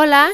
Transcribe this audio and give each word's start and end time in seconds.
Hola, 0.00 0.28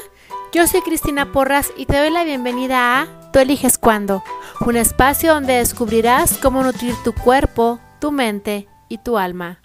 yo 0.53 0.67
soy 0.67 0.81
Cristina 0.81 1.31
Porras 1.31 1.73
y 1.75 1.87
te 1.87 1.97
doy 1.97 2.11
la 2.11 2.23
bienvenida 2.23 3.01
a 3.01 3.31
Tú 3.31 3.39
eliges 3.39 3.79
cuándo, 3.79 4.23
un 4.63 4.75
espacio 4.75 5.33
donde 5.33 5.53
descubrirás 5.53 6.37
cómo 6.37 6.61
nutrir 6.61 6.93
tu 7.03 7.15
cuerpo, 7.15 7.79
tu 7.99 8.11
mente 8.11 8.67
y 8.89 8.99
tu 8.99 9.17
alma. 9.17 9.63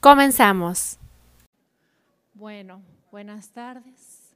Comenzamos. 0.00 0.98
Bueno, 2.34 2.82
buenas 3.12 3.48
tardes. 3.50 4.34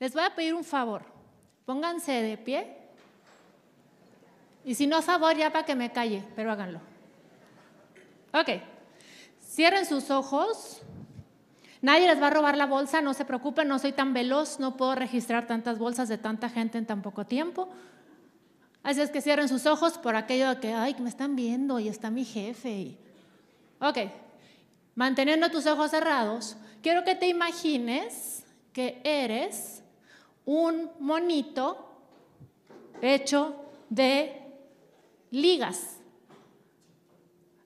Les 0.00 0.12
voy 0.14 0.24
a 0.24 0.34
pedir 0.34 0.52
un 0.52 0.64
favor. 0.64 1.02
Pónganse 1.64 2.10
de 2.10 2.36
pie. 2.36 2.76
Y 4.64 4.74
si 4.74 4.88
no, 4.88 5.00
favor 5.00 5.36
ya 5.36 5.52
para 5.52 5.64
que 5.64 5.76
me 5.76 5.92
calle, 5.92 6.24
pero 6.34 6.50
háganlo. 6.50 6.80
Ok. 8.32 8.77
Cierren 9.48 9.86
sus 9.86 10.10
ojos. 10.10 10.82
Nadie 11.80 12.06
les 12.06 12.20
va 12.20 12.26
a 12.26 12.30
robar 12.30 12.56
la 12.56 12.66
bolsa, 12.66 13.00
no 13.00 13.14
se 13.14 13.24
preocupen, 13.24 13.66
no 13.66 13.78
soy 13.78 13.92
tan 13.92 14.12
veloz, 14.12 14.60
no 14.60 14.76
puedo 14.76 14.94
registrar 14.94 15.46
tantas 15.46 15.78
bolsas 15.78 16.08
de 16.08 16.18
tanta 16.18 16.50
gente 16.50 16.76
en 16.76 16.86
tan 16.86 17.02
poco 17.02 17.24
tiempo. 17.24 17.68
Así 18.82 19.00
es 19.00 19.10
que 19.10 19.22
cierren 19.22 19.48
sus 19.48 19.64
ojos 19.64 19.96
por 19.96 20.16
aquello 20.16 20.50
de 20.50 20.60
que, 20.60 20.74
ay, 20.74 20.96
me 20.98 21.08
están 21.08 21.34
viendo 21.34 21.78
y 21.78 21.88
está 21.88 22.10
mi 22.10 22.24
jefe. 22.24 22.98
Ok, 23.80 23.98
manteniendo 24.94 25.50
tus 25.50 25.66
ojos 25.66 25.92
cerrados, 25.92 26.56
quiero 26.82 27.04
que 27.04 27.14
te 27.14 27.28
imagines 27.28 28.44
que 28.72 29.00
eres 29.04 29.82
un 30.44 30.90
monito 30.98 32.02
hecho 33.00 33.54
de 33.88 34.42
ligas 35.30 35.97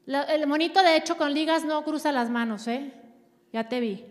el 0.07 0.47
monito 0.47 0.83
de 0.83 0.97
hecho 0.97 1.17
con 1.17 1.33
ligas 1.33 1.65
no 1.65 1.85
cruza 1.85 2.13
las 2.13 2.31
manos, 2.31 2.67
¿eh? 2.67 2.93
Ya 3.53 3.69
te 3.69 3.81
vi. 3.81 4.05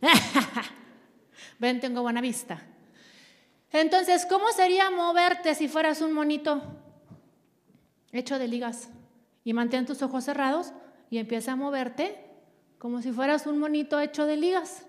Ven, 1.58 1.80
tengo 1.80 2.02
buena 2.02 2.20
vista. 2.20 2.62
Entonces, 3.72 4.26
¿cómo 4.26 4.48
sería 4.52 4.90
moverte 4.90 5.54
si 5.54 5.68
fueras 5.68 6.00
un 6.00 6.12
monito 6.12 6.62
hecho 8.12 8.38
de 8.38 8.48
ligas? 8.48 8.88
Y 9.42 9.52
mantén 9.52 9.84
tus 9.84 10.00
ojos 10.02 10.24
cerrados 10.24 10.72
y 11.10 11.18
empieza 11.18 11.52
a 11.52 11.56
moverte 11.56 12.24
como 12.78 13.02
si 13.02 13.12
fueras 13.12 13.46
un 13.46 13.58
monito 13.58 13.98
hecho 14.00 14.26
de 14.26 14.36
ligas. 14.36 14.86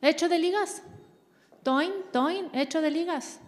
Hecho 0.00 0.28
de 0.28 0.38
ligas. 0.38 0.82
Toin, 1.62 1.92
toin, 2.12 2.48
hecho 2.54 2.80
de 2.80 2.90
ligas. 2.90 3.40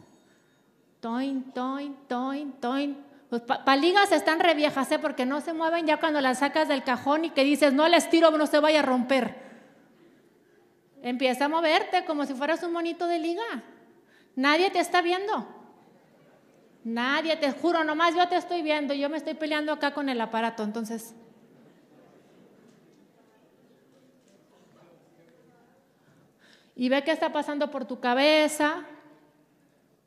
Toin, 1.01 1.51
toin, 1.53 1.97
toin, 2.09 2.53
toin. 2.61 3.12
Pues 3.33 3.41
paligas 3.41 4.13
están 4.13 4.41
reviejas, 4.41 4.93
¿eh? 4.93 4.99
porque 4.99 5.25
no 5.25 5.41
se 5.41 5.55
mueven 5.55 5.87
ya 5.87 5.97
cuando 5.97 6.21
las 6.21 6.41
sacas 6.41 6.69
del 6.69 6.85
cajón 6.85 7.25
y 7.25 7.31
que 7.31 7.45
dices, 7.45 7.73
no 7.73 7.89
les 7.89 8.11
tiro, 8.11 8.31
no 8.33 8.47
se 8.47 8.61
vaya 8.61 8.81
a 8.81 8.83
romper. 8.83 9.37
Empieza 11.01 11.47
a 11.47 11.49
moverte 11.49 12.05
como 12.05 12.27
si 12.27 12.35
fueras 12.35 12.63
un 12.63 12.73
monito 12.75 13.07
de 13.07 13.19
liga. 13.19 13.43
Nadie 14.37 14.71
te 14.71 14.81
está 14.81 15.01
viendo. 15.01 15.49
Nadie, 16.85 17.37
te 17.37 17.51
juro, 17.53 17.85
nomás 17.85 18.15
yo 18.15 18.29
te 18.29 18.37
estoy 18.37 18.61
viendo. 18.61 18.93
Yo 18.93 19.09
me 19.09 19.17
estoy 19.17 19.33
peleando 19.33 19.73
acá 19.73 19.95
con 19.95 20.11
el 20.11 20.21
aparato, 20.21 20.63
entonces. 20.63 21.15
Y 26.77 26.91
ve 26.91 27.03
qué 27.03 27.13
está 27.13 27.33
pasando 27.33 27.71
por 27.71 27.87
tu 27.87 27.99
cabeza. 27.99 28.85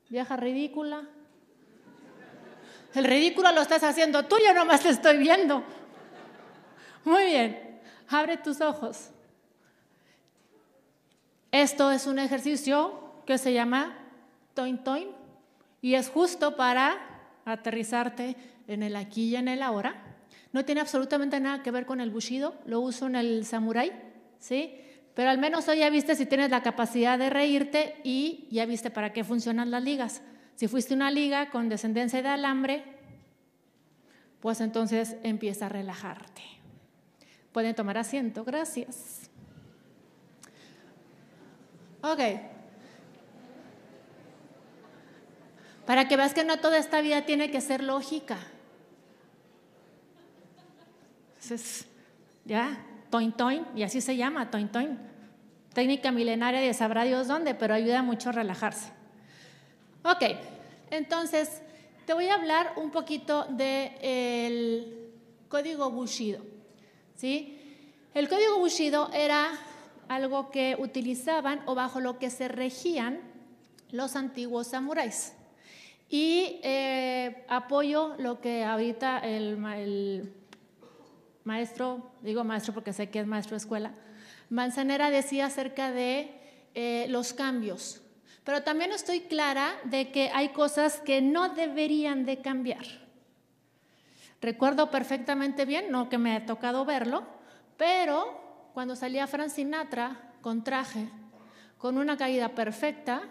Vieja 0.09 0.37
ridícula. 0.37 1.09
El 2.95 3.03
ridículo 3.03 3.51
lo 3.51 3.61
estás 3.61 3.83
haciendo 3.83 4.23
tú, 4.23 4.37
yo 4.43 4.53
nomás 4.53 4.81
te 4.81 4.89
estoy 4.89 5.17
viendo. 5.17 5.63
Muy 7.03 7.25
bien, 7.25 7.79
abre 8.07 8.37
tus 8.37 8.61
ojos. 8.61 9.09
Esto 11.51 11.91
es 11.91 12.07
un 12.07 12.19
ejercicio 12.19 12.99
que 13.25 13.37
se 13.37 13.53
llama 13.53 13.97
toin 14.53 14.77
toin 14.77 15.09
y 15.81 15.95
es 15.95 16.09
justo 16.09 16.55
para 16.55 16.97
aterrizarte 17.43 18.35
en 18.67 18.81
el 18.81 18.95
aquí 18.95 19.29
y 19.29 19.35
en 19.35 19.49
el 19.49 19.61
ahora. 19.61 20.01
No 20.53 20.63
tiene 20.63 20.79
absolutamente 20.79 21.39
nada 21.41 21.61
que 21.63 21.71
ver 21.71 21.85
con 21.85 21.99
el 21.99 22.11
bushido, 22.11 22.55
lo 22.65 22.79
uso 22.79 23.07
en 23.07 23.17
el 23.17 23.45
samurai, 23.45 23.91
¿sí? 24.39 24.81
Pero 25.13 25.29
al 25.29 25.37
menos 25.37 25.67
hoy 25.67 25.79
ya 25.79 25.89
viste 25.89 26.15
si 26.15 26.25
tienes 26.25 26.49
la 26.49 26.63
capacidad 26.63 27.19
de 27.19 27.29
reírte 27.29 27.99
y 28.05 28.47
ya 28.51 28.65
viste 28.65 28.89
para 28.89 29.11
qué 29.11 29.25
funcionan 29.25 29.69
las 29.69 29.83
ligas. 29.83 30.21
Si 30.55 30.67
fuiste 30.67 30.93
una 30.93 31.11
liga 31.11 31.49
con 31.49 31.69
descendencia 31.69 32.21
de 32.21 32.29
alambre, 32.29 32.83
pues 34.39 34.61
entonces 34.61 35.17
empieza 35.23 35.65
a 35.65 35.69
relajarte. 35.69 36.41
Pueden 37.51 37.75
tomar 37.75 37.97
asiento, 37.97 38.43
gracias. 38.43 39.29
Ok. 42.01 42.19
Para 45.85 46.07
que 46.07 46.17
veas 46.17 46.33
que 46.33 46.43
no 46.43 46.59
toda 46.59 46.77
esta 46.77 47.01
vida 47.01 47.23
tiene 47.23 47.51
que 47.51 47.61
ser 47.61 47.83
lógica. 47.83 48.37
Entonces, 51.33 51.85
ya, 52.43 52.83
toin 53.09 53.31
toin, 53.31 53.65
y 53.75 53.83
así 53.83 54.01
se 54.01 54.15
llama, 54.15 54.49
toin 54.49 54.69
toin. 54.69 54.97
Técnica 55.73 56.11
milenaria 56.11 56.61
de 56.61 56.73
sabrá 56.73 57.03
Dios 57.03 57.27
dónde, 57.27 57.53
pero 57.53 57.73
ayuda 57.73 58.01
mucho 58.01 58.29
a 58.29 58.31
relajarse. 58.31 58.94
Ok, 60.07 60.21
entonces 60.91 61.63
te 62.05 62.13
voy 62.13 62.27
a 62.27 62.35
hablar 62.35 62.73
un 62.75 62.91
poquito 62.91 63.45
del 63.45 65.09
código 65.49 65.89
Bushido. 65.89 66.43
¿sí? 67.15 67.59
El 68.13 68.29
código 68.29 68.59
Bushido 68.59 69.09
era 69.13 69.49
algo 70.07 70.51
que 70.51 70.77
utilizaban 70.77 71.63
o 71.65 71.73
bajo 71.73 72.01
lo 72.01 72.19
que 72.19 72.29
se 72.29 72.47
regían 72.47 73.19
los 73.89 74.15
antiguos 74.15 74.67
samuráis. 74.67 75.33
Y 76.07 76.59
eh, 76.61 77.43
apoyo 77.47 78.13
lo 78.19 78.41
que 78.41 78.63
ahorita 78.63 79.17
el, 79.17 79.57
maestro, 81.43 82.11
digo 82.21 82.43
maestro 82.43 82.75
porque 82.75 82.93
sé 82.93 83.09
que 83.09 83.21
es 83.21 83.25
maestro 83.25 83.55
de 83.55 83.57
escuela, 83.57 83.91
Manzanera 84.51 85.09
decía 85.09 85.47
acerca 85.47 85.91
de 85.91 86.29
eh, 86.75 87.07
los 87.09 87.33
cambios 87.33 88.03
pero 88.45 88.61
también 88.61 88.91
estoy 88.91 89.21
clara 89.21 89.75
de 89.83 90.11
que 90.11 90.29
hay 90.33 90.49
cosas 90.49 91.01
que 91.01 91.19
no 91.19 91.49
deberían 91.49 92.25
de 92.25 92.41
cambiar. 92.41 92.85
Recuerdo 94.39 94.91
perfectamente 94.91 95.65
bien, 95.65 95.91
no 95.91 96.07
que 96.07 96.19
me 96.19 96.35
ha 96.35 96.45
tocado 96.45 96.85
verlo, 96.85 97.23
pero 97.75 98.69
cuando 98.75 98.95
salía 98.95 99.25
Frank 99.25 99.49
Sinatra 99.49 100.31
con 100.41 100.63
traje, 100.63 101.09
con 101.79 101.97
una 101.97 102.15
caída 102.17 102.49
perfecta, 102.49 103.23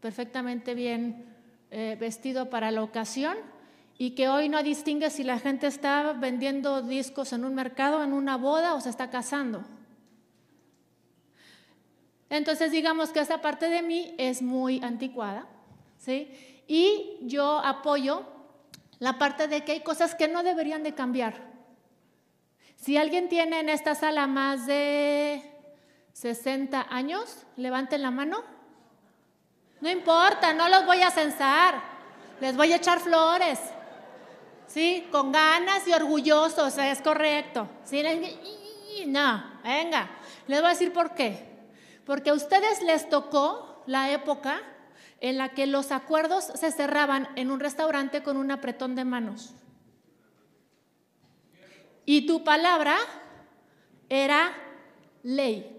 perfectamente 0.00 0.74
bien 0.74 1.24
eh, 1.70 1.96
vestido 1.98 2.50
para 2.50 2.70
la 2.70 2.82
ocasión, 2.82 3.38
y 3.96 4.10
que 4.10 4.28
hoy 4.28 4.50
no 4.50 4.62
distingue 4.62 5.08
si 5.08 5.24
la 5.24 5.38
gente 5.38 5.66
está 5.66 6.12
vendiendo 6.12 6.82
discos 6.82 7.32
en 7.32 7.46
un 7.46 7.54
mercado, 7.54 8.02
en 8.04 8.12
una 8.12 8.36
boda 8.36 8.74
o 8.74 8.80
se 8.80 8.90
está 8.90 9.08
casando. 9.08 9.64
Entonces 12.32 12.72
digamos 12.72 13.10
que 13.10 13.20
esa 13.20 13.42
parte 13.42 13.68
de 13.68 13.82
mí 13.82 14.14
es 14.16 14.40
muy 14.40 14.82
anticuada, 14.82 15.44
¿sí? 15.98 16.64
Y 16.66 17.18
yo 17.20 17.58
apoyo 17.58 18.24
la 19.00 19.18
parte 19.18 19.48
de 19.48 19.64
que 19.64 19.72
hay 19.72 19.80
cosas 19.80 20.14
que 20.14 20.28
no 20.28 20.42
deberían 20.42 20.82
de 20.82 20.94
cambiar. 20.94 21.34
Si 22.76 22.96
alguien 22.96 23.28
tiene 23.28 23.60
en 23.60 23.68
esta 23.68 23.94
sala 23.94 24.26
más 24.26 24.64
de 24.64 25.42
60 26.14 26.86
años, 26.88 27.44
levanten 27.56 28.00
la 28.00 28.10
mano. 28.10 28.42
No 29.82 29.90
importa, 29.90 30.54
no 30.54 30.70
los 30.70 30.86
voy 30.86 31.02
a 31.02 31.10
censar. 31.10 31.82
Les 32.40 32.56
voy 32.56 32.72
a 32.72 32.76
echar 32.76 32.98
flores. 33.00 33.60
¿Sí? 34.68 35.06
Con 35.12 35.32
ganas 35.32 35.86
y 35.86 35.92
orgullosos, 35.92 36.78
es 36.78 37.02
correcto. 37.02 37.68
¿Sí? 37.84 38.02
No, 39.06 39.60
venga. 39.62 40.08
Les 40.46 40.60
voy 40.62 40.68
a 40.68 40.72
decir 40.72 40.94
por 40.94 41.14
qué. 41.14 41.51
Porque 42.04 42.30
a 42.30 42.34
ustedes 42.34 42.82
les 42.82 43.08
tocó 43.08 43.82
la 43.86 44.10
época 44.10 44.60
en 45.20 45.38
la 45.38 45.50
que 45.50 45.66
los 45.66 45.92
acuerdos 45.92 46.44
se 46.44 46.72
cerraban 46.72 47.28
en 47.36 47.50
un 47.50 47.60
restaurante 47.60 48.22
con 48.22 48.36
un 48.36 48.50
apretón 48.50 48.94
de 48.94 49.04
manos. 49.04 49.54
Y 52.04 52.26
tu 52.26 52.42
palabra 52.42 52.96
era 54.08 54.52
ley. 55.22 55.78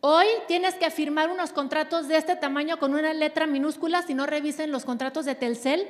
Hoy 0.00 0.26
tienes 0.48 0.74
que 0.76 0.90
firmar 0.90 1.30
unos 1.30 1.52
contratos 1.52 2.08
de 2.08 2.16
este 2.16 2.34
tamaño 2.34 2.78
con 2.78 2.94
una 2.94 3.12
letra 3.12 3.46
minúscula 3.46 4.00
si 4.02 4.14
no 4.14 4.24
revisen 4.24 4.72
los 4.72 4.86
contratos 4.86 5.26
de 5.26 5.34
Telcel 5.34 5.86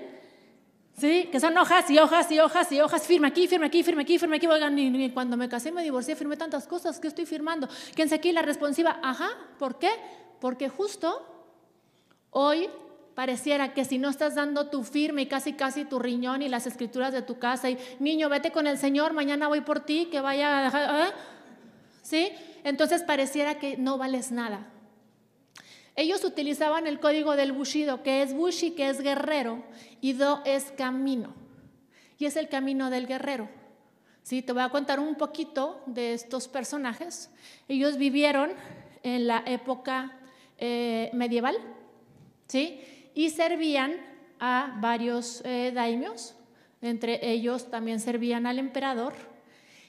¿Sí? 1.01 1.31
Que 1.33 1.41
son 1.41 1.57
hojas 1.57 1.89
y 1.89 1.99
hojas 1.99 2.31
y 2.31 2.41
hojas 2.41 2.71
y 2.73 2.81
hojas. 2.83 3.07
Firma 3.07 3.29
aquí, 3.29 3.49
firma 3.49 3.67
aquí, 3.67 3.83
firma 3.83 4.03
aquí, 4.03 4.19
firma 4.19 4.37
aquí. 4.37 4.47
Oigan, 4.47 5.11
cuando 5.15 5.39
me 5.39 5.49
casé 5.49 5.73
me 5.73 5.83
divorcié 5.83 6.15
firmé 6.15 6.37
tantas 6.37 6.67
cosas 6.67 7.01
que 7.01 7.09
estoy 7.09 7.25
firmando. 7.25 7.71
¿Quién 7.95 8.13
aquí 8.13 8.33
la 8.33 8.43
responsiva? 8.43 9.01
Ajá, 9.03 9.31
¿por 9.59 9.79
qué? 9.79 9.89
Porque 10.41 10.69
justo 10.69 11.25
hoy 12.29 12.69
pareciera 13.15 13.73
que 13.73 13.87
si 13.87 13.97
no 13.97 14.11
estás 14.11 14.35
dando 14.35 14.69
tu 14.69 14.85
firme 14.85 15.23
y 15.23 15.27
casi 15.27 15.55
casi 15.55 15.87
tu 15.87 15.99
riñón 15.99 16.43
y 16.43 16.51
las 16.51 16.67
escrituras 16.67 17.15
de 17.15 17.23
tu 17.23 17.39
casa 17.39 17.71
y 17.71 17.79
niño, 17.99 18.29
vete 18.29 18.53
con 18.53 18.67
el 18.67 18.77
Señor, 18.77 19.15
mañana 19.15 19.49
voy 19.49 19.63
por 19.63 19.81
ti, 19.81 20.09
que 20.11 20.21
vaya 20.21 20.69
¿eh? 20.69 21.13
¿sí? 22.03 22.31
Entonces 22.63 23.03
pareciera 23.05 23.55
que 23.55 23.79
no 23.79 23.97
vales 23.97 24.33
nada. 24.33 24.67
Ellos 26.01 26.25
utilizaban 26.25 26.87
el 26.87 26.99
código 26.99 27.37
del 27.37 27.53
Bushido, 27.53 28.03
que 28.03 28.23
es 28.23 28.33
Bushi, 28.33 28.71
que 28.71 28.89
es 28.89 29.03
guerrero, 29.03 29.63
y 30.01 30.15
Do 30.15 30.41
es 30.47 30.73
camino. 30.73 31.35
Y 32.17 32.25
es 32.25 32.37
el 32.37 32.49
camino 32.49 32.89
del 32.89 33.07
guerrero. 33.07 33.51
¿Sí? 34.23 34.41
Te 34.41 34.55
voy 34.55 34.63
a 34.63 34.71
contar 34.71 34.99
un 34.99 35.17
poquito 35.17 35.83
de 35.85 36.15
estos 36.15 36.49
personajes. 36.49 37.29
Ellos 37.69 37.99
vivieron 37.99 38.51
en 39.03 39.27
la 39.27 39.43
época 39.45 40.19
eh, 40.57 41.11
medieval, 41.13 41.59
¿sí? 42.47 42.81
Y 43.15 43.29
servían 43.29 43.93
a 44.39 44.79
varios 44.81 45.43
eh, 45.45 45.71
daimios, 45.75 46.35
entre 46.81 47.31
ellos 47.31 47.71
también 47.71 48.01
servían 48.01 48.47
al 48.47 48.59
emperador. 48.59 49.13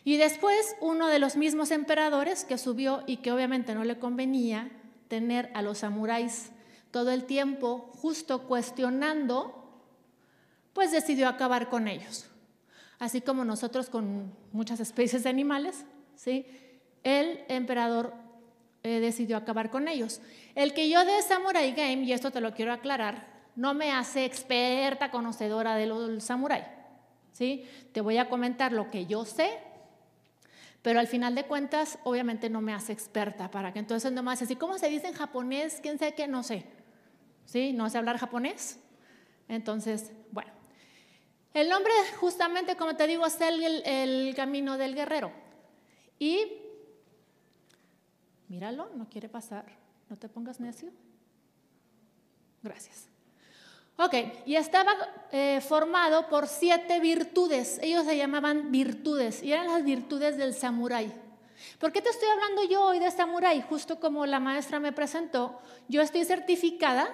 Y 0.03 0.17
después 0.17 0.75
uno 0.81 1.07
de 1.07 1.19
los 1.19 1.37
mismos 1.37 1.71
emperadores 1.71 2.43
que 2.43 2.57
subió 2.57 3.01
y 3.07 3.17
que 3.17 3.31
obviamente 3.31 3.73
no 3.73 3.85
le 3.85 3.97
convenía 3.97 4.71
tener 5.11 5.51
a 5.53 5.61
los 5.61 5.79
samuráis 5.79 6.51
todo 6.89 7.11
el 7.11 7.25
tiempo 7.25 7.91
justo 7.97 8.43
cuestionando, 8.47 9.53
pues 10.71 10.93
decidió 10.93 11.27
acabar 11.27 11.67
con 11.67 11.89
ellos. 11.89 12.27
Así 12.97 13.19
como 13.19 13.43
nosotros 13.43 13.89
con 13.89 14.33
muchas 14.53 14.79
especies 14.79 15.23
de 15.23 15.29
animales, 15.29 15.83
¿sí? 16.15 16.45
el 17.03 17.43
emperador 17.49 18.13
eh, 18.83 19.01
decidió 19.01 19.35
acabar 19.35 19.69
con 19.69 19.89
ellos. 19.89 20.21
El 20.55 20.73
que 20.73 20.89
yo 20.89 21.03
de 21.03 21.21
Samurai 21.23 21.73
Game, 21.73 22.03
y 22.03 22.13
esto 22.13 22.31
te 22.31 22.39
lo 22.39 22.53
quiero 22.53 22.71
aclarar, 22.71 23.27
no 23.57 23.73
me 23.73 23.91
hace 23.91 24.23
experta 24.23 25.11
conocedora 25.11 25.75
del 25.75 26.21
samurai. 26.21 26.65
¿sí? 27.33 27.65
Te 27.91 27.99
voy 27.99 28.17
a 28.17 28.29
comentar 28.29 28.71
lo 28.71 28.89
que 28.89 29.07
yo 29.07 29.25
sé, 29.25 29.59
pero 30.81 30.99
al 30.99 31.07
final 31.07 31.35
de 31.35 31.45
cuentas, 31.45 31.99
obviamente 32.03 32.49
no 32.49 32.61
me 32.61 32.73
hace 32.73 32.91
experta 32.93 33.51
para 33.51 33.71
que 33.71 33.79
entonces 33.79 34.11
no 34.11 34.23
me 34.23 34.31
hace 34.31 34.45
así. 34.45 34.55
¿Cómo 34.55 34.77
se 34.77 34.89
dice 34.89 35.07
en 35.07 35.13
japonés? 35.13 35.79
¿Quién 35.81 35.99
sabe 35.99 36.15
qué? 36.15 36.27
No 36.27 36.43
sé. 36.43 36.65
¿Sí? 37.45 37.73
¿No 37.73 37.89
sé 37.89 37.97
hablar 37.97 38.17
japonés? 38.17 38.79
Entonces, 39.47 40.11
bueno. 40.31 40.51
El 41.53 41.69
nombre, 41.69 41.91
justamente 42.19 42.75
como 42.77 42.95
te 42.95 43.07
digo, 43.07 43.25
es 43.25 43.39
el, 43.41 43.83
el 43.85 44.35
camino 44.35 44.77
del 44.77 44.95
guerrero. 44.95 45.31
Y 46.17 46.61
Míralo, 48.51 48.89
no 48.95 49.07
quiere 49.07 49.29
pasar. 49.29 49.63
No 50.09 50.17
te 50.17 50.27
pongas 50.27 50.59
necio. 50.59 50.91
Gracias. 52.61 53.07
Ok, 53.97 54.15
y 54.45 54.55
estaba 54.55 54.93
eh, 55.31 55.61
formado 55.61 56.27
por 56.27 56.47
siete 56.47 56.99
virtudes. 56.99 57.79
Ellos 57.83 58.05
se 58.05 58.17
llamaban 58.17 58.71
virtudes 58.71 59.43
y 59.43 59.51
eran 59.51 59.67
las 59.67 59.83
virtudes 59.83 60.37
del 60.37 60.53
samurái. 60.53 61.11
¿Por 61.79 61.91
qué 61.91 62.01
te 62.01 62.09
estoy 62.09 62.29
hablando 62.29 62.63
yo 62.63 62.83
hoy 62.83 62.99
de 62.99 63.11
samurái? 63.11 63.61
Justo 63.61 63.99
como 63.99 64.25
la 64.25 64.39
maestra 64.39 64.79
me 64.79 64.91
presentó, 64.91 65.61
yo 65.87 66.01
estoy 66.01 66.25
certificada 66.25 67.09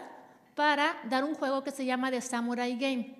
para 0.55 0.97
dar 1.09 1.23
un 1.23 1.35
juego 1.35 1.63
que 1.63 1.71
se 1.71 1.85
llama 1.85 2.09
The 2.09 2.21
Samurai 2.21 2.77
Game. 2.77 3.15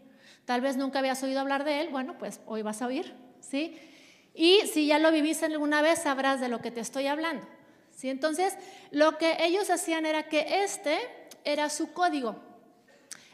Tal 0.46 0.62
vez 0.62 0.78
nunca 0.78 1.00
habías 1.00 1.22
oído 1.24 1.42
hablar 1.42 1.66
de 1.66 1.82
él, 1.82 1.90
bueno, 1.90 2.18
pues 2.18 2.40
hoy 2.46 2.62
vas 2.62 2.82
a 2.82 2.88
oír, 2.88 3.14
¿sí? 3.42 3.78
Y 4.34 4.62
si 4.68 4.88
ya 4.88 4.98
lo 4.98 5.12
viviste 5.12 5.46
alguna 5.46 5.82
vez, 5.82 6.04
sabrás 6.04 6.40
de 6.40 6.48
lo 6.48 6.60
que 6.62 6.72
te 6.72 6.80
estoy 6.80 7.08
hablando. 7.08 7.46
¿sí? 7.96 8.10
Entonces, 8.10 8.56
lo 8.92 9.18
que 9.18 9.36
ellos 9.40 9.70
hacían 9.70 10.06
era 10.06 10.30
que 10.30 10.64
este 10.64 10.98
era 11.44 11.70
su 11.70 11.92
código. 11.92 12.47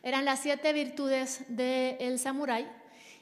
Eran 0.04 0.26
las 0.26 0.42
siete 0.42 0.74
virtudes 0.74 1.44
del 1.48 2.20
samurái 2.20 2.70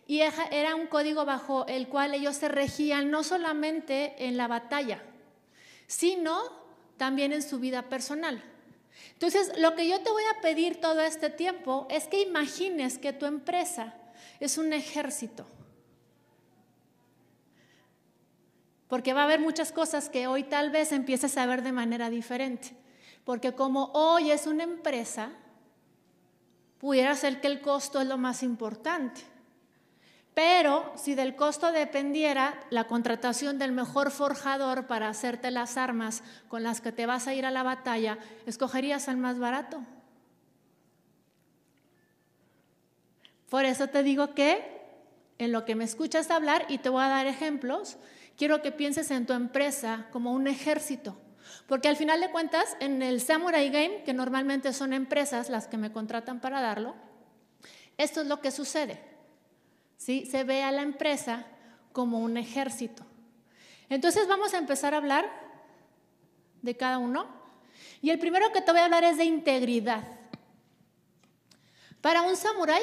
y 0.08 0.20
era 0.20 0.76
un 0.76 0.88
código 0.88 1.24
bajo 1.24 1.66
el 1.68 1.88
cual 1.88 2.14
ellos 2.14 2.36
se 2.36 2.50
regían 2.50 3.10
no 3.12 3.24
solamente 3.24 4.26
en 4.28 4.36
la 4.36 4.48
batalla, 4.48 5.02
sino 5.88 6.42
también 6.98 7.32
en 7.32 7.44
su 7.44 7.60
vida 7.60 7.84
personal. 7.84 8.44
Entonces, 9.14 9.54
lo 9.58 9.76
que 9.76 9.88
yo 9.88 10.02
te 10.02 10.10
voy 10.10 10.24
a 10.36 10.42
pedir 10.42 10.82
todo 10.82 11.00
este 11.02 11.30
tiempo 11.30 11.88
es 11.90 12.08
que 12.08 12.22
imagines 12.22 12.98
que 12.98 13.14
tu 13.14 13.26
empresa 13.26 13.94
es 14.40 14.58
un 14.58 14.74
ejército. 14.74 15.46
porque 18.92 19.14
va 19.14 19.22
a 19.22 19.24
haber 19.24 19.40
muchas 19.40 19.72
cosas 19.72 20.10
que 20.10 20.28
hoy 20.28 20.44
tal 20.44 20.70
vez 20.70 20.92
empieces 20.92 21.38
a 21.38 21.46
ver 21.46 21.64
de 21.64 21.72
manera 21.72 22.10
diferente. 22.10 22.74
Porque 23.24 23.54
como 23.54 23.86
hoy 23.94 24.32
es 24.32 24.48
una 24.48 24.66
empresa, 24.66 25.32
pudiera 26.82 27.14
ser 27.16 27.40
que 27.40 27.48
el 27.48 27.62
costo 27.62 28.02
es 28.02 28.08
lo 28.08 28.18
más 28.18 28.42
importante. 28.42 29.22
Pero 30.34 30.92
si 30.96 31.14
del 31.14 31.36
costo 31.36 31.72
dependiera 31.72 32.60
la 32.72 32.86
contratación 32.86 33.60
del 33.60 33.72
mejor 33.72 34.10
forjador 34.10 34.88
para 34.88 35.08
hacerte 35.08 35.52
las 35.52 35.78
armas 35.78 36.24
con 36.48 36.64
las 36.64 36.82
que 36.82 36.92
te 36.92 37.06
vas 37.06 37.28
a 37.28 37.36
ir 37.36 37.46
a 37.46 37.52
la 37.52 37.62
batalla, 37.62 38.18
escogerías 38.48 39.08
al 39.10 39.18
más 39.18 39.38
barato. 39.38 39.84
Por 43.50 43.66
eso 43.66 43.88
te 43.88 44.02
digo 44.02 44.34
que 44.34 44.82
en 45.38 45.52
lo 45.52 45.66
que 45.66 45.76
me 45.76 45.84
escuchas 45.84 46.32
hablar, 46.32 46.66
y 46.68 46.80
te 46.80 46.90
voy 46.90 47.04
a 47.04 47.10
dar 47.10 47.28
ejemplos, 47.28 47.98
quiero 48.38 48.64
que 48.64 48.72
pienses 48.72 49.12
en 49.12 49.28
tu 49.28 49.34
empresa 49.34 50.08
como 50.12 50.32
un 50.34 50.48
ejército. 50.48 51.16
Porque 51.68 51.88
al 51.88 51.96
final 51.96 52.22
de 52.22 52.32
cuentas, 52.32 52.76
en 52.80 53.02
el 53.02 53.22
Samurai 53.22 53.70
Game, 53.70 54.04
que 54.04 54.14
normalmente 54.14 54.74
son 54.74 54.94
empresas 54.94 55.50
las 55.50 55.68
que 55.68 55.78
me 55.78 55.92
contratan 55.92 56.40
para 56.40 56.62
darlo, 56.62 56.96
esto 57.98 58.22
es 58.22 58.28
lo 58.28 58.42
que 58.42 58.52
sucede. 58.52 59.02
¿sí? 59.98 60.26
Se 60.26 60.44
ve 60.44 60.64
a 60.64 60.72
la 60.72 60.82
empresa 60.82 61.46
como 61.94 62.20
un 62.20 62.38
ejército. 62.38 63.06
Entonces 63.90 64.28
vamos 64.28 64.54
a 64.54 64.58
empezar 64.58 64.94
a 64.94 64.98
hablar 64.98 65.30
de 66.62 66.76
cada 66.78 66.98
uno. 66.98 67.28
Y 68.02 68.10
el 68.10 68.20
primero 68.20 68.52
que 68.52 68.62
te 68.62 68.72
voy 68.72 68.82
a 68.82 68.86
hablar 68.86 69.04
es 69.04 69.18
de 69.18 69.26
integridad. 69.26 70.04
Para 72.02 72.24
un 72.24 72.36
samurái 72.36 72.82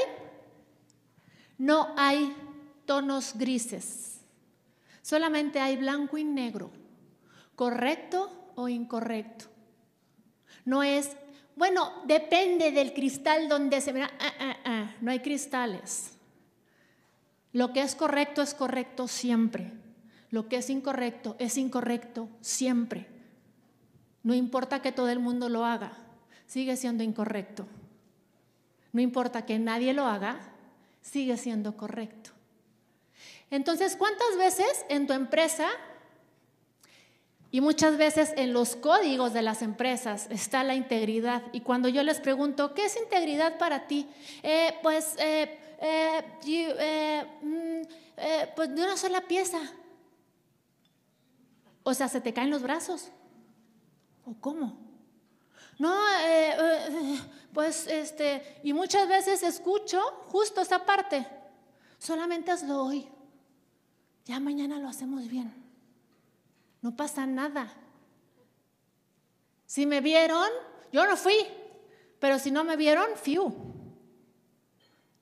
no 1.58 1.92
hay 1.96 2.34
tonos 2.86 3.36
grises. 3.36 4.20
Solamente 5.02 5.58
hay 5.58 5.76
blanco 5.76 6.18
y 6.18 6.24
negro, 6.24 6.70
correcto 7.56 8.37
o 8.58 8.68
incorrecto. 8.68 9.44
No 10.64 10.82
es, 10.82 11.16
bueno, 11.54 11.92
depende 12.06 12.72
del 12.72 12.92
cristal 12.92 13.48
donde 13.48 13.80
se 13.80 13.92
vea. 13.92 14.10
Ah, 14.18 14.32
ah, 14.40 14.56
ah, 14.64 14.94
no 15.00 15.12
hay 15.12 15.20
cristales. 15.20 16.16
Lo 17.52 17.72
que 17.72 17.82
es 17.82 17.94
correcto 17.94 18.42
es 18.42 18.54
correcto 18.54 19.06
siempre. 19.06 19.72
Lo 20.30 20.48
que 20.48 20.56
es 20.56 20.70
incorrecto 20.70 21.36
es 21.38 21.56
incorrecto 21.56 22.28
siempre. 22.40 23.06
No 24.24 24.34
importa 24.34 24.82
que 24.82 24.90
todo 24.90 25.08
el 25.08 25.20
mundo 25.20 25.48
lo 25.48 25.64
haga, 25.64 25.92
sigue 26.46 26.76
siendo 26.76 27.04
incorrecto. 27.04 27.64
No 28.92 29.00
importa 29.00 29.46
que 29.46 29.60
nadie 29.60 29.94
lo 29.94 30.04
haga, 30.04 30.40
sigue 31.00 31.36
siendo 31.36 31.76
correcto. 31.76 32.30
Entonces, 33.52 33.94
¿cuántas 33.94 34.36
veces 34.36 34.84
en 34.88 35.06
tu 35.06 35.12
empresa 35.12 35.68
y 37.50 37.60
muchas 37.60 37.96
veces 37.96 38.32
en 38.36 38.52
los 38.52 38.76
códigos 38.76 39.32
de 39.32 39.42
las 39.42 39.62
empresas 39.62 40.26
está 40.30 40.64
la 40.64 40.74
integridad? 40.74 41.42
Y 41.52 41.60
cuando 41.60 41.88
yo 41.88 42.02
les 42.02 42.20
pregunto, 42.20 42.74
¿qué 42.74 42.86
es 42.86 42.96
integridad 42.96 43.58
para 43.58 43.86
ti? 43.86 44.08
Eh, 44.42 44.76
pues, 44.82 45.14
eh, 45.18 45.58
eh, 45.80 47.24
mm, 47.42 48.54
pues 48.54 48.74
de 48.74 48.82
una 48.82 48.96
sola 48.96 49.22
pieza. 49.22 49.58
O 51.82 51.94
sea, 51.94 52.08
se 52.08 52.20
te 52.20 52.32
caen 52.32 52.50
los 52.50 52.62
brazos. 52.62 53.10
¿O 54.26 54.34
cómo? 54.40 54.76
No, 55.78 55.96
pues 57.54 57.86
este, 57.86 58.60
y 58.62 58.72
muchas 58.72 59.08
veces 59.08 59.42
escucho 59.42 60.00
justo 60.26 60.60
esa 60.60 60.84
parte. 60.84 61.26
Solamente 61.98 62.50
hazlo 62.50 62.84
hoy 62.84 63.08
ya 64.28 64.38
mañana 64.40 64.78
lo 64.78 64.88
hacemos 64.88 65.26
bien. 65.26 65.50
No 66.88 66.96
pasa 66.96 67.26
nada. 67.26 67.70
Si 69.66 69.84
me 69.84 70.00
vieron, 70.00 70.48
yo 70.90 71.06
no 71.06 71.18
fui, 71.18 71.36
pero 72.18 72.38
si 72.38 72.50
no 72.50 72.64
me 72.64 72.78
vieron, 72.78 73.10
fiu. 73.14 73.54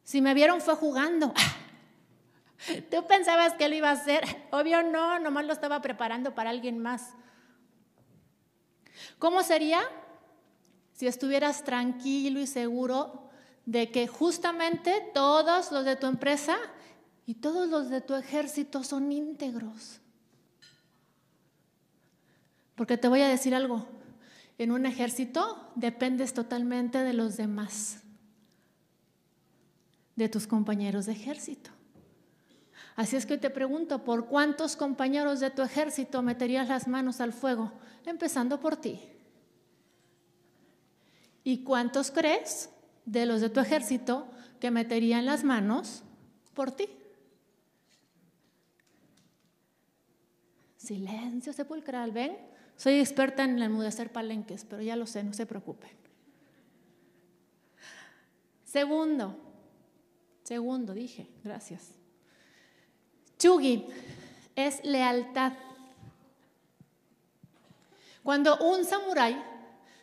Si 0.05 0.23
me 0.23 0.33
vieron 0.33 0.61
fue 0.61 0.77
jugando. 0.77 1.35
Tú 2.93 3.05
pensabas 3.09 3.55
que 3.55 3.69
lo 3.69 3.75
iba 3.75 3.89
a 3.89 3.95
hacer. 3.95 4.23
Obvio 4.53 4.85
no, 4.85 5.19
nomás 5.19 5.45
lo 5.45 5.53
estaba 5.53 5.83
preparando 5.83 6.37
para 6.37 6.51
alguien 6.51 6.79
más. 6.79 7.15
¿Cómo 9.19 9.43
sería 9.43 9.81
si 10.93 11.09
estuvieras 11.09 11.65
tranquilo 11.65 12.39
y 12.39 12.47
seguro 12.47 13.29
de 13.65 13.91
que 13.91 14.07
justamente 14.07 15.11
todos 15.13 15.73
los 15.73 15.85
de 15.85 15.97
tu 15.97 16.07
empresa 16.07 16.59
y 17.27 17.35
todos 17.35 17.69
los 17.69 17.91
de 17.91 18.03
tu 18.03 18.15
ejército 18.15 18.85
son 18.85 19.11
íntegros. 19.11 20.01
Porque 22.77 22.97
te 22.97 23.09
voy 23.09 23.23
a 23.23 23.29
decir 23.29 23.55
algo, 23.55 23.89
en 24.59 24.71
un 24.71 24.87
ejército 24.87 25.73
dependes 25.75 26.33
totalmente 26.35 27.03
de 27.03 27.13
los 27.13 27.37
demás. 27.37 28.03
de 30.17 30.31
tus 30.31 30.47
compañeros 30.47 31.05
de 31.05 31.13
ejército. 31.13 31.71
Así 32.97 33.17
es 33.17 33.27
que 33.27 33.37
te 33.37 33.51
pregunto, 33.51 34.03
¿por 34.03 34.27
cuántos 34.27 34.75
compañeros 34.75 35.41
de 35.41 35.51
tu 35.51 35.61
ejército 35.61 36.23
meterías 36.23 36.69
las 36.69 36.89
manos 36.89 37.21
al 37.21 37.35
fuego? 37.35 37.71
Empezando 38.07 38.59
por 38.59 38.77
ti. 38.77 38.99
¿Y 41.45 41.63
cuántos 41.65 42.11
crees 42.11 42.71
de 43.05 43.27
los 43.27 43.43
de 43.43 43.51
tu 43.51 43.61
ejército 43.61 44.27
que 44.59 44.71
meterían 44.71 45.27
las 45.27 45.45
manos 45.45 46.03
por 46.55 46.73
ti? 46.73 46.89
Silencio 50.79 51.53
sepulcral, 51.53 52.13
¿ven? 52.13 52.56
Soy 52.77 53.01
experta 53.01 53.45
en 53.45 53.61
enmudecer 53.61 54.13
palenques, 54.13 54.65
pero 54.69 54.83
ya 54.83 54.97
lo 54.97 55.07
sé, 55.07 55.23
no 55.23 55.33
se 55.33 55.47
preocupen. 55.47 55.91
Segundo, 58.65 59.39
segundo, 60.43 60.93
dije, 60.93 61.27
gracias. 61.43 61.93
Chugi 63.39 63.87
es 64.55 64.85
lealtad. 64.85 65.53
Cuando 68.23 68.59
un 68.59 68.85
samurái 68.85 69.43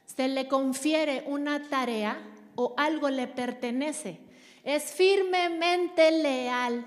se 0.05 0.27
le 0.27 0.47
confiere 0.47 1.23
una 1.27 1.67
tarea 1.69 2.17
o 2.55 2.73
algo 2.77 3.09
le 3.09 3.27
pertenece, 3.27 4.19
es 4.63 4.85
firmemente 4.85 6.09
leal 6.11 6.85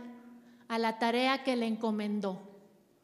a 0.69 0.79
la 0.79 0.99
tarea 0.99 1.45
que 1.45 1.57
le 1.57 1.67
encomendó, 1.67 2.41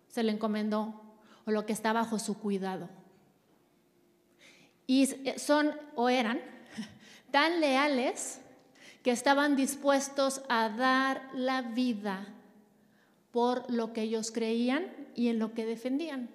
se 0.09 0.23
le 0.23 0.33
encomendó 0.33 1.01
o 1.47 1.51
lo 1.51 1.67
que 1.67 1.73
está 1.73 1.93
bajo 1.93 2.19
su 2.19 2.39
cuidado. 2.39 2.89
Y 4.87 5.09
son 5.37 5.73
o 5.95 6.09
eran 6.09 6.41
tan 7.31 7.61
leales 7.61 8.41
que 9.03 9.11
estaban 9.11 9.57
dispuestos 9.57 10.43
a 10.49 10.69
dar 10.69 11.29
la 11.35 11.63
vida 11.63 12.27
por 13.31 13.71
lo 13.71 13.93
que 13.93 14.03
ellos 14.03 14.31
creían 14.31 14.87
y 15.15 15.29
en 15.29 15.39
lo 15.39 15.55
que 15.55 15.67
defendían. 15.67 16.29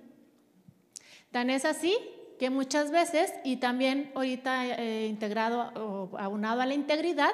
Tan 1.32 1.50
es 1.50 1.66
así 1.66 1.96
que 2.40 2.50
muchas 2.50 2.92
veces, 2.92 3.34
y 3.44 3.58
también 3.58 4.12
ahorita 4.16 4.66
eh, 4.66 5.08
integrado 5.08 5.72
o 5.76 6.18
aunado 6.18 6.62
a 6.62 6.66
la 6.66 6.74
integridad, 6.74 7.32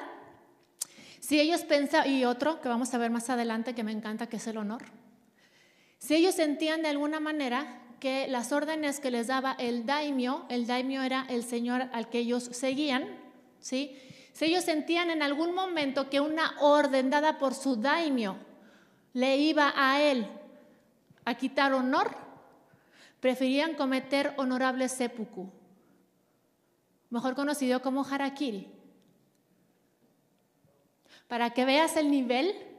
si 1.19 1.39
ellos 1.39 1.61
pensaban, 1.63 2.09
y 2.09 2.25
otro 2.25 2.61
que 2.61 2.69
vamos 2.69 2.93
a 2.93 2.97
ver 2.97 3.11
más 3.11 3.29
adelante 3.29 3.73
que 3.73 3.83
me 3.83 3.91
encanta, 3.91 4.27
que 4.27 4.37
es 4.37 4.47
el 4.47 4.57
honor, 4.57 4.83
si 6.03 6.15
ellos 6.15 6.35
sentían 6.35 6.81
de 6.81 6.89
alguna 6.89 7.21
manera 7.21 7.79
que 8.01 8.27
las 8.27 8.51
órdenes 8.51 8.99
que 8.99 9.09
les 9.09 9.27
daba 9.27 9.53
el 9.53 9.85
daimio, 9.85 10.45
el 10.49 10.67
daimio 10.67 11.01
era 11.01 11.25
el 11.29 11.45
señor 11.45 11.83
al 11.93 12.09
que 12.09 12.19
ellos 12.19 12.43
seguían, 12.43 13.07
¿sí? 13.61 13.97
Si 14.33 14.43
ellos 14.43 14.65
sentían 14.65 15.09
en 15.11 15.21
algún 15.21 15.55
momento 15.55 16.09
que 16.09 16.19
una 16.19 16.55
orden 16.59 17.09
dada 17.09 17.37
por 17.37 17.53
su 17.53 17.77
daimio 17.77 18.35
le 19.13 19.37
iba 19.37 19.71
a 19.77 20.01
él 20.01 20.27
a 21.23 21.35
quitar 21.35 21.71
honor, 21.71 22.13
preferían 23.21 23.73
cometer 23.73 24.33
honorable 24.35 24.89
seppuku, 24.89 25.49
mejor 27.11 27.33
conocido 27.33 27.81
como 27.81 28.03
harakiri. 28.03 28.67
Para 31.29 31.51
que 31.51 31.63
veas 31.63 31.95
el 31.95 32.11
nivel 32.11 32.72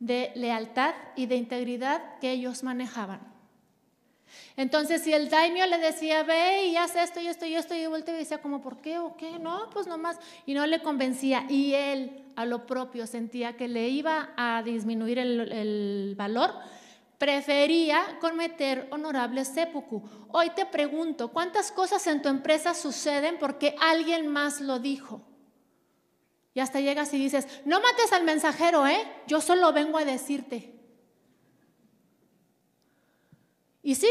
de 0.00 0.32
lealtad 0.34 0.94
y 1.14 1.26
de 1.26 1.36
integridad 1.36 2.18
que 2.18 2.32
ellos 2.32 2.64
manejaban. 2.64 3.20
Entonces, 4.56 5.02
si 5.02 5.12
el 5.12 5.28
daimio 5.28 5.66
le 5.66 5.78
decía, 5.78 6.22
ve 6.22 6.66
y 6.66 6.76
haz 6.76 6.96
esto 6.96 7.20
y 7.20 7.26
esto 7.26 7.46
y 7.46 7.54
esto, 7.54 7.74
y 7.74 7.86
vuelta 7.86 8.12
y 8.12 8.16
decía, 8.16 8.42
como, 8.42 8.60
¿por 8.60 8.78
qué 8.78 8.98
o 8.98 9.16
qué? 9.16 9.38
No, 9.38 9.70
pues 9.70 9.86
nomás. 9.86 10.18
Y 10.46 10.54
no 10.54 10.66
le 10.66 10.82
convencía. 10.82 11.46
Y 11.48 11.74
él 11.74 12.24
a 12.36 12.44
lo 12.44 12.66
propio 12.66 13.06
sentía 13.06 13.56
que 13.56 13.68
le 13.68 13.88
iba 13.88 14.30
a 14.36 14.62
disminuir 14.62 15.18
el, 15.18 15.52
el 15.52 16.14
valor, 16.16 16.52
prefería 17.18 18.18
cometer 18.20 18.88
honorable 18.90 19.44
seppuku. 19.44 20.02
Hoy 20.28 20.50
te 20.50 20.64
pregunto, 20.66 21.28
¿cuántas 21.28 21.70
cosas 21.70 22.06
en 22.06 22.22
tu 22.22 22.28
empresa 22.28 22.74
suceden 22.74 23.36
porque 23.38 23.74
alguien 23.80 24.26
más 24.28 24.60
lo 24.60 24.78
dijo? 24.78 25.22
Y 26.54 26.60
hasta 26.60 26.80
llegas 26.80 27.12
y 27.14 27.18
dices, 27.18 27.46
no 27.64 27.80
mates 27.80 28.12
al 28.12 28.24
mensajero, 28.24 28.86
¿eh? 28.86 29.06
Yo 29.26 29.40
solo 29.40 29.72
vengo 29.72 29.98
a 29.98 30.04
decirte. 30.04 30.74
Y 33.82 33.94
sí, 33.94 34.10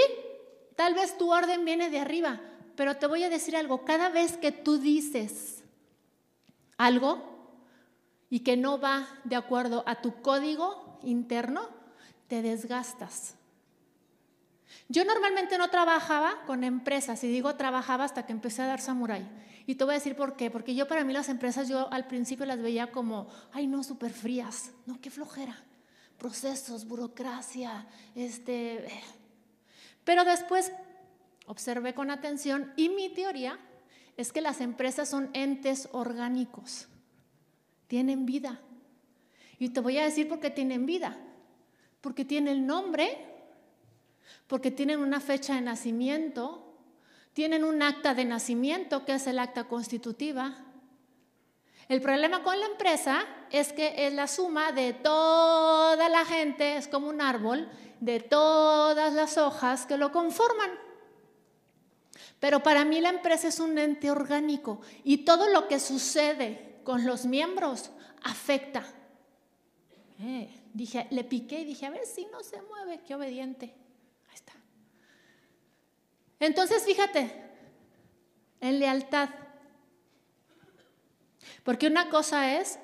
tal 0.76 0.94
vez 0.94 1.18
tu 1.18 1.32
orden 1.32 1.66
viene 1.66 1.90
de 1.90 2.00
arriba, 2.00 2.40
pero 2.76 2.98
te 2.98 3.08
voy 3.08 3.24
a 3.24 3.30
decir 3.30 3.56
algo, 3.56 3.84
cada 3.84 4.10
vez 4.10 4.38
que 4.38 4.52
tú 4.52 4.78
dices 4.78 5.64
algo 6.78 7.30
y 8.30 8.40
que 8.40 8.56
no 8.56 8.80
va 8.80 9.08
de 9.26 9.36
acuerdo 9.36 9.84
a 9.86 10.02
tu 10.02 10.22
código 10.22 11.00
interno, 11.04 11.68
te 12.28 12.42
desgastas. 12.42 13.36
Yo 14.88 15.06
normalmente 15.06 15.58
no 15.58 15.70
trabajaba 15.70 16.44
con 16.46 16.64
empresas, 16.64 17.24
y 17.24 17.28
digo 17.28 17.56
trabajaba 17.56 18.04
hasta 18.04 18.26
que 18.26 18.34
empecé 18.34 18.62
a 18.62 18.68
dar 18.68 18.82
samurai. 18.82 19.28
Y 19.68 19.76
te 19.76 19.84
voy 19.84 19.94
a 19.94 19.98
decir 19.98 20.16
por 20.16 20.36
qué, 20.36 20.50
porque 20.50 20.74
yo 20.74 20.88
para 20.88 21.04
mí 21.04 21.14
las 21.14 21.30
empresas 21.30 21.70
yo 21.70 21.92
al 21.92 22.08
principio 22.08 22.46
las 22.46 22.60
veía 22.60 22.92
como, 22.92 23.28
ay 23.52 23.68
no, 23.68 23.84
súper 23.84 24.12
frías, 24.12 24.72
no, 24.86 25.00
qué 25.00 25.12
flojera, 25.12 25.64
procesos, 26.18 26.88
burocracia, 26.88 27.88
este... 28.16 28.88
Eh". 28.88 29.04
Pero 30.04 30.24
después 30.24 30.72
observé 31.46 31.94
con 31.94 32.10
atención 32.10 32.74
y 32.76 32.90
mi 32.90 33.10
teoría 33.10 33.60
es 34.18 34.32
que 34.32 34.42
las 34.42 34.60
empresas 34.60 35.08
son 35.08 35.30
entes 35.34 35.88
orgánicos, 35.92 36.88
tienen 37.88 38.26
vida. 38.26 38.60
Y 39.60 39.70
te 39.70 39.82
voy 39.82 39.98
a 39.98 40.04
decir 40.04 40.28
por 40.28 40.40
qué 40.40 40.50
tienen 40.50 40.86
vida, 40.86 41.18
porque 42.02 42.26
tienen 42.26 42.66
nombre, 42.66 43.39
porque 44.48 44.72
tienen 44.72 45.00
una 45.00 45.20
fecha 45.20 45.56
de 45.56 45.62
nacimiento, 45.62 46.66
tienen 47.34 47.64
un 47.64 47.82
acta 47.82 48.14
de 48.14 48.26
nacimiento, 48.26 49.06
que 49.06 49.14
es 49.14 49.28
el 49.28 49.40
acta 49.40 49.66
constitutiva. 49.66 50.66
El 51.88 52.02
problema 52.02 52.44
con 52.44 52.60
la 52.60 52.66
empresa 52.68 53.26
es 53.52 53.74
que 53.74 54.08
es 54.08 54.14
la 54.14 54.28
suma 54.28 54.72
de 54.72 54.94
toda 54.94 56.10
la 56.10 56.26
gente, 56.26 56.78
es 56.78 56.88
como 56.88 57.10
un 57.10 57.22
árbol, 57.22 57.70
de 58.00 58.20
todas 58.20 59.14
las 59.14 59.38
hojas 59.38 59.86
que 59.86 59.98
lo 59.98 60.12
conforman. 60.12 60.72
Pero 62.40 62.62
para 62.64 62.86
mí 62.86 63.02
la 63.02 63.10
empresa 63.10 63.48
es 63.48 63.60
un 63.60 63.78
ente 63.78 64.12
orgánico 64.12 64.82
y 65.04 65.20
todo 65.20 65.50
lo 65.50 65.68
que 65.68 65.80
sucede 65.80 66.80
con 66.84 67.06
los 67.06 67.26
miembros 67.26 67.92
afecta. 68.24 68.84
Eh, 70.22 70.50
dije, 70.74 71.08
le 71.12 71.24
piqué 71.24 71.62
y 71.62 71.66
dije, 71.66 71.86
a 71.86 71.90
ver 71.90 72.06
si 72.06 72.26
no 72.26 72.42
se 72.44 72.62
mueve, 72.62 73.02
qué 73.06 73.16
obediente. 73.16 73.74
Entonces, 76.40 76.84
fíjate, 76.86 77.32
en 78.62 78.80
lealtad. 78.80 79.30
Porque 81.64 81.88
una 81.88 82.10
cosa 82.10 82.60
es, 82.60 82.80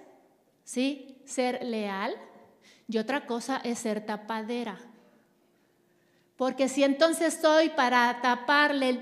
¿sí? 0.64 1.18
Ser 1.26 1.64
leal 1.64 2.16
y 2.88 2.98
otra 2.98 3.26
cosa 3.26 3.62
es 3.64 3.80
ser 3.80 4.06
tapadera. 4.06 4.78
Porque 6.36 6.68
si 6.68 6.84
entonces 6.84 7.40
soy 7.42 7.70
para 7.70 8.22
taparle 8.22 9.02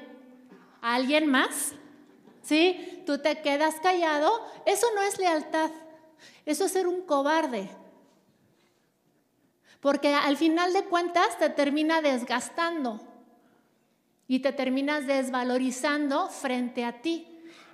a 0.82 0.96
alguien 0.96 1.28
más, 1.28 1.74
¿sí? 2.44 3.04
Tú 3.06 3.18
te 3.18 3.42
quedas 3.42 3.76
callado, 3.82 4.32
eso 4.66 4.88
no 4.96 5.02
es 5.02 5.18
lealtad, 5.18 5.72
eso 6.46 6.66
es 6.66 6.72
ser 6.72 6.88
un 6.88 7.02
cobarde. 7.02 7.70
Porque 9.80 10.14
al 10.14 10.38
final 10.38 10.72
de 10.72 10.86
cuentas 10.86 11.38
te 11.40 11.50
termina 11.50 12.02
desgastando 12.02 13.02
y 14.28 14.40
te 14.40 14.54
terminas 14.54 15.08
desvalorizando 15.08 16.30
frente 16.30 16.86
a 16.86 17.02
ti. 17.02 17.28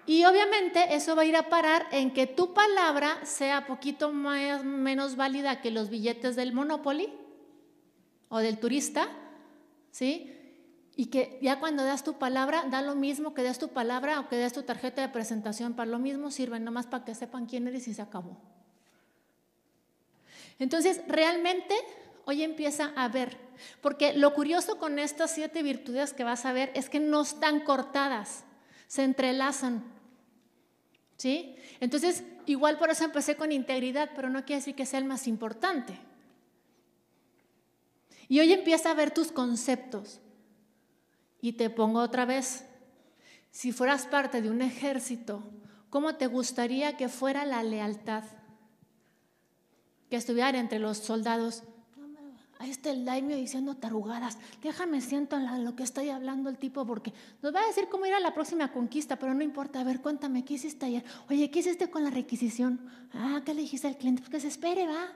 Y 0.06 0.26
obviamente 0.26 0.96
eso 0.96 1.16
va 1.16 1.22
a 1.22 1.26
ir 1.26 1.36
a 1.36 1.50
parar 1.50 1.86
en 1.92 2.12
que 2.12 2.26
tu 2.26 2.54
palabra 2.54 3.24
sea 3.26 3.68
poquito 3.68 4.12
menos 4.12 5.16
válida 5.16 5.62
que 5.62 5.70
los 5.70 5.90
billetes 5.90 6.36
del 6.36 6.52
Monopoly 6.52 7.14
o 8.30 8.40
del 8.40 8.60
turista, 8.60 9.08
¿sí? 9.92 10.36
Y 10.96 11.06
que 11.06 11.38
ya 11.42 11.60
cuando 11.60 11.84
das 11.84 12.04
tu 12.04 12.18
palabra, 12.18 12.66
da 12.70 12.82
lo 12.82 12.96
mismo 12.96 13.34
que 13.34 13.44
das 13.44 13.60
tu 13.60 13.70
palabra 13.70 14.20
o 14.20 14.28
que 14.28 14.38
das 14.38 14.54
tu 14.54 14.64
tarjeta 14.64 15.02
de 15.02 15.10
presentación, 15.10 15.74
para 15.74 15.92
lo 15.92 16.00
mismo 16.00 16.32
sirven, 16.32 16.64
nomás 16.64 16.88
para 16.88 17.06
que 17.06 17.14
sepan 17.14 17.46
quién 17.46 17.68
eres 17.68 17.88
y 17.88 17.94
se 17.94 18.02
acabó. 18.02 18.36
Entonces, 20.58 21.02
realmente 21.08 21.76
hoy 22.30 22.44
empieza 22.44 22.94
a 22.96 23.08
ver. 23.08 23.38
Porque 23.82 24.14
lo 24.14 24.34
curioso 24.34 24.78
con 24.78 25.00
estas 25.00 25.32
siete 25.32 25.64
virtudes 25.64 26.14
que 26.14 26.24
vas 26.24 26.46
a 26.46 26.54
ver 26.54 26.72
es 26.76 26.90
que 26.90 27.00
no 27.00 27.22
están 27.22 27.62
cortadas, 27.62 28.44
se 28.88 29.04
entrelazan. 29.04 29.84
¿Sí? 31.18 31.56
Entonces, 31.80 32.24
igual 32.46 32.78
por 32.78 32.90
eso 32.90 33.04
empecé 33.04 33.36
con 33.36 33.52
integridad, 33.52 34.12
pero 34.16 34.30
no 34.30 34.46
quiere 34.46 34.62
decir 34.62 34.76
que 34.76 34.86
sea 34.86 35.00
el 35.00 35.06
más 35.06 35.28
importante. 35.28 36.00
Y 38.30 38.40
hoy 38.40 38.54
empieza 38.54 38.92
a 38.92 38.94
ver 38.94 39.12
tus 39.12 39.32
conceptos. 39.32 40.22
Y 41.42 41.54
te 41.54 41.70
pongo 41.70 42.00
otra 42.00 42.26
vez, 42.26 42.66
si 43.52 43.72
fueras 43.72 44.06
parte 44.06 44.42
de 44.42 44.50
un 44.50 44.62
ejército, 44.62 45.44
¿cómo 45.90 46.16
te 46.16 46.28
gustaría 46.28 46.96
que 46.96 47.10
fuera 47.10 47.44
la 47.44 47.64
lealtad? 47.64 48.24
que 50.10 50.16
estuvieran 50.16 50.56
entre 50.56 50.80
los 50.80 50.98
soldados. 50.98 51.64
Ahí 52.60 52.72
está 52.72 52.92
el 52.92 53.06
daimio 53.06 53.38
diciendo 53.38 53.76
tarugadas. 53.76 54.38
Déjame 54.62 55.00
siento 55.00 55.38
en 55.38 55.64
lo 55.64 55.76
que 55.78 55.84
estoy 55.84 56.10
hablando 56.10 56.50
el 56.50 56.58
tipo 56.58 56.86
porque 56.86 57.14
nos 57.42 57.56
va 57.56 57.62
a 57.62 57.68
decir 57.68 57.88
cómo 57.90 58.06
ir 58.06 58.14
a 58.14 58.20
la 58.20 58.34
próxima 58.34 58.72
conquista, 58.72 59.16
pero 59.16 59.34
no 59.34 59.44
importa. 59.44 59.80
A 59.80 59.84
ver, 59.86 60.02
cuéntame, 60.02 60.44
¿qué 60.44 60.56
hiciste 60.56 60.86
ayer? 60.86 61.06
Oye, 61.30 61.50
¿qué 61.50 61.60
hiciste 61.60 61.90
con 61.90 62.04
la 62.04 62.10
requisición? 62.10 62.80
Ah, 63.14 63.42
¿qué 63.46 63.54
le 63.54 63.62
dijiste 63.62 63.88
al 63.88 63.98
cliente? 63.98 64.22
Pues 64.22 64.30
que 64.30 64.40
se 64.42 64.50
espere, 64.50 64.86
va. 64.86 65.08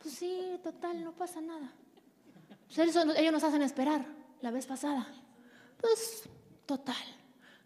Pues 0.00 0.14
sí, 0.14 0.60
total, 0.62 1.02
no 1.02 1.12
pasa 1.12 1.40
nada. 1.40 1.72
Pues 2.66 2.78
ellos 2.78 3.32
nos 3.32 3.42
hacen 3.42 3.62
esperar 3.62 4.06
la 4.40 4.52
vez 4.52 4.66
pasada. 4.66 5.06
Pues, 5.80 6.22
total 6.66 6.94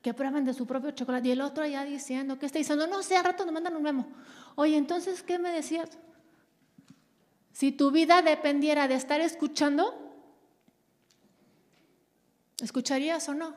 que 0.00 0.14
prueben 0.14 0.44
de 0.44 0.54
su 0.54 0.66
propio 0.66 0.92
chocolate. 0.92 1.28
Y 1.28 1.32
el 1.32 1.42
otro 1.42 1.66
ya 1.66 1.84
diciendo, 1.84 2.38
¿qué 2.38 2.46
está 2.46 2.58
diciendo? 2.58 2.86
No 2.86 3.02
sé, 3.02 3.16
al 3.16 3.24
rato 3.24 3.44
nos 3.44 3.52
mandan 3.52 3.76
un 3.76 3.82
memo. 3.82 4.06
Oye, 4.54 4.76
entonces, 4.76 5.22
¿qué 5.22 5.38
me 5.38 5.50
decías? 5.50 5.90
Si 7.56 7.72
tu 7.72 7.90
vida 7.90 8.20
dependiera 8.20 8.86
de 8.86 8.96
estar 8.96 9.22
escuchando, 9.22 9.94
¿escucharías 12.60 13.30
o 13.30 13.34
no? 13.34 13.56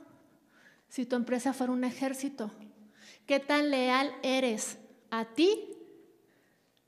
Si 0.88 1.06
tu 1.06 1.18
empresa 1.18 1.52
fuera 1.52 1.74
un 1.74 1.84
ejército, 1.84 2.50
¿qué 3.26 3.42
tan 3.42 3.70
leal 3.70 4.16
eres 4.24 4.78
a 5.12 5.26
ti? 5.26 5.76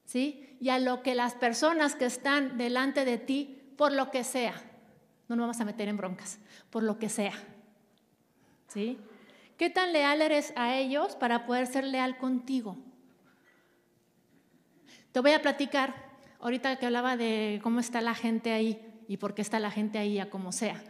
¿Sí? 0.05 0.55
Y 0.61 0.69
a 0.69 0.79
lo 0.79 1.03
que 1.03 1.13
las 1.13 1.35
personas 1.35 1.95
que 1.95 2.05
están 2.05 2.57
delante 2.57 3.03
de 3.03 3.17
ti, 3.17 3.61
por 3.75 3.91
lo 3.91 4.09
que 4.09 4.23
sea, 4.23 4.53
no 5.27 5.35
nos 5.35 5.43
vamos 5.43 5.59
a 5.59 5.65
meter 5.65 5.89
en 5.89 5.97
broncas, 5.97 6.39
por 6.69 6.81
lo 6.81 6.97
que 6.97 7.09
sea. 7.09 7.33
¿Sí? 8.69 8.97
¿Qué 9.57 9.69
tan 9.69 9.91
leal 9.91 10.21
eres 10.21 10.53
a 10.55 10.77
ellos 10.77 11.17
para 11.17 11.45
poder 11.45 11.67
ser 11.67 11.83
leal 11.83 12.17
contigo? 12.17 12.77
Te 15.11 15.19
voy 15.19 15.31
a 15.31 15.41
platicar, 15.41 16.10
ahorita 16.41 16.75
que 16.77 16.85
hablaba 16.85 17.15
de 17.17 17.59
cómo 17.63 17.79
está 17.79 18.01
la 18.01 18.15
gente 18.15 18.51
ahí 18.51 19.03
y 19.07 19.17
por 19.17 19.33
qué 19.33 19.41
está 19.41 19.59
la 19.59 19.71
gente 19.71 19.97
ahí 19.97 20.19
a 20.19 20.29
como 20.29 20.51
sea. 20.51 20.81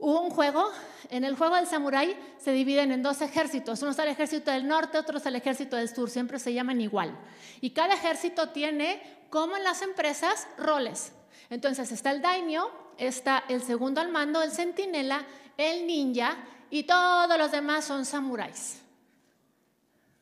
Hubo 0.00 0.20
un 0.20 0.30
juego, 0.30 0.70
en 1.10 1.24
el 1.24 1.34
juego 1.34 1.56
del 1.56 1.66
samurái 1.66 2.16
se 2.38 2.52
dividen 2.52 2.92
en 2.92 3.02
dos 3.02 3.20
ejércitos, 3.20 3.82
uno 3.82 3.90
es 3.90 3.98
el 3.98 4.08
ejército 4.08 4.52
del 4.52 4.68
norte, 4.68 4.96
otro 4.96 5.18
es 5.18 5.26
el 5.26 5.34
ejército 5.34 5.76
del 5.76 5.88
sur, 5.88 6.08
siempre 6.08 6.38
se 6.38 6.52
llaman 6.52 6.80
igual. 6.80 7.18
Y 7.60 7.70
cada 7.70 7.94
ejército 7.94 8.50
tiene, 8.50 9.02
como 9.28 9.56
en 9.56 9.64
las 9.64 9.82
empresas, 9.82 10.46
roles. 10.56 11.12
Entonces 11.50 11.90
está 11.90 12.12
el 12.12 12.22
daimyo, 12.22 12.70
está 12.96 13.44
el 13.48 13.60
segundo 13.62 14.00
al 14.00 14.10
mando, 14.10 14.40
el 14.40 14.52
centinela, 14.52 15.26
el 15.56 15.86
ninja 15.86 16.36
y 16.70 16.84
todos 16.84 17.36
los 17.36 17.50
demás 17.50 17.84
son 17.84 18.04
samuráis. 18.04 18.80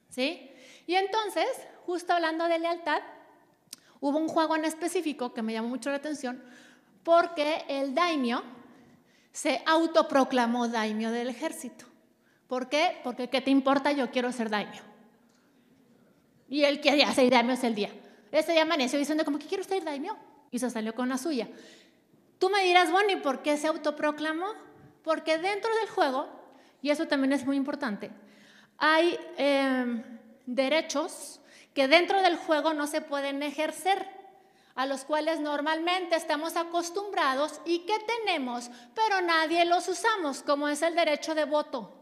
¿Sí? 0.09 0.51
Y 0.87 0.95
entonces, 0.95 1.47
justo 1.85 2.15
hablando 2.15 2.49
de 2.49 2.59
lealtad, 2.59 3.03
hubo 4.01 4.19
un 4.19 4.29
juego 4.29 4.57
en 4.57 4.65
específico 4.65 5.33
que 5.33 5.43
me 5.43 5.53
llamó 5.53 5.69
mucho 5.69 5.91
la 5.91 5.97
atención 5.97 6.43
porque 7.03 7.65
el 7.69 7.95
daimyo 7.95 8.43
se 9.33 9.63
autoproclamó 9.67 10.67
daimyo 10.67 11.11
del 11.11 11.29
ejército. 11.29 11.85
¿Por 12.49 12.69
qué? 12.69 12.99
Porque 13.05 13.29
¿qué 13.29 13.41
te 13.41 13.51
importa? 13.51 13.93
Yo 13.93 14.11
quiero 14.11 14.33
ser 14.33 14.51
daimyo. 14.51 14.83
Y 16.49 16.65
él 16.65 16.81
quería 16.81 17.13
ser 17.13 17.31
daimyo 17.31 17.53
ese 17.53 17.71
día. 17.71 17.91
Ese 18.33 18.53
día 18.53 18.63
amaneció 18.63 18.99
diciendo 18.99 19.25
como 19.25 19.39
que 19.39 19.47
quiero 19.47 19.63
ser 19.63 19.85
daimyo. 19.85 20.17
Y 20.51 20.59
se 20.59 20.71
salió 20.71 20.95
con 20.95 21.09
la 21.09 21.19
suya. 21.19 21.49
Tú 22.39 22.51
me 22.51 22.63
dirás, 22.65 22.91
bueno, 22.91 23.13
¿y 23.13 23.17
por 23.17 23.43
qué 23.43 23.57
se 23.57 23.67
autoproclamó? 23.67 24.47
Porque 25.03 25.39
dentro 25.39 25.75
del 25.77 25.89
juego, 25.89 26.29
y 26.83 26.91
eso 26.91 27.07
también 27.07 27.33
es 27.33 27.47
muy 27.47 27.57
importante, 27.57 28.11
hay 28.79 29.19
em, 29.37 30.03
derechos 30.45 31.41
que 31.77 31.89
dentro 31.89 32.23
del 32.23 32.39
juego 32.39 32.73
no 32.73 32.87
se 32.87 33.03
pueden 33.03 33.43
ejercer, 33.43 34.09
a 34.75 34.87
los 34.87 35.05
cuales 35.05 35.41
normalmente 35.41 36.17
estamos 36.17 36.57
acostumbrados 36.57 37.61
y 37.67 37.81
que 37.81 37.99
tenemos, 37.99 38.71
pero 38.95 39.21
nadie 39.21 39.63
los 39.67 39.87
usamos, 39.87 40.43
como 40.43 40.69
es 40.69 40.81
el 40.81 40.95
derecho 40.95 41.35
de 41.35 41.45
voto. 41.45 41.93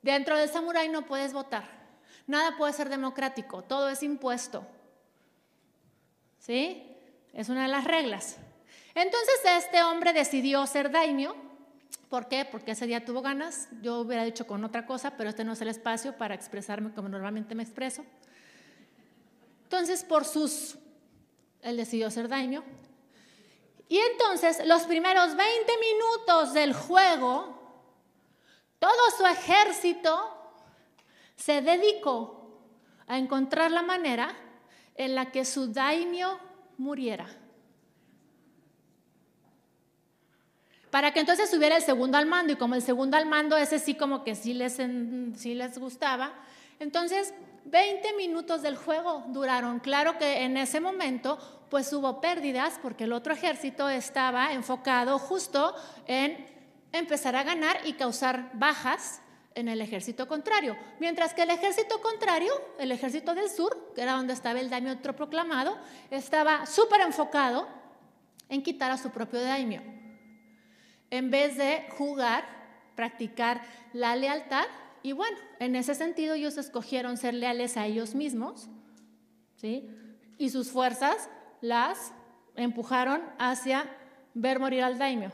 Dentro 0.00 0.34
del 0.34 0.48
samurái 0.48 0.88
no 0.88 1.02
puedes 1.02 1.34
votar, 1.34 1.68
nada 2.26 2.56
puede 2.56 2.72
ser 2.72 2.88
democrático, 2.88 3.60
todo 3.62 3.90
es 3.90 4.02
impuesto. 4.02 4.66
¿Sí? 6.38 6.96
Es 7.34 7.50
una 7.50 7.64
de 7.64 7.68
las 7.68 7.84
reglas. 7.84 8.38
Entonces 8.94 9.40
este 9.58 9.82
hombre 9.82 10.14
decidió 10.14 10.66
ser 10.66 10.90
daimyo. 10.90 11.36
¿Por 12.08 12.28
qué? 12.28 12.44
Porque 12.44 12.72
ese 12.72 12.86
día 12.86 13.04
tuvo 13.04 13.20
ganas. 13.20 13.68
Yo 13.82 14.00
hubiera 14.00 14.24
dicho 14.24 14.46
con 14.46 14.64
otra 14.64 14.86
cosa, 14.86 15.16
pero 15.16 15.30
este 15.30 15.44
no 15.44 15.52
es 15.52 15.60
el 15.60 15.68
espacio 15.68 16.16
para 16.16 16.34
expresarme 16.34 16.92
como 16.92 17.08
normalmente 17.08 17.54
me 17.54 17.62
expreso. 17.62 18.04
Entonces, 19.64 20.04
por 20.04 20.24
sus... 20.24 20.76
Él 21.62 21.76
decidió 21.76 22.10
ser 22.10 22.28
daimyo. 22.28 22.62
Y 23.88 23.98
entonces, 23.98 24.64
los 24.66 24.82
primeros 24.82 25.36
20 25.36 25.72
minutos 25.78 26.54
del 26.54 26.72
juego, 26.72 27.56
todo 28.78 29.10
su 29.16 29.26
ejército 29.26 30.32
se 31.36 31.60
dedicó 31.62 32.60
a 33.06 33.18
encontrar 33.18 33.70
la 33.70 33.82
manera 33.82 34.34
en 34.94 35.14
la 35.14 35.30
que 35.30 35.44
su 35.44 35.72
daimyo 35.72 36.38
muriera. 36.78 37.26
Para 40.96 41.12
que 41.12 41.20
entonces 41.20 41.50
subiera 41.50 41.76
el 41.76 41.82
segundo 41.82 42.16
al 42.16 42.24
mando 42.24 42.54
y 42.54 42.56
como 42.56 42.74
el 42.74 42.80
segundo 42.80 43.18
al 43.18 43.26
mando 43.26 43.54
ese 43.58 43.78
sí 43.78 43.96
como 43.96 44.24
que 44.24 44.34
sí 44.34 44.54
les, 44.54 44.78
sí 45.36 45.54
les 45.54 45.76
gustaba, 45.76 46.32
entonces 46.80 47.34
20 47.66 48.14
minutos 48.14 48.62
del 48.62 48.78
juego 48.78 49.22
duraron. 49.28 49.78
Claro 49.80 50.16
que 50.16 50.44
en 50.44 50.56
ese 50.56 50.80
momento 50.80 51.38
pues 51.68 51.92
hubo 51.92 52.22
pérdidas 52.22 52.78
porque 52.80 53.04
el 53.04 53.12
otro 53.12 53.34
ejército 53.34 53.90
estaba 53.90 54.54
enfocado 54.54 55.18
justo 55.18 55.74
en 56.06 56.46
empezar 56.92 57.36
a 57.36 57.42
ganar 57.42 57.76
y 57.84 57.92
causar 57.92 58.48
bajas 58.54 59.20
en 59.54 59.68
el 59.68 59.82
ejército 59.82 60.26
contrario. 60.26 60.78
Mientras 60.98 61.34
que 61.34 61.42
el 61.42 61.50
ejército 61.50 62.00
contrario, 62.00 62.54
el 62.78 62.90
ejército 62.90 63.34
del 63.34 63.50
sur, 63.50 63.92
que 63.94 64.00
era 64.00 64.12
donde 64.12 64.32
estaba 64.32 64.60
el 64.60 64.70
daimio 64.70 64.98
proclamado, 65.14 65.76
estaba 66.10 66.64
súper 66.64 67.02
enfocado 67.02 67.68
en 68.48 68.62
quitar 68.62 68.90
a 68.90 68.96
su 68.96 69.10
propio 69.10 69.42
daimio 69.42 69.95
en 71.10 71.30
vez 71.30 71.56
de 71.56 71.86
jugar, 71.96 72.44
practicar 72.94 73.62
la 73.92 74.16
lealtad. 74.16 74.64
Y 75.02 75.12
bueno, 75.12 75.36
en 75.60 75.76
ese 75.76 75.94
sentido 75.94 76.34
ellos 76.34 76.58
escogieron 76.58 77.16
ser 77.16 77.34
leales 77.34 77.76
a 77.76 77.86
ellos 77.86 78.14
mismos, 78.14 78.68
¿sí? 79.56 79.88
Y 80.38 80.50
sus 80.50 80.70
fuerzas 80.70 81.28
las 81.60 82.12
empujaron 82.54 83.22
hacia 83.38 83.88
ver 84.34 84.58
morir 84.58 84.82
al 84.82 84.98
daimio. 84.98 85.32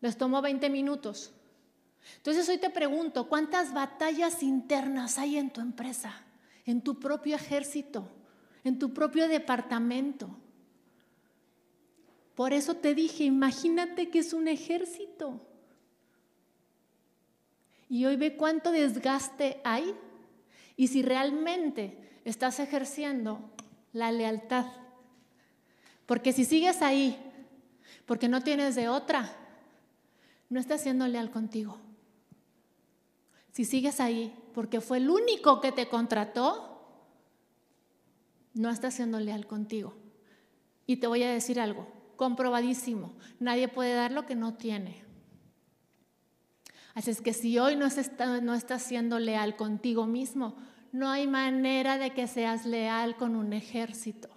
Les 0.00 0.16
tomó 0.16 0.42
20 0.42 0.68
minutos. 0.70 1.32
Entonces 2.16 2.48
hoy 2.48 2.58
te 2.58 2.70
pregunto, 2.70 3.28
¿cuántas 3.28 3.72
batallas 3.72 4.42
internas 4.42 5.18
hay 5.18 5.38
en 5.38 5.50
tu 5.50 5.60
empresa, 5.60 6.12
en 6.66 6.82
tu 6.82 7.00
propio 7.00 7.36
ejército, 7.36 8.08
en 8.62 8.78
tu 8.78 8.92
propio 8.92 9.26
departamento? 9.28 10.36
Por 12.34 12.52
eso 12.52 12.74
te 12.74 12.94
dije, 12.94 13.24
imagínate 13.24 14.10
que 14.10 14.18
es 14.18 14.32
un 14.32 14.48
ejército. 14.48 15.40
Y 17.88 18.06
hoy 18.06 18.16
ve 18.16 18.36
cuánto 18.36 18.72
desgaste 18.72 19.60
hay 19.64 19.94
y 20.76 20.88
si 20.88 21.02
realmente 21.02 22.20
estás 22.24 22.58
ejerciendo 22.58 23.52
la 23.92 24.10
lealtad. 24.10 24.66
Porque 26.06 26.32
si 26.32 26.44
sigues 26.44 26.82
ahí, 26.82 27.16
porque 28.06 28.28
no 28.28 28.42
tienes 28.42 28.74
de 28.74 28.88
otra, 28.88 29.30
no 30.48 30.58
estás 30.58 30.82
siendo 30.82 31.06
leal 31.06 31.30
contigo. 31.30 31.78
Si 33.52 33.64
sigues 33.64 34.00
ahí, 34.00 34.36
porque 34.52 34.80
fue 34.80 34.98
el 34.98 35.08
único 35.08 35.60
que 35.60 35.70
te 35.70 35.88
contrató, 35.88 36.74
no 38.54 38.70
estás 38.70 38.94
siendo 38.94 39.20
leal 39.20 39.46
contigo. 39.46 39.94
Y 40.86 40.96
te 40.96 41.06
voy 41.06 41.22
a 41.22 41.30
decir 41.30 41.60
algo, 41.60 41.86
comprobadísimo. 42.16 43.14
Nadie 43.40 43.68
puede 43.68 43.94
dar 43.94 44.12
lo 44.12 44.26
que 44.26 44.34
no 44.34 44.54
tiene. 44.54 45.04
Así 46.94 47.10
es 47.10 47.20
que 47.20 47.32
si 47.32 47.58
hoy 47.58 47.76
no, 47.76 47.88
no 48.42 48.54
estás 48.54 48.82
siendo 48.82 49.18
leal 49.18 49.56
contigo 49.56 50.06
mismo, 50.06 50.56
no 50.92 51.10
hay 51.10 51.26
manera 51.26 51.98
de 51.98 52.12
que 52.12 52.28
seas 52.28 52.66
leal 52.66 53.16
con 53.16 53.34
un 53.34 53.52
ejército. 53.52 54.28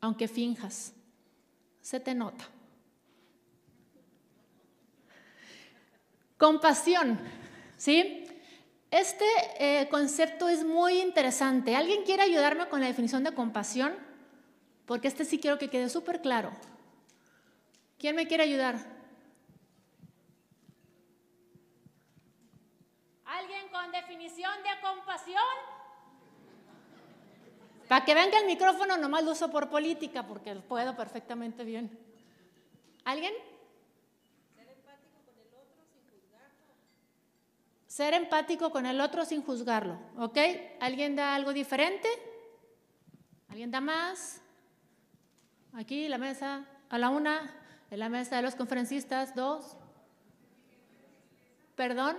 Aunque 0.00 0.28
finjas, 0.28 0.94
se 1.80 1.98
te 1.98 2.14
nota. 2.14 2.44
Compasión, 6.38 7.18
¿sí? 7.76 8.24
Este 8.92 9.24
eh, 9.58 9.88
concepto 9.88 10.48
es 10.48 10.64
muy 10.64 11.00
interesante. 11.00 11.74
¿Alguien 11.74 12.04
quiere 12.04 12.22
ayudarme 12.22 12.68
con 12.68 12.80
la 12.80 12.86
definición 12.86 13.24
de 13.24 13.32
compasión? 13.32 14.11
Porque 14.92 15.08
este 15.08 15.24
sí 15.24 15.38
quiero 15.38 15.56
que 15.58 15.70
quede 15.70 15.88
súper 15.88 16.20
claro. 16.20 16.52
¿Quién 17.98 18.14
me 18.14 18.26
quiere 18.26 18.42
ayudar? 18.42 18.76
¿Alguien 23.24 23.68
con 23.70 23.90
definición 23.90 24.52
de 24.62 24.86
compasión? 24.86 25.42
Para 27.88 28.04
que 28.04 28.12
venga 28.12 28.38
el 28.38 28.44
micrófono, 28.44 28.98
nomás 28.98 29.24
lo 29.24 29.30
uso 29.30 29.50
por 29.50 29.70
política, 29.70 30.26
porque 30.26 30.56
puedo 30.56 30.94
perfectamente 30.94 31.64
bien. 31.64 31.98
¿Alguien? 33.06 33.32
Ser 37.86 38.12
empático 38.12 38.70
con 38.70 38.84
el 38.84 39.00
otro 39.00 39.24
sin 39.24 39.42
juzgarlo, 39.42 39.98
¿ok? 40.18 40.36
¿Alguien 40.80 41.16
da 41.16 41.34
algo 41.34 41.54
diferente? 41.54 42.10
¿Alguien 43.48 43.70
da 43.70 43.80
más? 43.80 44.41
Aquí, 45.74 46.08
la 46.08 46.18
mesa, 46.18 46.66
a 46.90 46.98
la 46.98 47.08
una, 47.08 47.54
en 47.90 47.98
la 47.98 48.08
mesa 48.08 48.36
de 48.36 48.42
los 48.42 48.54
conferencistas, 48.54 49.34
dos. 49.34 49.76
¿Perdón? 51.74 52.16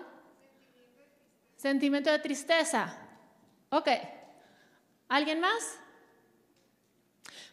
Sentimiento 1.55 2.11
de 2.11 2.19
tristeza. 2.19 2.97
Ok. 3.69 3.89
¿Alguien 5.07 5.39
más? 5.39 5.79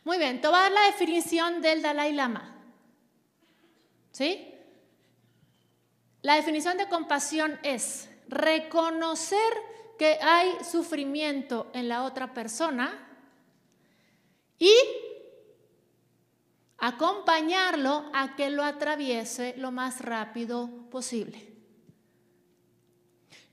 Muy 0.05 0.17
bien, 0.17 0.41
te 0.41 0.49
voy 0.49 0.57
a 0.57 0.63
dar 0.63 0.73
la 0.73 0.87
definición 0.87 1.61
del 1.61 1.83
Dalai 1.83 2.15
Lama. 2.15 2.57
¿Sí? 4.11 4.55
La 6.23 6.37
definición 6.37 6.79
de 6.79 6.89
compasión 6.89 7.59
es 7.63 8.09
reconocer 8.29 9.39
que 9.99 10.19
hay 10.23 10.53
sufrimiento 10.65 11.71
en 11.75 11.89
la 11.89 12.05
otra 12.05 12.33
persona 12.33 13.07
y 14.59 14.73
acompañarlo 16.81 18.11
a 18.13 18.35
que 18.37 18.51
lo 18.51 18.65
atraviese 18.65 19.55
lo 19.57 19.71
más 19.71 20.01
rápido 20.01 20.69
posible. 20.91 21.49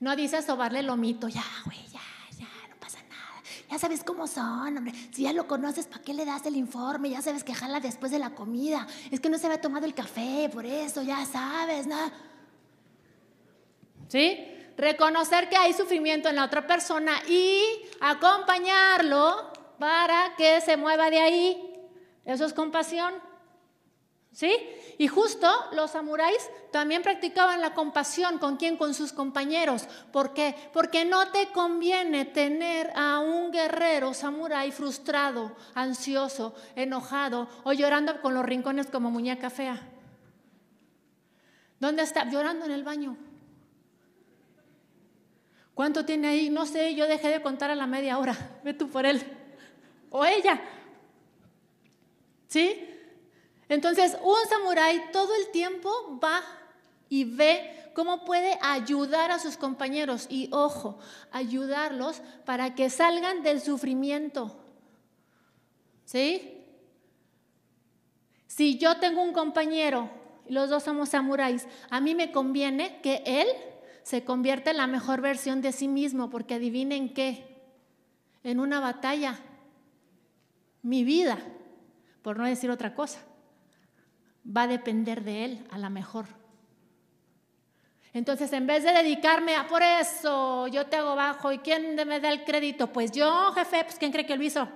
No 0.00 0.14
dice 0.16 0.42
sobarle 0.42 0.80
el 0.80 0.86
lomito, 0.86 1.28
ya, 1.28 1.44
güey, 1.64 1.78
ya, 1.88 2.00
ya, 2.38 2.48
no 2.68 2.76
pasa 2.80 2.98
nada. 3.08 3.42
Ya 3.70 3.78
sabes 3.78 4.04
cómo 4.04 4.26
son, 4.26 4.76
hombre. 4.76 4.92
Si 5.12 5.22
ya 5.22 5.32
lo 5.32 5.46
conoces, 5.46 5.86
¿para 5.86 6.02
qué 6.02 6.14
le 6.14 6.24
das 6.24 6.46
el 6.46 6.56
informe? 6.56 7.10
Ya 7.10 7.22
sabes 7.22 7.44
que 7.44 7.54
jala 7.54 7.80
después 7.80 8.12
de 8.12 8.18
la 8.18 8.34
comida. 8.34 8.86
Es 9.10 9.20
que 9.20 9.28
no 9.28 9.38
se 9.38 9.46
había 9.46 9.60
tomado 9.60 9.86
el 9.86 9.94
café, 9.94 10.48
por 10.52 10.64
eso, 10.64 11.02
ya 11.02 11.24
sabes, 11.26 11.86
¿no? 11.86 11.96
¿Sí? 14.08 14.54
reconocer 14.78 15.48
que 15.48 15.56
hay 15.56 15.72
sufrimiento 15.74 16.28
en 16.28 16.36
la 16.36 16.44
otra 16.44 16.66
persona 16.66 17.20
y 17.28 17.60
acompañarlo 18.00 19.52
para 19.78 20.34
que 20.36 20.60
se 20.60 20.76
mueva 20.76 21.10
de 21.10 21.18
ahí. 21.18 21.67
Eso 22.28 22.44
es 22.44 22.52
compasión. 22.52 23.14
¿Sí? 24.32 24.54
Y 24.98 25.08
justo 25.08 25.48
los 25.72 25.92
samuráis 25.92 26.38
también 26.70 27.02
practicaban 27.02 27.62
la 27.62 27.72
compasión 27.72 28.38
con 28.38 28.58
quién, 28.58 28.76
con 28.76 28.92
sus 28.92 29.14
compañeros. 29.14 29.88
¿Por 30.12 30.34
qué? 30.34 30.54
Porque 30.74 31.06
no 31.06 31.28
te 31.28 31.48
conviene 31.52 32.26
tener 32.26 32.92
a 32.94 33.20
un 33.20 33.50
guerrero 33.50 34.12
samurái 34.12 34.70
frustrado, 34.72 35.56
ansioso, 35.74 36.54
enojado 36.76 37.48
o 37.64 37.72
llorando 37.72 38.20
con 38.20 38.34
los 38.34 38.44
rincones 38.44 38.88
como 38.88 39.10
muñeca 39.10 39.48
fea. 39.48 39.80
¿Dónde 41.80 42.02
está? 42.02 42.28
Llorando 42.28 42.66
en 42.66 42.72
el 42.72 42.84
baño. 42.84 43.16
¿Cuánto 45.72 46.04
tiene 46.04 46.28
ahí? 46.28 46.50
No 46.50 46.66
sé, 46.66 46.94
yo 46.94 47.06
dejé 47.06 47.30
de 47.30 47.40
contar 47.40 47.70
a 47.70 47.74
la 47.74 47.86
media 47.86 48.18
hora. 48.18 48.36
Ve 48.64 48.74
tú 48.74 48.90
por 48.90 49.06
él. 49.06 49.22
O 50.10 50.26
ella. 50.26 50.60
¿Sí? 52.48 52.84
Entonces, 53.68 54.16
un 54.22 54.48
samurái 54.48 55.12
todo 55.12 55.34
el 55.34 55.50
tiempo 55.50 56.18
va 56.22 56.42
y 57.08 57.24
ve 57.24 57.90
cómo 57.94 58.24
puede 58.24 58.58
ayudar 58.62 59.30
a 59.30 59.38
sus 59.38 59.56
compañeros 59.56 60.26
y, 60.30 60.48
ojo, 60.52 60.98
ayudarlos 61.30 62.22
para 62.44 62.74
que 62.74 62.90
salgan 62.90 63.42
del 63.42 63.60
sufrimiento. 63.60 64.56
¿Sí? 66.04 66.64
Si 68.46 68.78
yo 68.78 68.96
tengo 68.98 69.22
un 69.22 69.34
compañero 69.34 70.10
y 70.48 70.54
los 70.54 70.70
dos 70.70 70.82
somos 70.82 71.10
samuráis, 71.10 71.66
a 71.90 72.00
mí 72.00 72.14
me 72.14 72.32
conviene 72.32 73.00
que 73.02 73.22
él 73.26 73.46
se 74.02 74.24
convierte 74.24 74.70
en 74.70 74.78
la 74.78 74.86
mejor 74.86 75.20
versión 75.20 75.60
de 75.60 75.72
sí 75.72 75.86
mismo, 75.86 76.30
porque 76.30 76.54
adivinen 76.54 77.12
qué, 77.12 77.44
en 78.42 78.58
una 78.58 78.80
batalla, 78.80 79.38
mi 80.80 81.04
vida, 81.04 81.38
por 82.22 82.36
no 82.36 82.46
decir 82.46 82.70
otra 82.70 82.94
cosa, 82.94 83.20
va 84.44 84.62
a 84.62 84.66
depender 84.66 85.22
de 85.22 85.44
él 85.44 85.66
a 85.70 85.78
la 85.78 85.90
mejor. 85.90 86.26
Entonces, 88.12 88.52
en 88.52 88.66
vez 88.66 88.84
de 88.84 88.92
dedicarme 88.92 89.54
a 89.54 89.66
por 89.68 89.82
eso, 89.82 90.66
yo 90.68 90.86
te 90.86 90.96
hago 90.96 91.14
bajo 91.14 91.52
y 91.52 91.58
quién 91.58 91.94
me 91.94 92.20
da 92.20 92.30
el 92.30 92.44
crédito, 92.44 92.92
pues 92.92 93.12
yo, 93.12 93.52
jefe, 93.52 93.84
pues 93.84 93.96
quién 93.96 94.10
cree 94.10 94.26
que 94.26 94.36
lo 94.36 94.42
hizo. 94.42 94.68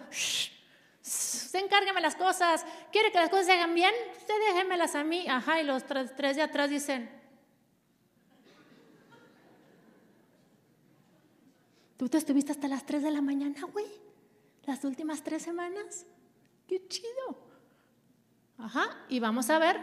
se 1.01 1.59
encárgueme 1.59 2.01
las 2.01 2.15
cosas. 2.15 2.65
¿Quiere 2.93 3.11
que 3.11 3.19
las 3.19 3.31
cosas 3.31 3.47
se 3.47 3.53
hagan 3.53 3.75
bien? 3.75 3.93
Usted 4.19 4.35
déjemelas 4.49 4.95
a 4.95 5.03
mí. 5.03 5.27
Ajá, 5.29 5.61
y 5.61 5.65
los 5.65 5.85
tres, 5.85 6.15
tres 6.15 6.37
de 6.37 6.43
atrás 6.43 6.71
dicen, 6.71 7.23
¿Tú 12.03 12.09
te 12.09 12.19
estuviste 12.19 12.51
hasta 12.51 12.67
las 12.67 12.85
3 12.85 13.05
de 13.05 13.13
la 13.13 13.21
mañana, 13.21 13.63
güey? 13.73 13.87
Las 14.65 14.85
últimas 14.85 15.23
tres 15.23 15.45
semanas. 15.45 16.05
Qué 16.73 16.89
chido. 16.89 17.37
Ajá, 18.57 18.97
y 19.11 19.21
vamos 19.21 19.51
a 19.51 19.59
ver 19.59 19.79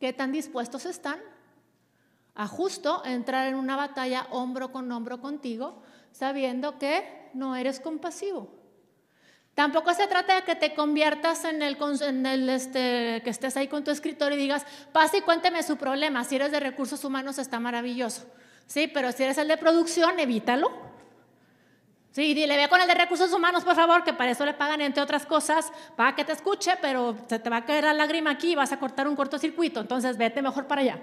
qué 0.00 0.12
tan 0.12 0.32
dispuestos 0.32 0.84
están 0.84 1.20
a 2.34 2.48
justo 2.48 3.04
entrar 3.04 3.46
en 3.46 3.54
una 3.54 3.76
batalla 3.76 4.26
hombro 4.32 4.72
con 4.72 4.90
hombro 4.90 5.20
contigo, 5.20 5.84
sabiendo 6.10 6.80
que 6.80 7.30
no 7.32 7.54
eres 7.54 7.78
compasivo. 7.78 8.50
Tampoco 9.54 9.94
se 9.94 10.08
trata 10.08 10.34
de 10.34 10.42
que 10.42 10.56
te 10.56 10.74
conviertas 10.74 11.44
en 11.44 11.62
el, 11.62 12.48
este, 12.48 13.22
que 13.22 13.30
estés 13.30 13.56
ahí 13.56 13.68
con 13.68 13.84
tu 13.84 13.92
escritor 13.92 14.32
y 14.32 14.36
digas, 14.36 14.66
pase 14.90 15.18
y 15.18 15.20
cuénteme 15.20 15.62
su 15.62 15.76
problema. 15.76 16.24
Si 16.24 16.34
eres 16.34 16.50
de 16.50 16.58
recursos 16.58 17.04
humanos 17.04 17.38
está 17.38 17.60
maravilloso. 17.60 18.26
Sí, 18.66 18.90
pero 18.92 19.12
si 19.12 19.22
eres 19.22 19.38
el 19.38 19.46
de 19.46 19.58
producción, 19.58 20.18
evítalo. 20.18 20.89
Sí, 22.12 22.34
dile, 22.34 22.56
ve 22.56 22.68
con 22.68 22.80
el 22.80 22.88
de 22.88 22.94
recursos 22.94 23.32
humanos, 23.32 23.62
por 23.62 23.76
favor, 23.76 24.02
que 24.02 24.12
para 24.12 24.32
eso 24.32 24.44
le 24.44 24.54
pagan, 24.54 24.80
entre 24.80 25.02
otras 25.02 25.24
cosas, 25.26 25.72
para 25.96 26.16
que 26.16 26.24
te 26.24 26.32
escuche, 26.32 26.72
pero 26.82 27.16
se 27.28 27.38
te 27.38 27.48
va 27.48 27.58
a 27.58 27.64
caer 27.64 27.84
la 27.84 27.94
lágrima 27.94 28.30
aquí 28.30 28.52
y 28.52 28.54
vas 28.56 28.72
a 28.72 28.80
cortar 28.80 29.06
un 29.06 29.14
cortocircuito, 29.14 29.80
entonces 29.80 30.16
vete 30.16 30.42
mejor 30.42 30.66
para 30.66 30.80
allá. 30.80 31.00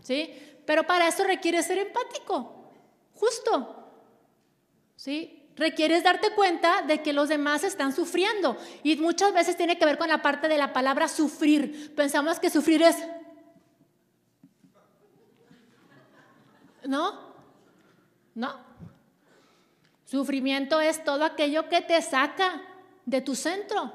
¿Sí? 0.00 0.34
Pero 0.64 0.86
para 0.86 1.06
eso 1.06 1.22
requiere 1.24 1.62
ser 1.62 1.78
empático, 1.78 2.70
justo. 3.14 3.90
¿Sí? 4.96 5.50
Requieres 5.54 6.02
darte 6.02 6.30
cuenta 6.30 6.80
de 6.82 7.02
que 7.02 7.12
los 7.12 7.28
demás 7.28 7.62
están 7.62 7.92
sufriendo 7.92 8.56
y 8.82 8.96
muchas 8.96 9.34
veces 9.34 9.56
tiene 9.56 9.78
que 9.78 9.84
ver 9.84 9.98
con 9.98 10.08
la 10.08 10.22
parte 10.22 10.48
de 10.48 10.56
la 10.56 10.72
palabra 10.72 11.08
sufrir. 11.08 11.94
Pensamos 11.94 12.40
que 12.40 12.48
sufrir 12.48 12.82
es... 12.82 12.96
¿No? 16.86 17.34
¿No? 18.34 18.63
Sufrimiento 20.04 20.80
es 20.80 21.02
todo 21.04 21.24
aquello 21.24 21.68
que 21.68 21.80
te 21.80 22.00
saca 22.02 22.62
de 23.06 23.20
tu 23.20 23.34
centro. 23.34 23.92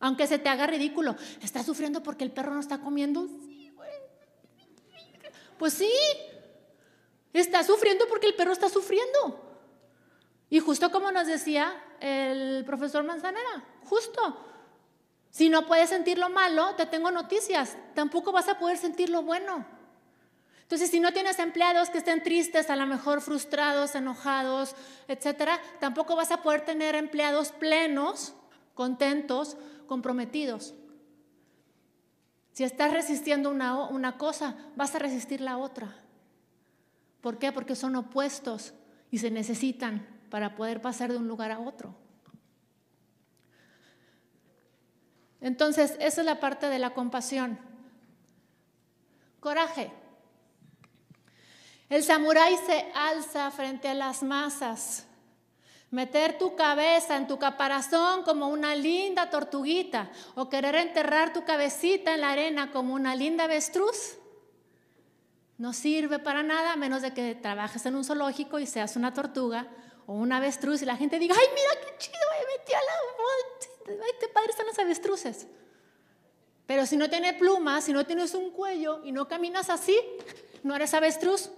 Aunque 0.00 0.26
se 0.26 0.38
te 0.38 0.48
haga 0.48 0.66
ridículo. 0.66 1.16
¿Estás 1.42 1.66
sufriendo 1.66 2.02
porque 2.02 2.24
el 2.24 2.30
perro 2.30 2.52
no 2.52 2.60
está 2.60 2.78
comiendo? 2.78 3.26
Sí. 3.26 3.72
Pues 5.58 5.72
sí. 5.72 5.90
Estás 7.32 7.66
sufriendo 7.66 8.06
porque 8.08 8.26
el 8.26 8.34
perro 8.34 8.52
está 8.52 8.68
sufriendo. 8.68 9.40
Y 10.50 10.60
justo 10.60 10.90
como 10.90 11.10
nos 11.10 11.26
decía 11.26 11.74
el 12.00 12.64
profesor 12.64 13.02
Manzanera, 13.02 13.64
justo. 13.84 14.40
Si 15.30 15.48
no 15.48 15.66
puedes 15.66 15.88
sentir 15.88 16.16
lo 16.18 16.28
malo, 16.28 16.76
te 16.76 16.86
tengo 16.86 17.10
noticias. 17.10 17.76
Tampoco 17.94 18.30
vas 18.30 18.48
a 18.48 18.58
poder 18.58 18.78
sentir 18.78 19.10
lo 19.10 19.22
bueno. 19.22 19.66
Entonces, 20.64 20.90
si 20.90 20.98
no 20.98 21.12
tienes 21.12 21.38
empleados 21.38 21.90
que 21.90 21.98
estén 21.98 22.22
tristes, 22.22 22.70
a 22.70 22.76
lo 22.76 22.86
mejor 22.86 23.20
frustrados, 23.20 23.94
enojados, 23.94 24.74
etcétera, 25.08 25.60
tampoco 25.78 26.16
vas 26.16 26.30
a 26.30 26.42
poder 26.42 26.64
tener 26.64 26.94
empleados 26.94 27.52
plenos, 27.52 28.32
contentos, 28.72 29.58
comprometidos. 29.86 30.74
Si 32.52 32.64
estás 32.64 32.92
resistiendo 32.92 33.50
una, 33.50 33.88
una 33.88 34.16
cosa, 34.16 34.56
vas 34.74 34.94
a 34.94 35.00
resistir 35.00 35.42
la 35.42 35.58
otra. 35.58 35.94
¿Por 37.20 37.38
qué? 37.38 37.52
Porque 37.52 37.76
son 37.76 37.94
opuestos 37.96 38.72
y 39.10 39.18
se 39.18 39.30
necesitan 39.30 40.06
para 40.30 40.54
poder 40.54 40.80
pasar 40.80 41.12
de 41.12 41.18
un 41.18 41.28
lugar 41.28 41.50
a 41.50 41.58
otro. 41.58 41.94
Entonces, 45.42 45.94
esa 46.00 46.22
es 46.22 46.24
la 46.24 46.40
parte 46.40 46.70
de 46.70 46.78
la 46.78 46.94
compasión. 46.94 47.58
Coraje. 49.40 49.92
El 51.88 52.02
samurái 52.02 52.56
se 52.66 52.90
alza 52.94 53.50
frente 53.50 53.88
a 53.88 53.94
las 53.94 54.22
masas. 54.22 55.06
Meter 55.90 56.38
tu 56.38 56.56
cabeza 56.56 57.16
en 57.16 57.28
tu 57.28 57.38
caparazón 57.38 58.24
como 58.24 58.48
una 58.48 58.74
linda 58.74 59.30
tortuguita 59.30 60.10
o 60.34 60.48
querer 60.48 60.74
enterrar 60.74 61.32
tu 61.32 61.44
cabecita 61.44 62.14
en 62.14 62.22
la 62.22 62.32
arena 62.32 62.72
como 62.72 62.94
una 62.94 63.14
linda 63.14 63.44
avestruz 63.44 64.16
no 65.58 65.72
sirve 65.72 66.18
para 66.18 66.42
nada 66.42 66.72
a 66.72 66.76
menos 66.76 67.02
de 67.02 67.14
que 67.14 67.34
trabajes 67.34 67.86
en 67.86 67.94
un 67.94 68.04
zoológico 68.04 68.58
y 68.58 68.66
seas 68.66 68.96
una 68.96 69.14
tortuga 69.14 69.68
o 70.06 70.14
un 70.14 70.32
avestruz 70.32 70.82
y 70.82 70.84
la 70.84 70.96
gente 70.96 71.18
diga, 71.18 71.34
ay, 71.38 71.46
mira 71.54 71.80
qué 71.80 71.98
chido, 71.98 72.18
me 72.40 72.58
metí 72.58 72.72
a 72.72 72.78
la... 72.78 74.02
Ay, 74.04 74.12
qué 74.18 74.28
padre 74.28 74.50
están 74.50 74.66
los 74.66 74.78
avestruces. 74.78 75.46
Pero 76.66 76.86
si 76.86 76.96
no 76.96 77.08
tiene 77.08 77.34
plumas, 77.34 77.84
si 77.84 77.92
no 77.92 78.04
tienes 78.04 78.34
un 78.34 78.50
cuello 78.50 79.02
y 79.04 79.12
no 79.12 79.28
caminas 79.28 79.70
así, 79.70 79.98
no 80.62 80.74
eres 80.74 80.92
avestruz. 80.94 81.50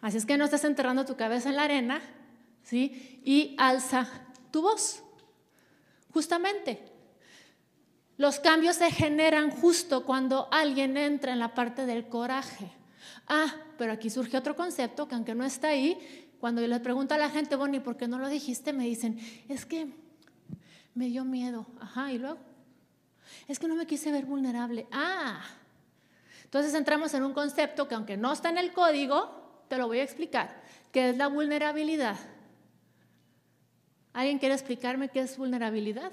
Así 0.00 0.16
es 0.16 0.26
que 0.26 0.36
no 0.36 0.44
estás 0.44 0.64
enterrando 0.64 1.04
tu 1.04 1.16
cabeza 1.16 1.48
en 1.48 1.56
la 1.56 1.64
arena, 1.64 2.00
¿sí? 2.62 3.20
Y 3.24 3.54
alza 3.58 4.08
tu 4.50 4.62
voz. 4.62 5.02
Justamente. 6.12 6.84
Los 8.16 8.40
cambios 8.40 8.76
se 8.76 8.90
generan 8.90 9.50
justo 9.50 10.04
cuando 10.04 10.48
alguien 10.50 10.96
entra 10.96 11.32
en 11.32 11.38
la 11.38 11.54
parte 11.54 11.86
del 11.86 12.08
coraje. 12.08 12.70
Ah, 13.28 13.54
pero 13.76 13.92
aquí 13.92 14.10
surge 14.10 14.36
otro 14.36 14.56
concepto 14.56 15.06
que 15.06 15.14
aunque 15.14 15.34
no 15.34 15.44
está 15.44 15.68
ahí, 15.68 16.28
cuando 16.40 16.60
yo 16.60 16.66
les 16.66 16.80
pregunto 16.80 17.14
a 17.14 17.18
la 17.18 17.30
gente, 17.30 17.54
bueno, 17.56 17.76
¿y 17.76 17.80
por 17.80 17.96
qué 17.96 18.08
no 18.08 18.18
lo 18.18 18.28
dijiste? 18.28 18.72
Me 18.72 18.84
dicen, 18.84 19.18
es 19.48 19.64
que 19.64 19.86
me 20.94 21.06
dio 21.06 21.24
miedo. 21.24 21.66
Ajá, 21.80 22.12
y 22.12 22.18
luego, 22.18 22.38
es 23.46 23.58
que 23.58 23.68
no 23.68 23.76
me 23.76 23.86
quise 23.86 24.10
ver 24.10 24.24
vulnerable. 24.24 24.88
Ah, 24.90 25.40
entonces 26.42 26.74
entramos 26.74 27.12
en 27.14 27.22
un 27.22 27.32
concepto 27.32 27.86
que 27.86 27.94
aunque 27.94 28.16
no 28.16 28.32
está 28.32 28.48
en 28.48 28.58
el 28.58 28.72
código, 28.72 29.37
te 29.68 29.76
lo 29.76 29.86
voy 29.86 30.00
a 30.00 30.02
explicar, 30.04 30.62
que 30.92 31.10
es 31.10 31.16
la 31.16 31.28
vulnerabilidad. 31.28 32.16
¿Alguien 34.12 34.38
quiere 34.38 34.54
explicarme 34.54 35.08
qué 35.08 35.20
es 35.20 35.36
vulnerabilidad? 35.36 36.12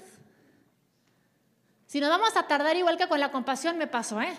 Si 1.86 2.00
nos 2.00 2.10
vamos 2.10 2.36
a 2.36 2.46
tardar 2.46 2.76
igual 2.76 2.96
que 2.96 3.08
con 3.08 3.20
la 3.20 3.30
compasión, 3.30 3.78
me 3.78 3.86
paso, 3.86 4.20
¿eh? 4.20 4.34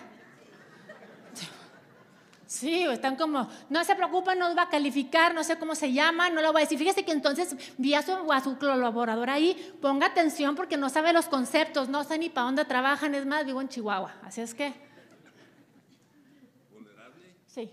Sí, 2.48 2.84
están 2.84 3.16
como, 3.16 3.46
no 3.68 3.84
se 3.84 3.94
preocupen, 3.94 4.38
no 4.38 4.54
va 4.54 4.62
a 4.62 4.68
calificar, 4.70 5.34
no 5.34 5.44
sé 5.44 5.58
cómo 5.58 5.74
se 5.74 5.92
llama, 5.92 6.30
no 6.30 6.40
lo 6.40 6.50
voy 6.50 6.62
a 6.62 6.64
decir. 6.64 6.78
Fíjese 6.78 7.04
que 7.04 7.12
entonces 7.12 7.54
vi 7.76 7.92
a 7.92 8.00
su, 8.00 8.32
a 8.32 8.40
su 8.42 8.58
colaborador 8.58 9.28
ahí, 9.28 9.76
ponga 9.82 10.06
atención 10.06 10.56
porque 10.56 10.78
no 10.78 10.88
sabe 10.88 11.12
los 11.12 11.26
conceptos, 11.26 11.90
no 11.90 12.04
sé 12.04 12.16
ni 12.16 12.30
para 12.30 12.46
dónde 12.46 12.64
trabajan, 12.64 13.14
es 13.14 13.26
más, 13.26 13.44
vivo 13.44 13.60
en 13.60 13.68
Chihuahua. 13.68 14.14
Así 14.22 14.40
es 14.40 14.54
que. 14.54 14.72
¿Vulnerable? 16.72 17.34
Sí. 17.46 17.70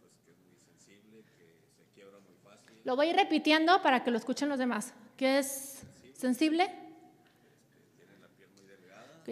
Pues 0.00 0.12
que 0.24 0.30
es 0.30 0.38
muy 0.38 0.56
sensible, 0.64 1.22
que 1.36 1.60
se 1.76 1.84
quiebra 1.94 2.18
muy 2.20 2.36
fácil. 2.42 2.75
Lo 2.86 2.96
voy 2.96 3.12
repitiendo 3.12 3.82
para 3.82 4.02
que 4.02 4.10
lo 4.10 4.16
escuchen 4.16 4.48
los 4.48 4.58
demás. 4.58 4.94
¿Qué 5.18 5.40
es 5.40 5.82
sensible? 6.14 6.64
sensible? 6.64 6.86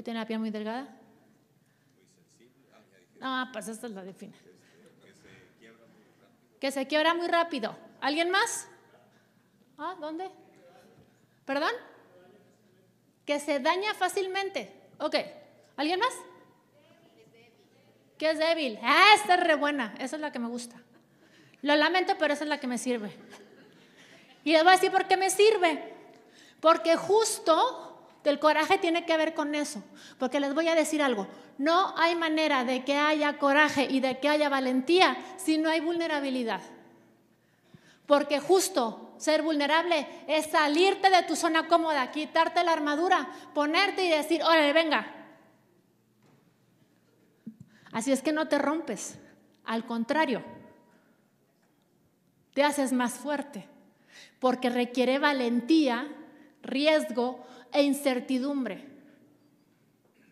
Tiene 0.03 0.21
la 0.21 0.27
piel 0.27 0.41
muy 0.41 0.51
delgada. 0.51 0.89
Ah, 3.23 3.49
pues 3.53 3.69
esta 3.69 3.87
es 3.87 3.93
la 3.95 4.05
define 4.05 4.35
que 6.65 6.73
se 6.73 6.87
quiebra 6.87 7.13
muy 7.13 7.29
rápido. 7.29 7.77
¿Alguien 8.01 8.31
más? 8.31 8.67
¿Ah, 9.77 9.95
dónde? 10.01 10.31
¿Perdón? 11.45 11.73
Que 13.27 13.39
se 13.39 13.61
daña 13.61 13.93
fácilmente. 13.93 14.73
Ok. 14.99 15.15
¿Alguien 15.77 16.01
más? 16.01 16.15
Que 18.17 18.31
es 18.31 18.39
débil. 18.39 18.79
Ah, 18.83 19.09
esta 19.15 19.35
es 19.35 19.41
re 19.41 19.57
buena. 19.57 19.95
Esa 19.99 20.17
es 20.17 20.23
la 20.23 20.33
que 20.33 20.39
me 20.39 20.49
gusta. 20.49 20.75
Lo 21.61 21.77
lamento, 21.77 22.15
pero 22.19 22.33
esa 22.33 22.45
es 22.45 22.49
la 22.49 22.59
que 22.59 22.67
me 22.67 22.79
sirve. 22.79 23.15
Y 24.45 24.53
les 24.53 24.63
voy 24.63 24.73
a 24.73 24.77
decir 24.77 24.93
por 24.93 25.09
qué 25.09 25.17
me 25.17 25.31
sirve. 25.31 25.93
Porque 26.61 26.97
justo 26.97 28.09
el 28.25 28.39
coraje 28.39 28.79
tiene 28.79 29.05
que 29.05 29.17
ver 29.17 29.35
con 29.35 29.55
eso. 29.55 29.83
Porque 30.19 30.41
les 30.41 30.55
voy 30.55 30.69
a 30.69 30.75
decir 30.75 31.03
algo. 31.03 31.27
No 31.59 31.97
hay 31.97 32.15
manera 32.15 32.65
de 32.65 32.85
que 32.85 32.97
haya 32.97 33.39
coraje 33.39 33.87
y 33.89 34.01
de 34.01 34.19
que 34.19 34.29
haya 34.29 34.49
valentía 34.49 35.17
si 35.37 35.59
no 35.59 35.69
hay 35.69 35.81
vulnerabilidad. 35.81 36.61
Porque 38.07 38.39
justo 38.39 39.15
ser 39.17 39.43
vulnerable 39.43 40.07
es 40.27 40.47
salirte 40.47 41.11
de 41.11 41.23
tu 41.23 41.37
zona 41.37 41.69
cómoda, 41.69 42.11
quitarte 42.11 42.63
la 42.65 42.73
armadura, 42.73 43.29
ponerte 43.55 44.05
y 44.05 44.11
decir, 44.11 44.43
órale, 44.43 44.73
venga. 44.73 45.07
Así 47.93 48.13
es 48.13 48.23
que 48.23 48.33
no 48.33 48.49
te 48.49 48.59
rompes, 48.59 49.19
al 49.65 49.87
contrario, 49.87 50.43
te 52.53 52.65
haces 52.65 52.93
más 52.93 53.15
fuerte, 53.15 53.69
porque 54.45 54.69
requiere 54.69 55.19
valentía, 55.19 56.07
riesgo 56.61 57.47
e 57.73 57.83
incertidumbre. 57.83 58.85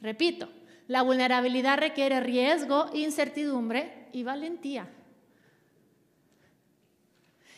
Repito, 0.02 0.50
la 0.86 1.00
vulnerabilidad 1.00 1.78
requiere 1.78 2.20
riesgo, 2.20 2.90
incertidumbre 2.92 4.10
y 4.12 4.22
valentía. 4.22 4.86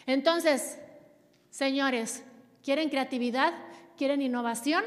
Entonces, 0.06 0.78
señores, 1.50 2.22
¿quieren 2.62 2.88
creatividad? 2.88 3.52
¿Quieren 3.96 4.22
innovación? 4.22 4.84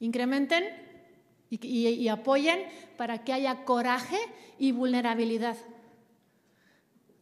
Incrementen 0.00 0.64
y, 1.50 2.08
apoyen 2.08 2.58
para 2.96 3.22
que 3.22 3.34
haya 3.34 3.66
coraje 3.66 4.16
y 4.58 4.72
vulnerabilidad. 4.72 5.58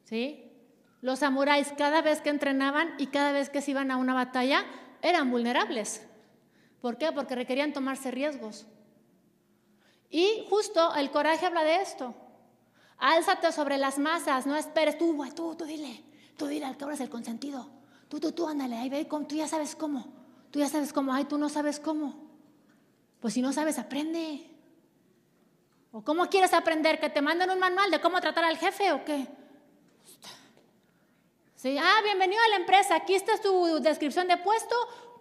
¿Sí? 0.05 0.50
Los 1.03 1.21
samuráis 1.21 1.73
cada 1.77 2.03
vez 2.03 2.21
que 2.21 2.31
entrenaban 2.31 2.95
y 2.99 3.07
cada 3.07 3.33
vez 3.33 3.49
que 3.49 3.63
se 3.63 3.71
iban 3.71 3.91
a 3.91 3.97
una 3.97 4.15
batalla 4.15 4.65
eran 5.03 5.31
vulnerables. 5.31 6.07
¿Por 6.81 6.99
qué? 6.99 7.13
Porque 7.13 7.35
requerían 7.35 7.73
tomarse 7.73 8.11
riesgos. 8.11 8.67
Y 10.11 10.45
justo 10.49 10.95
el 10.95 11.11
coraje 11.11 11.47
habla 11.47 11.63
de 11.63 11.77
esto. 11.77 12.15
Álzate 12.99 13.53
sobre 13.53 13.79
las 13.79 13.99
masas, 13.99 14.47
no 14.47 14.57
esperes 14.57 14.99
tú, 14.99 15.17
tú, 15.35 15.55
tú 15.55 15.65
dile, 15.65 16.05
tú 16.37 16.47
dile 16.47 16.67
al 16.67 16.77
que 16.77 16.85
ahora 16.85 16.95
es 16.95 17.01
el 17.01 17.09
consentido. 17.09 17.71
Tú, 18.09 18.21
tú, 18.21 18.33
tú, 18.33 18.47
ándale, 18.47 18.77
ahí 18.77 18.91
ve, 18.91 19.05
tú 19.05 19.37
ya 19.37 19.47
sabes 19.47 19.75
cómo. 19.75 20.13
Tú 20.51 20.59
ya 20.59 20.69
sabes 20.69 20.93
cómo, 20.93 21.15
ay, 21.15 21.25
tú 21.25 21.39
no 21.39 21.49
sabes 21.49 21.79
cómo. 21.81 22.29
Pues 23.21 23.35
si 23.35 23.43
no 23.43 23.53
sabes, 23.53 23.79
aprende. 23.79 24.51
¿O 25.93 26.03
cómo 26.03 26.27
quieres 26.27 26.53
aprender? 26.53 26.99
¿Que 27.01 27.09
te 27.09 27.23
manden 27.23 27.51
un 27.51 27.59
manual 27.59 27.91
de 27.91 28.01
cómo 28.01 28.21
tratar 28.21 28.45
al 28.45 28.59
jefe 28.59 28.93
o 28.93 29.05
qué? 29.05 29.29
Sí, 31.61 31.77
ah, 31.77 32.01
bienvenido 32.03 32.41
a 32.43 32.49
la 32.49 32.57
empresa, 32.57 32.97
aquí 32.97 33.15
está 33.15 33.37
tu 33.37 33.83
descripción 33.83 34.27
de 34.27 34.39
puesto, 34.39 34.75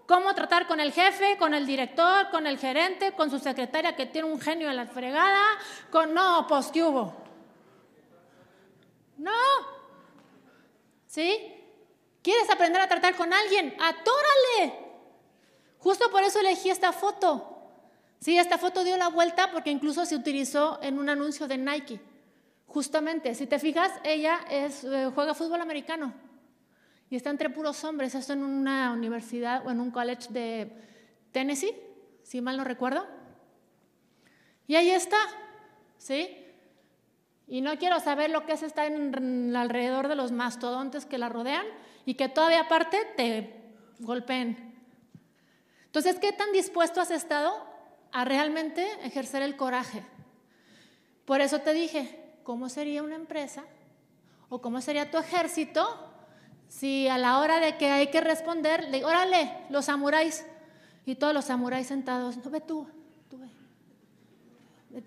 cómo 0.08 0.34
tratar 0.34 0.68
con 0.68 0.80
el 0.80 0.94
jefe, 0.94 1.36
con 1.36 1.54
el 1.54 1.68
director, 1.68 2.30
con 2.30 2.48
el 2.48 2.58
gerente, 2.58 3.12
con 3.12 3.30
su 3.30 3.40
secretaria 3.40 3.98
que 3.98 4.06
tiene 4.06 4.32
un 4.32 4.40
genio 4.40 4.70
en 4.70 4.78
la 4.78 4.86
fregada, 4.86 5.44
con 5.92 6.14
no, 6.14 6.46
pues 6.48 6.68
¿qué 6.68 6.82
hubo? 6.82 7.14
No. 9.18 9.34
¿Sí? 11.08 11.54
¿Quieres 12.22 12.50
aprender 12.50 12.82
a 12.82 12.88
tratar 12.88 13.18
con 13.18 13.34
alguien? 13.34 13.76
Atórale. 13.78 14.80
Justo 15.80 16.10
por 16.10 16.24
eso 16.24 16.40
elegí 16.40 16.70
esta 16.70 16.94
foto. 16.94 17.68
Sí, 18.22 18.38
esta 18.38 18.58
foto 18.58 18.86
dio 18.86 18.96
la 18.96 19.10
vuelta 19.10 19.52
porque 19.52 19.72
incluso 19.72 20.06
se 20.06 20.16
utilizó 20.16 20.80
en 20.82 21.00
un 21.00 21.10
anuncio 21.10 21.50
de 21.50 21.58
Nike. 21.58 22.00
Justamente, 22.66 23.36
si 23.36 23.46
te 23.46 23.60
fijas, 23.60 23.92
ella 24.06 24.40
es, 24.50 24.86
eh, 24.86 25.12
juega 25.14 25.34
fútbol 25.34 25.60
americano. 25.60 26.29
Y 27.10 27.16
está 27.16 27.30
entre 27.32 27.50
puros 27.50 27.84
hombres, 27.84 28.14
esto 28.14 28.34
en 28.34 28.44
una 28.44 28.92
universidad 28.92 29.66
o 29.66 29.72
en 29.72 29.80
un 29.80 29.90
college 29.90 30.32
de 30.32 30.72
Tennessee, 31.32 31.76
si 32.24 32.42
mal 32.42 32.58
no 32.58 32.64
recuerdo. 32.64 33.08
Y 34.68 34.76
ahí 34.76 34.92
está, 34.92 35.18
¿sí? 35.98 36.46
Y 37.48 37.62
no 37.62 37.78
quiero 37.80 38.00
saber 38.00 38.30
lo 38.30 38.46
que 38.46 38.54
es 38.54 38.62
estar 38.62 38.92
alrededor 38.92 40.08
de 40.08 40.16
los 40.16 40.32
mastodontes 40.32 41.08
que 41.08 41.18
la 41.18 41.30
rodean 41.30 41.66
y 42.06 42.14
que 42.14 42.30
todavía 42.30 42.62
aparte 42.62 43.00
te 43.18 43.74
golpeen. 44.00 44.76
Entonces, 45.86 46.20
¿qué 46.20 46.32
tan 46.32 46.52
dispuesto 46.52 47.02
has 47.02 47.10
estado 47.10 47.52
a 48.12 48.24
realmente 48.24 48.88
ejercer 49.04 49.42
el 49.42 49.58
coraje? 49.58 50.04
Por 51.26 51.42
eso 51.42 51.62
te 51.62 51.74
dije, 51.74 52.36
¿cómo 52.44 52.70
sería 52.70 53.02
una 53.02 53.16
empresa 53.16 53.64
o 54.50 54.62
cómo 54.62 54.82
sería 54.82 55.10
tu 55.10 55.18
ejército 55.18 56.09
si 56.70 57.08
a 57.08 57.18
la 57.18 57.40
hora 57.40 57.60
de 57.60 57.76
que 57.78 57.88
hay 57.90 58.08
que 58.08 58.22
responder, 58.22 58.88
le 58.90 59.04
órale, 59.04 59.52
los 59.70 59.86
samuráis, 59.86 60.46
y 61.06 61.16
todos 61.16 61.34
los 61.34 61.46
samuráis 61.46 61.88
sentados, 61.88 62.38
no 62.38 62.50
ve 62.52 62.62
tú, 62.62 62.88
tú 63.30 63.40
ve. 63.40 63.50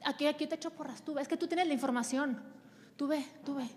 Aquí, 0.04 0.26
aquí 0.26 0.46
te 0.46 0.56
echo 0.56 0.70
porras, 0.70 1.02
tú 1.02 1.14
ve, 1.14 1.22
es 1.22 1.28
que 1.28 1.36
tú 1.36 1.46
tienes 1.46 1.66
la 1.68 1.72
información, 1.72 2.42
tú 2.96 3.06
ve, 3.06 3.24
tú 3.44 3.54
ve. 3.54 3.68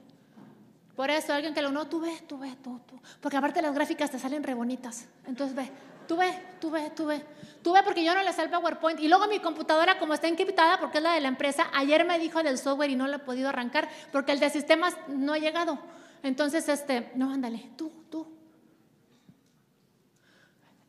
Por 0.95 1.11
eso 1.11 1.33
alguien 1.33 1.53
que 1.53 1.61
lo 1.61 1.71
no, 1.71 1.87
tú 1.87 1.99
ve, 1.99 2.23
tú 2.27 2.39
ve, 2.39 2.55
tú, 2.63 2.79
tú. 2.87 2.99
Porque 3.21 3.37
aparte 3.37 3.61
las 3.61 3.75
gráficas 3.75 4.09
te 4.09 4.17
salen 4.17 4.43
re 4.43 4.53
bonitas. 4.53 5.05
Entonces 5.27 5.55
ve, 5.55 5.69
tú 6.07 6.15
ve, 6.15 6.31
tú 6.59 6.71
ve, 6.71 6.89
tú 6.95 7.05
ve. 7.05 7.21
Tú 7.61 7.73
ve 7.73 7.81
porque 7.83 8.03
yo 8.03 8.15
no 8.15 8.23
le 8.23 8.31
sé 8.31 8.43
el 8.43 8.49
PowerPoint. 8.49 8.99
Y 9.01 9.09
luego 9.09 9.27
mi 9.27 9.39
computadora, 9.39 9.99
como 9.99 10.13
está 10.13 10.27
encriptada 10.27 10.79
porque 10.79 10.99
es 10.99 11.03
la 11.03 11.13
de 11.13 11.19
la 11.19 11.27
empresa, 11.27 11.67
ayer 11.73 12.05
me 12.05 12.17
dijo 12.17 12.41
del 12.43 12.57
software 12.57 12.89
y 12.89 12.95
no 12.95 13.07
lo 13.07 13.17
he 13.17 13.19
podido 13.19 13.49
arrancar 13.49 13.89
porque 14.13 14.31
el 14.31 14.39
de 14.39 14.49
sistemas 14.49 14.95
no 15.09 15.33
ha 15.33 15.37
llegado. 15.37 15.79
Entonces, 16.25 16.67
este, 16.69 17.11
no, 17.13 17.31
ándale, 17.31 17.69
tú, 17.77 17.91
tú. 18.09 18.25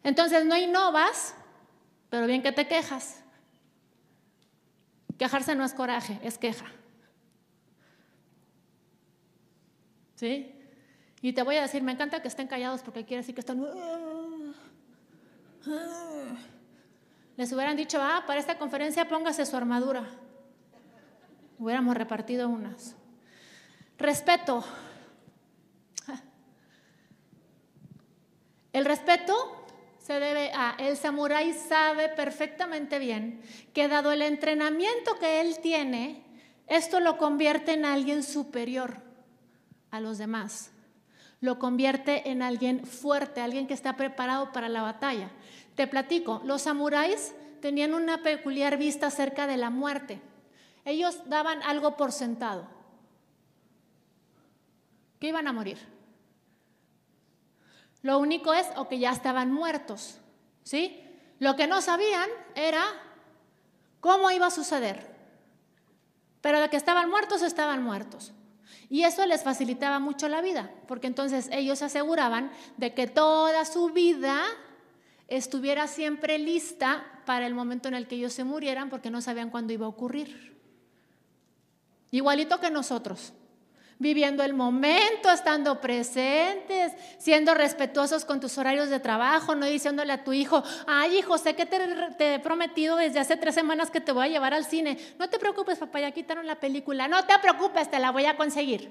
Entonces 0.03 0.47
no 0.47 0.57
innovas, 0.57 1.35
pero 2.09 2.27
bien 2.27 2.43
que 2.43 2.53
te 2.53 2.67
quejas. 2.67 3.23
Quejarse 5.19 5.55
no 5.55 5.63
es 5.67 5.75
coraje, 5.75 6.19
es 6.23 6.39
queja. 6.39 6.65
¿Sí? 10.15 10.55
Y 11.21 11.35
te 11.35 11.43
voy 11.43 11.57
a 11.57 11.63
decir, 11.63 11.83
me 11.83 11.93
encanta 11.93 12.23
que 12.23 12.29
estén 12.29 12.49
callados 12.49 12.81
porque 12.81 13.05
quiere 13.05 13.21
decir 13.21 13.35
que 13.35 13.43
están... 13.43 13.63
Les 17.37 17.53
hubieran 17.53 17.77
dicho, 17.77 17.99
ah, 18.01 18.25
para 18.27 18.41
esta 18.41 18.57
conferencia 18.57 19.07
póngase 19.07 19.45
su 19.45 19.55
armadura. 19.55 20.09
Hubiéramos 21.59 21.95
repartido 21.95 22.49
unas. 22.49 22.97
Respeto. 23.99 24.65
El 28.77 28.85
respeto 28.85 29.33
se 29.97 30.21
debe 30.21 30.53
a, 30.53 30.77
el 30.79 30.99
samurái 30.99 31.55
sabe 31.55 32.11
perfectamente 32.11 32.99
bien 32.99 33.41
que 33.73 33.89
dado 33.89 34.13
el 34.13 34.21
entrenamiento 34.21 35.19
que 35.19 35.41
él 35.41 35.61
tiene, 35.63 36.23
esto 36.67 37.01
lo 37.01 37.17
convierte 37.17 37.73
en 37.73 37.87
alguien 37.87 38.23
superior 38.23 38.99
a 39.91 39.99
los 40.01 40.19
demás. 40.19 40.73
Lo 41.41 41.59
convierte 41.59 42.29
en 42.29 42.43
alguien 42.43 42.85
fuerte, 42.85 43.41
alguien 43.41 43.67
que 43.67 43.73
está 43.73 43.97
preparado 43.97 44.53
para 44.53 44.69
la 44.69 44.83
batalla. 44.83 45.31
Te 45.75 45.87
platico, 45.87 46.43
los 46.45 46.61
samuráis 46.61 47.35
tenían 47.63 47.95
una 47.95 48.23
peculiar 48.23 48.77
vista 48.77 49.07
acerca 49.07 49.47
de 49.47 49.57
la 49.57 49.71
muerte. 49.71 50.21
Ellos 50.85 51.19
daban 51.25 51.63
algo 51.63 51.97
por 51.97 52.13
sentado, 52.13 52.69
que 55.19 55.29
iban 55.29 55.49
a 55.49 55.55
morir. 55.55 55.96
Lo 58.07 58.21
único 58.21 58.55
es 58.55 58.69
o 58.77 58.87
que 58.87 59.01
ya 59.01 59.11
estaban 59.11 59.51
muertos, 59.51 60.21
¿sí? 60.63 61.03
Lo 61.41 61.57
que 61.57 61.67
no 61.67 61.83
sabían 61.83 62.31
era 62.55 62.85
cómo 63.99 64.31
iba 64.31 64.47
a 64.47 64.53
suceder. 64.53 65.13
Pero 66.41 66.61
de 66.61 66.71
que 66.71 66.77
estaban 66.77 67.11
muertos, 67.11 67.43
estaban 67.43 67.83
muertos. 67.83 68.33
Y 68.89 69.03
eso 69.03 69.27
les 69.27 69.43
facilitaba 69.43 69.99
mucho 69.99 70.29
la 70.29 70.41
vida, 70.41 70.71
porque 70.87 71.09
entonces 71.09 71.49
ellos 71.51 71.83
aseguraban 71.83 72.53
de 72.77 72.95
que 72.95 73.09
toda 73.09 73.65
su 73.65 73.89
vida 73.89 74.41
estuviera 75.27 75.89
siempre 75.89 76.39
lista 76.39 77.05
para 77.27 77.45
el 77.45 77.55
momento 77.55 77.89
en 77.89 77.95
el 77.95 78.07
que 78.07 78.15
ellos 78.15 78.35
se 78.35 78.45
murieran, 78.45 78.89
porque 78.89 79.11
no 79.11 79.21
sabían 79.21 79.51
cuándo 79.51 79.73
iba 79.73 79.87
a 79.87 79.89
ocurrir. 79.89 80.57
Igualito 82.13 82.61
que 82.61 82.71
nosotros 82.71 83.33
viviendo 83.99 84.43
el 84.43 84.53
momento, 84.53 85.31
estando 85.31 85.81
presentes, 85.81 86.93
siendo 87.19 87.55
respetuosos 87.55 88.25
con 88.25 88.41
tus 88.41 88.59
horarios 88.59 88.91
de 88.91 89.01
trabajo, 89.01 89.55
no 89.55 89.67
diciéndole 89.67 90.13
a 90.13 90.23
tu 90.23 90.33
hijo, 90.33 90.63
ay 90.87 91.19
hijo, 91.19 91.39
sé 91.39 91.57
que 91.57 91.65
te, 91.65 92.35
he 92.35 92.39
prometido 92.41 92.97
desde 92.97 93.21
hace 93.21 93.37
tres 93.37 93.55
semanas 93.55 93.91
que 93.91 94.01
te 94.01 94.13
voy 94.13 94.27
a 94.27 94.29
llevar 94.29 94.53
al 94.53 94.67
cine. 94.67 94.99
No 95.19 95.31
te 95.31 95.39
preocupes, 95.39 95.79
papá, 95.79 96.01
ya 96.01 96.11
quitaron 96.11 96.47
la 96.47 96.61
película. 96.61 97.09
No 97.09 97.25
te 97.25 97.39
preocupes, 97.39 97.91
te 97.91 97.99
la 97.99 98.11
voy 98.11 98.27
a 98.27 98.37
conseguir. 98.37 98.91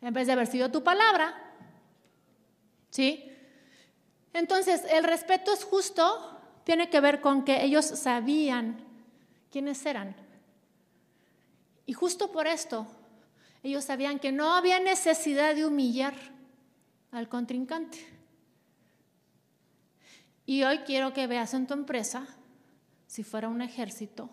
En 0.00 0.14
vez 0.14 0.26
de 0.26 0.34
haber 0.34 0.46
sido 0.46 0.70
tu 0.70 0.84
palabra. 0.84 1.34
¿Sí? 2.90 3.30
Entonces, 4.32 4.84
el 4.90 5.02
respeto 5.02 5.52
es 5.52 5.64
justo, 5.64 6.38
tiene 6.62 6.90
que 6.90 7.00
ver 7.00 7.20
con 7.20 7.44
que 7.44 7.64
ellos 7.64 7.84
sabían 7.84 8.84
quiénes 9.50 9.84
eran. 9.84 10.14
Y 11.86 11.92
justo 11.92 12.30
por 12.30 12.46
esto 12.46 12.86
ellos 13.64 13.84
sabían 13.84 14.18
que 14.18 14.30
no 14.30 14.52
había 14.52 14.78
necesidad 14.78 15.54
de 15.54 15.64
humillar 15.64 16.14
al 17.10 17.30
contrincante. 17.30 17.98
Y 20.44 20.64
hoy 20.64 20.80
quiero 20.80 21.14
que 21.14 21.26
veas 21.26 21.54
en 21.54 21.66
tu 21.66 21.72
empresa, 21.72 22.26
si 23.06 23.24
fuera 23.24 23.48
un 23.48 23.62
ejército, 23.62 24.28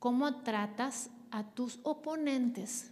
cómo 0.00 0.42
tratas 0.42 1.10
a 1.30 1.44
tus 1.44 1.78
oponentes. 1.84 2.90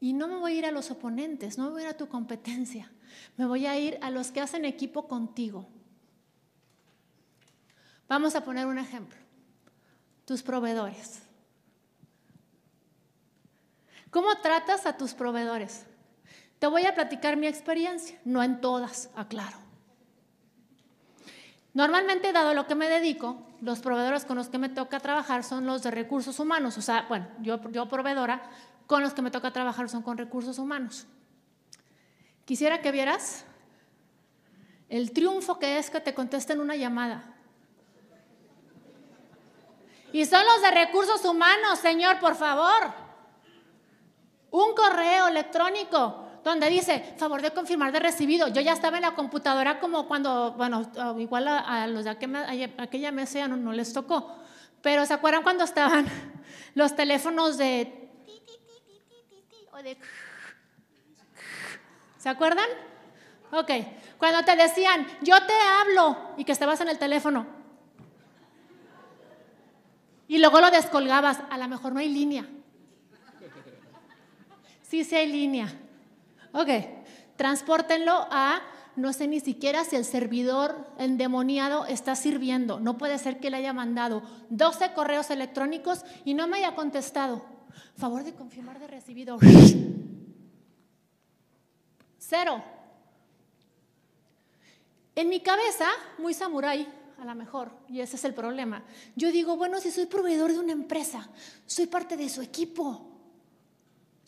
Y 0.00 0.14
no 0.14 0.26
me 0.26 0.36
voy 0.36 0.52
a 0.52 0.58
ir 0.60 0.66
a 0.66 0.72
los 0.72 0.90
oponentes, 0.90 1.58
no 1.58 1.66
me 1.66 1.70
voy 1.72 1.82
a 1.82 1.84
ir 1.84 1.90
a 1.90 1.96
tu 1.98 2.08
competencia, 2.08 2.90
me 3.36 3.44
voy 3.44 3.66
a 3.66 3.78
ir 3.78 3.98
a 4.00 4.08
los 4.08 4.30
que 4.30 4.40
hacen 4.40 4.64
equipo 4.64 5.06
contigo. 5.06 5.68
Vamos 8.08 8.34
a 8.34 8.42
poner 8.42 8.66
un 8.66 8.78
ejemplo. 8.78 9.18
Tus 10.24 10.42
proveedores. 10.42 11.29
¿Cómo 14.10 14.36
tratas 14.38 14.86
a 14.86 14.96
tus 14.96 15.14
proveedores? 15.14 15.86
Te 16.58 16.66
voy 16.66 16.84
a 16.84 16.94
platicar 16.94 17.36
mi 17.36 17.46
experiencia, 17.46 18.18
no 18.24 18.42
en 18.42 18.60
todas, 18.60 19.08
aclaro. 19.14 19.56
Normalmente, 21.72 22.32
dado 22.32 22.52
lo 22.52 22.66
que 22.66 22.74
me 22.74 22.88
dedico, 22.88 23.46
los 23.60 23.78
proveedores 23.78 24.24
con 24.24 24.36
los 24.36 24.48
que 24.48 24.58
me 24.58 24.68
toca 24.68 24.98
trabajar 24.98 25.44
son 25.44 25.64
los 25.64 25.84
de 25.84 25.92
recursos 25.92 26.40
humanos. 26.40 26.76
O 26.76 26.82
sea, 26.82 27.06
bueno, 27.08 27.28
yo, 27.40 27.60
yo 27.70 27.88
proveedora, 27.88 28.42
con 28.86 29.02
los 29.02 29.14
que 29.14 29.22
me 29.22 29.30
toca 29.30 29.52
trabajar 29.52 29.88
son 29.88 30.02
con 30.02 30.18
recursos 30.18 30.58
humanos. 30.58 31.06
Quisiera 32.44 32.82
que 32.82 32.90
vieras 32.90 33.44
el 34.88 35.12
triunfo 35.12 35.60
que 35.60 35.78
es 35.78 35.88
que 35.88 36.00
te 36.00 36.12
contesten 36.12 36.60
una 36.60 36.74
llamada. 36.74 37.36
Y 40.12 40.24
son 40.24 40.44
los 40.44 40.62
de 40.62 40.72
recursos 40.72 41.24
humanos, 41.24 41.78
señor, 41.78 42.18
por 42.18 42.34
favor 42.34 42.99
un 44.50 44.74
correo 44.74 45.28
electrónico 45.28 46.26
donde 46.42 46.70
dice, 46.70 47.14
favor 47.18 47.42
de 47.42 47.50
confirmar 47.50 47.92
de 47.92 48.00
recibido. 48.00 48.48
Yo 48.48 48.60
ya 48.60 48.72
estaba 48.72 48.96
en 48.96 49.02
la 49.02 49.14
computadora 49.14 49.78
como 49.78 50.08
cuando, 50.08 50.52
bueno, 50.52 50.90
igual 51.18 51.48
a, 51.48 51.86
los 51.86 52.04
de 52.04 52.10
aquella 52.78 53.12
mesa 53.12 53.46
no, 53.46 53.56
no 53.56 53.72
les 53.72 53.92
tocó, 53.92 54.36
pero 54.82 55.04
¿se 55.04 55.14
acuerdan 55.14 55.42
cuando 55.42 55.64
estaban 55.64 56.06
los 56.74 56.94
teléfonos 56.96 57.58
de... 57.58 57.96
¿Se 62.18 62.28
acuerdan? 62.28 62.66
Ok, 63.50 63.70
cuando 64.18 64.44
te 64.44 64.54
decían, 64.54 65.06
yo 65.22 65.34
te 65.46 65.54
hablo 65.54 66.34
y 66.36 66.44
que 66.44 66.52
estabas 66.52 66.80
en 66.82 66.88
el 66.88 66.98
teléfono. 66.98 67.46
Y 70.28 70.38
luego 70.38 70.60
lo 70.60 70.70
descolgabas, 70.70 71.40
a 71.48 71.56
lo 71.56 71.66
mejor 71.66 71.92
no 71.92 72.00
hay 72.00 72.10
línea. 72.10 72.46
Sí, 74.90 75.04
sí 75.04 75.14
hay 75.14 75.30
línea. 75.30 75.72
Ok, 76.52 76.68
transpórtenlo 77.36 78.26
a, 78.28 78.60
no 78.96 79.12
sé 79.12 79.28
ni 79.28 79.38
siquiera 79.38 79.84
si 79.84 79.94
el 79.94 80.04
servidor 80.04 80.84
endemoniado 80.98 81.86
está 81.86 82.16
sirviendo. 82.16 82.80
No 82.80 82.98
puede 82.98 83.16
ser 83.18 83.38
que 83.38 83.50
le 83.50 83.58
haya 83.58 83.72
mandado 83.72 84.20
12 84.48 84.92
correos 84.92 85.30
electrónicos 85.30 86.04
y 86.24 86.34
no 86.34 86.48
me 86.48 86.56
haya 86.56 86.74
contestado. 86.74 87.44
Favor 87.96 88.24
de 88.24 88.34
confirmar 88.34 88.80
de 88.80 88.88
recibido. 88.88 89.38
Cero. 92.18 92.60
En 95.14 95.28
mi 95.28 95.38
cabeza, 95.38 95.86
muy 96.18 96.34
samurái, 96.34 96.88
a 97.20 97.24
lo 97.24 97.34
mejor, 97.36 97.70
y 97.88 98.00
ese 98.00 98.16
es 98.16 98.24
el 98.24 98.34
problema. 98.34 98.82
Yo 99.14 99.30
digo, 99.30 99.56
bueno, 99.56 99.78
si 99.78 99.92
soy 99.92 100.06
proveedor 100.06 100.50
de 100.50 100.58
una 100.58 100.72
empresa, 100.72 101.30
soy 101.64 101.86
parte 101.86 102.16
de 102.16 102.28
su 102.28 102.42
equipo. 102.42 103.09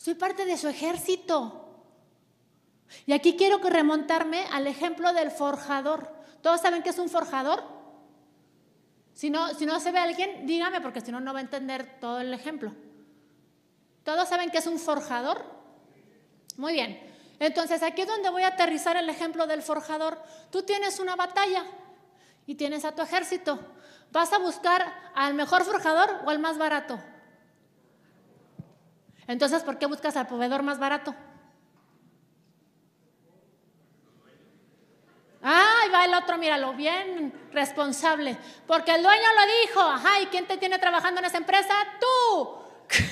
Soy 0.03 0.15
parte 0.15 0.43
de 0.43 0.57
su 0.57 0.67
ejército. 0.67 1.65
Y 3.05 3.13
aquí 3.13 3.37
quiero 3.37 3.61
que 3.61 3.69
remontarme 3.69 4.45
al 4.51 4.67
ejemplo 4.67 5.13
del 5.13 5.31
forjador. 5.31 6.13
¿Todos 6.41 6.59
saben 6.59 6.83
qué 6.83 6.89
es 6.89 6.99
un 6.99 7.07
forjador? 7.07 7.63
Si 9.13 9.29
no, 9.29 9.53
si 9.53 9.65
no 9.65 9.79
se 9.79 9.93
ve 9.93 9.99
alguien, 9.99 10.45
dígame, 10.45 10.81
porque 10.81 10.99
si 10.99 11.09
no, 11.09 11.21
no 11.21 11.31
va 11.31 11.39
a 11.39 11.43
entender 11.43 12.01
todo 12.01 12.19
el 12.19 12.33
ejemplo. 12.33 12.73
¿Todos 14.03 14.27
saben 14.27 14.49
qué 14.49 14.57
es 14.57 14.67
un 14.67 14.77
forjador? 14.77 15.41
Muy 16.57 16.73
bien. 16.73 16.99
Entonces, 17.39 17.81
aquí 17.81 18.01
es 18.01 18.07
donde 18.09 18.29
voy 18.29 18.43
a 18.43 18.47
aterrizar 18.47 18.97
el 18.97 19.07
ejemplo 19.07 19.47
del 19.47 19.61
forjador. 19.61 20.21
Tú 20.51 20.63
tienes 20.63 20.99
una 20.99 21.15
batalla 21.15 21.63
y 22.45 22.55
tienes 22.55 22.83
a 22.83 22.93
tu 22.93 23.01
ejército. 23.01 23.57
¿Vas 24.11 24.33
a 24.33 24.39
buscar 24.39 24.85
al 25.15 25.33
mejor 25.33 25.63
forjador 25.63 26.23
o 26.25 26.29
al 26.29 26.39
más 26.39 26.57
barato? 26.57 26.99
Entonces, 29.27 29.63
¿por 29.63 29.77
qué 29.77 29.85
buscas 29.85 30.15
al 30.17 30.27
proveedor 30.27 30.63
más 30.63 30.79
barato? 30.79 31.15
Ay, 35.45 35.89
va 35.89 36.05
el 36.05 36.13
otro, 36.13 36.37
míralo, 36.37 36.73
bien 36.73 37.33
responsable. 37.51 38.37
Porque 38.65 38.95
el 38.95 39.03
dueño 39.03 39.27
lo 39.35 39.67
dijo. 39.67 39.81
Ajá, 39.81 40.21
¿y 40.21 40.27
quién 40.27 40.47
te 40.47 40.57
tiene 40.57 40.79
trabajando 40.79 41.19
en 41.19 41.25
esa 41.25 41.37
empresa? 41.37 41.73
Tú. 41.99 42.49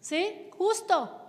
¿Sí? 0.00 0.50
Justo. 0.58 1.20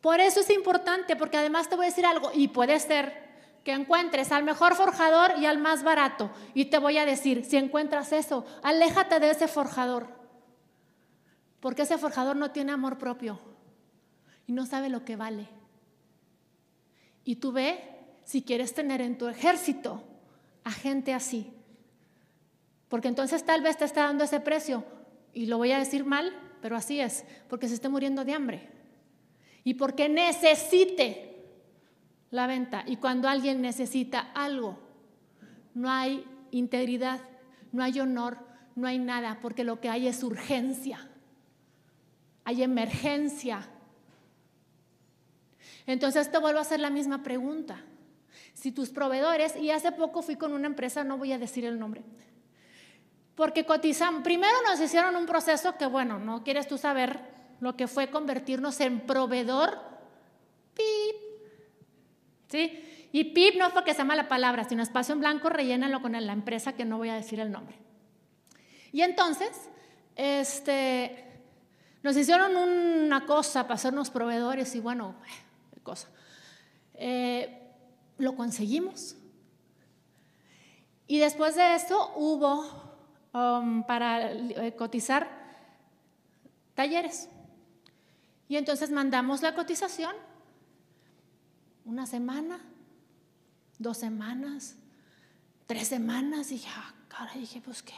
Por 0.00 0.20
eso 0.20 0.40
es 0.40 0.50
importante, 0.50 1.14
porque 1.14 1.36
además 1.36 1.68
te 1.68 1.76
voy 1.76 1.86
a 1.86 1.88
decir 1.88 2.04
algo, 2.04 2.30
y 2.34 2.48
puede 2.48 2.78
ser 2.80 3.24
que 3.64 3.72
encuentres 3.72 4.32
al 4.32 4.42
mejor 4.42 4.74
forjador 4.74 5.34
y 5.38 5.46
al 5.46 5.58
más 5.58 5.84
barato. 5.84 6.30
Y 6.54 6.66
te 6.66 6.78
voy 6.78 6.98
a 6.98 7.06
decir, 7.06 7.44
si 7.44 7.56
encuentras 7.56 8.12
eso, 8.12 8.44
aléjate 8.62 9.20
de 9.20 9.30
ese 9.30 9.48
forjador. 9.48 10.08
Porque 11.64 11.80
ese 11.80 11.96
forjador 11.96 12.36
no 12.36 12.50
tiene 12.50 12.72
amor 12.72 12.98
propio 12.98 13.40
y 14.46 14.52
no 14.52 14.66
sabe 14.66 14.90
lo 14.90 15.06
que 15.06 15.16
vale. 15.16 15.48
Y 17.24 17.36
tú 17.36 17.52
ve 17.52 17.80
si 18.24 18.42
quieres 18.42 18.74
tener 18.74 19.00
en 19.00 19.16
tu 19.16 19.28
ejército 19.28 20.04
a 20.62 20.70
gente 20.70 21.14
así. 21.14 21.50
Porque 22.90 23.08
entonces 23.08 23.46
tal 23.46 23.62
vez 23.62 23.78
te 23.78 23.86
está 23.86 24.02
dando 24.02 24.24
ese 24.24 24.40
precio. 24.40 24.84
Y 25.32 25.46
lo 25.46 25.56
voy 25.56 25.72
a 25.72 25.78
decir 25.78 26.04
mal, 26.04 26.34
pero 26.60 26.76
así 26.76 27.00
es, 27.00 27.24
porque 27.48 27.66
se 27.66 27.76
esté 27.76 27.88
muriendo 27.88 28.26
de 28.26 28.34
hambre. 28.34 28.68
y 29.64 29.72
porque 29.72 30.10
necesite 30.10 31.46
la 32.30 32.46
venta. 32.46 32.84
Y 32.86 32.96
cuando 32.96 33.26
alguien 33.26 33.62
necesita 33.62 34.20
algo, 34.34 34.78
no 35.72 35.90
hay 35.90 36.26
integridad, 36.50 37.22
no 37.72 37.82
hay 37.82 38.00
honor, 38.00 38.36
no 38.76 38.86
hay 38.86 38.98
nada, 38.98 39.38
porque 39.40 39.64
lo 39.64 39.80
que 39.80 39.88
hay 39.88 40.08
es 40.08 40.22
urgencia, 40.22 41.08
hay 42.44 42.62
emergencia. 42.62 43.66
Entonces 45.86 46.30
te 46.30 46.38
vuelvo 46.38 46.58
a 46.58 46.62
hacer 46.62 46.80
la 46.80 46.90
misma 46.90 47.22
pregunta. 47.22 47.82
Si 48.52 48.72
tus 48.72 48.90
proveedores, 48.90 49.56
y 49.56 49.70
hace 49.70 49.92
poco 49.92 50.22
fui 50.22 50.36
con 50.36 50.52
una 50.52 50.66
empresa, 50.66 51.04
no 51.04 51.18
voy 51.18 51.32
a 51.32 51.38
decir 51.38 51.64
el 51.64 51.78
nombre, 51.78 52.02
porque 53.34 53.66
cotizan, 53.66 54.22
primero 54.22 54.54
nos 54.66 54.80
hicieron 54.80 55.16
un 55.16 55.26
proceso 55.26 55.76
que, 55.76 55.86
bueno, 55.86 56.18
no 56.18 56.44
quieres 56.44 56.68
tú 56.68 56.78
saber 56.78 57.20
lo 57.60 57.76
que 57.76 57.88
fue 57.88 58.10
convertirnos 58.10 58.80
en 58.80 59.00
proveedor 59.00 59.78
PIP. 60.74 61.16
¿Sí? 62.48 63.08
Y 63.10 63.24
PIP 63.24 63.56
no 63.56 63.66
es 63.66 63.72
porque 63.72 63.94
sea 63.94 64.04
mala 64.04 64.28
palabra, 64.28 64.64
sino 64.64 64.82
espacio 64.82 65.14
en 65.14 65.20
blanco, 65.20 65.48
rellénalo 65.48 66.00
con 66.00 66.12
la 66.12 66.32
empresa 66.32 66.74
que 66.74 66.84
no 66.84 66.98
voy 66.98 67.08
a 67.08 67.14
decir 67.14 67.40
el 67.40 67.50
nombre. 67.50 67.76
Y 68.92 69.02
entonces, 69.02 69.50
este, 70.14 71.33
nos 72.04 72.14
hicieron 72.18 72.54
una 72.54 73.24
cosa 73.24 73.62
para 73.62 73.76
hacernos 73.76 74.10
proveedores 74.10 74.74
y 74.74 74.80
bueno, 74.80 75.14
cosa. 75.82 76.08
Eh, 76.92 77.62
lo 78.18 78.36
conseguimos. 78.36 79.16
Y 81.06 81.18
después 81.18 81.56
de 81.56 81.76
eso 81.76 82.12
hubo 82.16 82.62
um, 83.32 83.84
para 83.84 84.32
eh, 84.32 84.74
cotizar 84.76 85.28
talleres. 86.74 87.30
Y 88.48 88.56
entonces 88.56 88.90
mandamos 88.90 89.40
la 89.40 89.54
cotización 89.54 90.14
una 91.86 92.04
semana, 92.04 92.60
dos 93.78 93.96
semanas, 93.96 94.76
tres 95.66 95.88
semanas. 95.88 96.50
Y 96.50 96.56
dije, 96.56 96.68
ah, 96.76 96.92
cara, 97.08 97.32
dije, 97.34 97.62
pues 97.62 97.82
qué. 97.82 97.94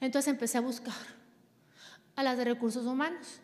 Entonces 0.00 0.32
empecé 0.32 0.56
a 0.56 0.62
buscar 0.62 0.94
a 2.16 2.22
las 2.22 2.38
de 2.38 2.44
recursos 2.46 2.86
humanos. 2.86 3.42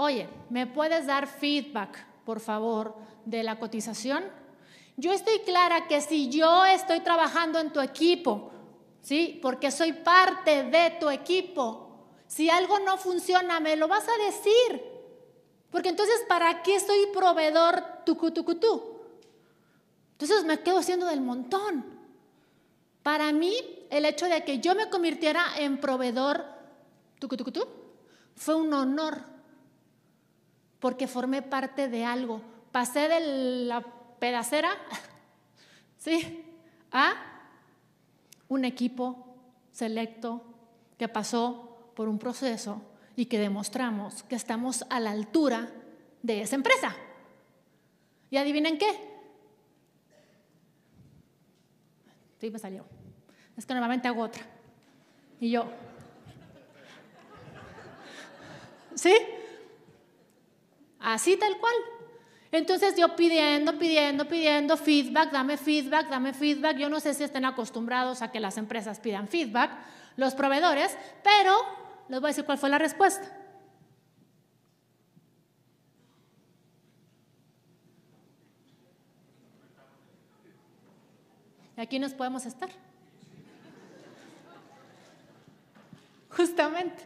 Oye, 0.00 0.28
¿me 0.48 0.64
puedes 0.68 1.06
dar 1.06 1.26
feedback, 1.26 2.06
por 2.24 2.38
favor, 2.38 2.94
de 3.24 3.42
la 3.42 3.58
cotización? 3.58 4.22
Yo 4.96 5.12
estoy 5.12 5.40
clara 5.40 5.88
que 5.88 6.00
si 6.00 6.28
yo 6.28 6.64
estoy 6.66 7.00
trabajando 7.00 7.58
en 7.58 7.72
tu 7.72 7.80
equipo, 7.80 8.52
¿sí? 9.02 9.40
Porque 9.42 9.72
soy 9.72 9.92
parte 9.92 10.62
de 10.62 10.90
tu 11.00 11.10
equipo, 11.10 12.06
si 12.28 12.48
algo 12.48 12.78
no 12.78 12.96
funciona, 12.96 13.58
me 13.58 13.74
lo 13.74 13.88
vas 13.88 14.04
a 14.08 14.24
decir. 14.24 14.84
Porque 15.68 15.88
entonces, 15.88 16.24
¿para 16.28 16.62
qué 16.62 16.78
soy 16.78 17.06
proveedor 17.12 17.82
tucutucutú? 18.06 19.00
Entonces 20.12 20.44
me 20.44 20.60
quedo 20.60 20.80
siendo 20.80 21.06
del 21.06 21.22
montón. 21.22 21.84
Para 23.02 23.32
mí, 23.32 23.52
el 23.90 24.04
hecho 24.04 24.26
de 24.26 24.44
que 24.44 24.60
yo 24.60 24.76
me 24.76 24.90
convirtiera 24.90 25.42
en 25.58 25.80
proveedor 25.80 26.44
tucutucutú 27.18 27.66
fue 28.36 28.54
un 28.54 28.72
honor, 28.72 29.37
porque 30.80 31.08
formé 31.08 31.42
parte 31.42 31.88
de 31.88 32.04
algo. 32.04 32.40
Pasé 32.72 33.08
de 33.08 33.64
la 33.66 33.84
pedacera, 34.18 34.70
¿sí? 35.98 36.44
A 36.92 37.14
un 38.48 38.64
equipo 38.64 39.26
selecto 39.72 40.42
que 40.96 41.08
pasó 41.08 41.92
por 41.94 42.08
un 42.08 42.18
proceso 42.18 42.82
y 43.16 43.26
que 43.26 43.38
demostramos 43.38 44.22
que 44.24 44.36
estamos 44.36 44.84
a 44.90 45.00
la 45.00 45.10
altura 45.10 45.70
de 46.22 46.42
esa 46.42 46.56
empresa. 46.56 46.94
¿Y 48.30 48.36
adivinen 48.36 48.78
qué? 48.78 48.86
Sí, 52.40 52.50
me 52.50 52.58
salió. 52.58 52.84
Es 53.56 53.66
que 53.66 53.74
normalmente 53.74 54.06
hago 54.06 54.22
otra. 54.22 54.42
Y 55.40 55.50
yo. 55.50 55.66
¿Sí? 58.94 59.14
Así 61.00 61.36
tal 61.36 61.56
cual. 61.58 61.74
Entonces 62.50 62.96
yo 62.96 63.14
pidiendo, 63.14 63.78
pidiendo, 63.78 64.26
pidiendo 64.26 64.76
feedback, 64.76 65.30
dame 65.30 65.56
feedback, 65.56 66.08
dame 66.08 66.32
feedback. 66.32 66.76
Yo 66.78 66.88
no 66.88 66.98
sé 66.98 67.12
si 67.14 67.24
estén 67.24 67.44
acostumbrados 67.44 68.22
a 68.22 68.30
que 68.30 68.40
las 68.40 68.56
empresas 68.56 69.00
pidan 69.00 69.28
feedback, 69.28 69.70
los 70.16 70.34
proveedores, 70.34 70.96
pero 71.22 71.54
les 72.08 72.20
voy 72.20 72.28
a 72.28 72.30
decir 72.30 72.44
cuál 72.44 72.58
fue 72.58 72.70
la 72.70 72.78
respuesta. 72.78 73.34
Y 81.76 81.80
aquí 81.80 81.98
nos 81.98 82.12
podemos 82.12 82.44
estar. 82.44 82.70
Justamente. 86.30 87.04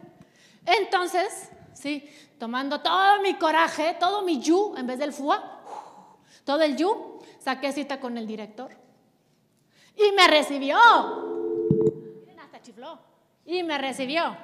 Entonces, 0.65 1.49
sí, 1.73 2.09
tomando 2.39 2.81
todo 2.81 3.21
mi 3.21 3.35
coraje, 3.35 3.95
todo 3.99 4.21
mi 4.21 4.39
yu, 4.39 4.75
en 4.77 4.87
vez 4.87 4.99
del 4.99 5.13
fua, 5.13 5.61
todo 6.43 6.61
el 6.61 6.75
yu, 6.75 7.19
saqué 7.39 7.71
cita 7.71 7.99
con 7.99 8.17
el 8.17 8.27
director. 8.27 8.71
Y 9.95 10.11
me 10.13 10.27
recibió. 10.27 10.77
Miren, 12.25 12.39
hasta 12.39 12.61
chifló. 12.61 12.99
Y 13.45 13.63
me 13.63 13.77
recibió. 13.77 14.35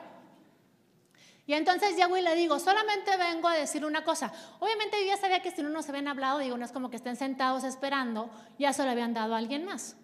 Y 1.49 1.53
entonces 1.55 1.95
llego 1.95 2.15
y 2.15 2.21
le 2.21 2.35
digo, 2.35 2.59
solamente 2.59 3.17
vengo 3.17 3.47
a 3.47 3.55
decir 3.55 3.83
una 3.83 4.03
cosa. 4.03 4.31
Obviamente 4.59 5.01
yo 5.01 5.07
ya 5.07 5.17
sabía 5.17 5.41
que 5.41 5.49
si 5.49 5.63
no 5.63 5.69
nos 5.69 5.89
habían 5.89 6.07
hablado, 6.07 6.37
digo, 6.37 6.55
no 6.55 6.63
es 6.63 6.71
como 6.71 6.91
que 6.91 6.97
estén 6.97 7.15
sentados 7.15 7.63
esperando, 7.63 8.29
ya 8.59 8.71
se 8.71 8.83
lo 8.83 8.91
habían 8.91 9.15
dado 9.15 9.33
a 9.33 9.39
alguien 9.39 9.65
más. 9.65 9.95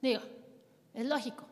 Digo, 0.00 0.22
es 0.92 1.06
lógico. 1.06 1.51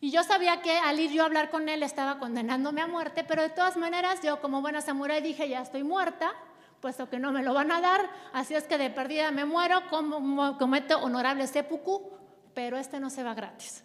Y 0.00 0.10
yo 0.10 0.24
sabía 0.24 0.62
que 0.62 0.78
al 0.78 0.98
ir 0.98 1.10
yo 1.10 1.22
a 1.22 1.26
hablar 1.26 1.50
con 1.50 1.68
él 1.68 1.82
estaba 1.82 2.18
condenándome 2.18 2.80
a 2.80 2.86
muerte, 2.86 3.22
pero 3.22 3.42
de 3.42 3.50
todas 3.50 3.76
maneras 3.76 4.20
yo 4.22 4.40
como 4.40 4.62
buena 4.62 4.80
samurai 4.80 5.20
dije, 5.20 5.46
ya 5.48 5.60
estoy 5.60 5.82
muerta, 5.82 6.32
puesto 6.80 7.10
que 7.10 7.18
no 7.18 7.32
me 7.32 7.42
lo 7.42 7.52
van 7.52 7.70
a 7.70 7.82
dar, 7.82 8.08
así 8.32 8.54
es 8.54 8.64
que 8.64 8.78
de 8.78 8.88
perdida 8.88 9.30
me 9.30 9.44
muero, 9.44 9.82
como, 9.90 10.56
cometo 10.56 10.98
honorable 11.00 11.46
seppuku, 11.46 12.10
pero 12.54 12.78
este 12.78 12.98
no 12.98 13.10
se 13.10 13.22
va 13.22 13.34
gratis. 13.34 13.84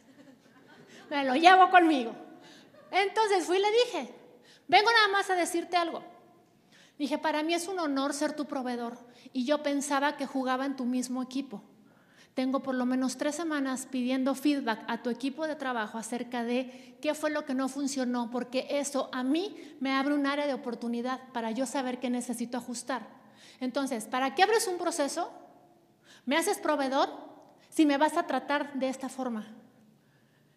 Me 1.09 1.25
lo 1.25 1.35
llevo 1.35 1.69
conmigo. 1.69 2.15
Entonces 2.91 3.45
fui 3.45 3.57
y 3.57 3.61
le 3.61 3.71
dije, 3.71 4.15
vengo 4.69 4.89
nada 4.89 5.09
más 5.09 5.29
a 5.29 5.35
decirte 5.35 5.75
algo. 5.75 6.01
Dije, 6.97 7.17
para 7.17 7.43
mí 7.43 7.53
es 7.53 7.67
un 7.67 7.77
honor 7.77 8.13
ser 8.13 8.37
tu 8.37 8.45
proveedor 8.45 8.97
y 9.33 9.45
yo 9.45 9.61
pensaba 9.61 10.15
que 10.15 10.25
jugaba 10.25 10.65
en 10.65 10.77
tu 10.77 10.85
mismo 10.85 11.21
equipo. 11.21 11.61
Tengo 12.35 12.61
por 12.61 12.75
lo 12.75 12.85
menos 12.85 13.15
tres 13.15 13.35
semanas 13.35 13.87
pidiendo 13.89 14.35
feedback 14.35 14.83
a 14.87 15.01
tu 15.01 15.09
equipo 15.09 15.47
de 15.47 15.55
trabajo 15.55 15.97
acerca 15.97 16.43
de 16.43 16.97
qué 17.01 17.13
fue 17.13 17.31
lo 17.31 17.45
que 17.45 17.53
no 17.53 17.69
funcionó, 17.69 18.29
porque 18.29 18.67
eso 18.69 19.09
a 19.13 19.23
mí 19.23 19.55
me 19.79 19.93
abre 19.93 20.13
un 20.13 20.27
área 20.27 20.45
de 20.45 20.53
oportunidad 20.53 21.21
para 21.31 21.51
yo 21.51 21.65
saber 21.65 21.97
qué 22.01 22.09
necesito 22.09 22.57
ajustar. 22.57 23.07
Entonces, 23.61 24.03
¿para 24.03 24.35
qué 24.35 24.43
abres 24.43 24.67
un 24.67 24.77
proceso? 24.77 25.31
¿Me 26.25 26.35
haces 26.35 26.57
proveedor? 26.57 27.09
Si 27.69 27.85
me 27.85 27.97
vas 27.97 28.17
a 28.17 28.27
tratar 28.27 28.73
de 28.73 28.89
esta 28.89 29.07
forma. 29.07 29.47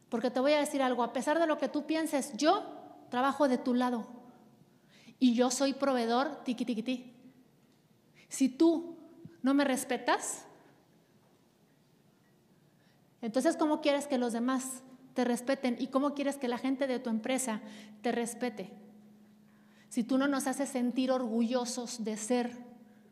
Porque 0.09 0.33
te 0.33 0.41
voy 0.41 0.55
a 0.55 0.59
decir 0.59 0.83
algo, 0.83 1.05
a 1.05 1.13
pesar 1.13 1.39
de 1.39 1.47
lo 1.47 1.59
que 1.59 1.69
tú 1.69 1.87
pienses, 1.87 2.33
yo 2.37 2.65
trabajo 3.09 3.47
de 3.47 3.57
tu 3.57 3.73
lado 3.73 4.05
y 5.21 5.35
yo 5.35 5.53
soy 5.53 5.75
proveedor 5.75 6.43
tiqui 6.43 6.65
tiqui 6.65 6.83
ti. 6.83 7.15
Si 8.29 8.49
tú 8.49 8.99
no 9.43 9.55
me 9.55 9.65
respetas, 9.65 10.45
entonces 13.21 13.57
¿cómo 13.57 13.81
quieres 13.81 14.07
que 14.07 14.19
los 14.19 14.33
demás 14.33 14.83
te 15.15 15.25
respeten 15.25 15.77
y 15.79 15.89
cómo 15.89 16.15
quieres 16.15 16.37
que 16.37 16.49
la 16.49 16.59
gente 16.59 16.87
de 16.87 16.99
tu 16.99 17.11
empresa 17.11 17.61
te 18.03 18.13
respete? 18.13 18.73
Si 19.89 20.05
tú 20.05 20.19
no 20.19 20.29
nos 20.29 20.47
haces 20.47 20.69
sentir 20.69 21.11
orgullosos 21.11 22.05
de 22.05 22.17
ser 22.17 22.57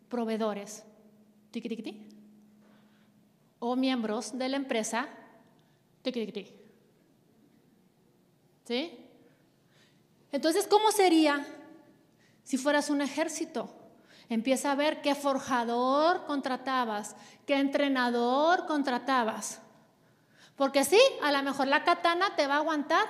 proveedores, 0.09 0.85
tiqui 1.51 1.69
tiqui 1.69 1.83
ti, 1.83 2.09
o 3.59 3.77
miembros 3.77 4.37
de 4.37 4.49
la 4.49 4.57
empresa, 4.57 5.09
tiqui 6.03 6.27
tiqui 6.27 6.33
ti. 6.33 6.55
¿Sí? 8.65 9.07
Entonces, 10.33 10.67
¿cómo 10.67 10.93
sería 10.93 11.47
si 12.45 12.59
fueras 12.59 12.91
un 12.91 13.01
ejército? 13.01 13.75
Empieza 14.29 14.73
a 14.73 14.75
ver 14.75 15.01
qué 15.01 15.15
forjador 15.15 16.27
contratabas, 16.27 17.17
qué 17.47 17.55
entrenador 17.55 18.67
contratabas. 18.67 19.63
Porque 20.57 20.85
sí, 20.85 21.01
a 21.23 21.33
lo 21.33 21.43
mejor 21.43 21.69
la 21.69 21.85
katana 21.85 22.35
te 22.35 22.47
va 22.47 22.55
a 22.55 22.59
aguantar 22.59 23.07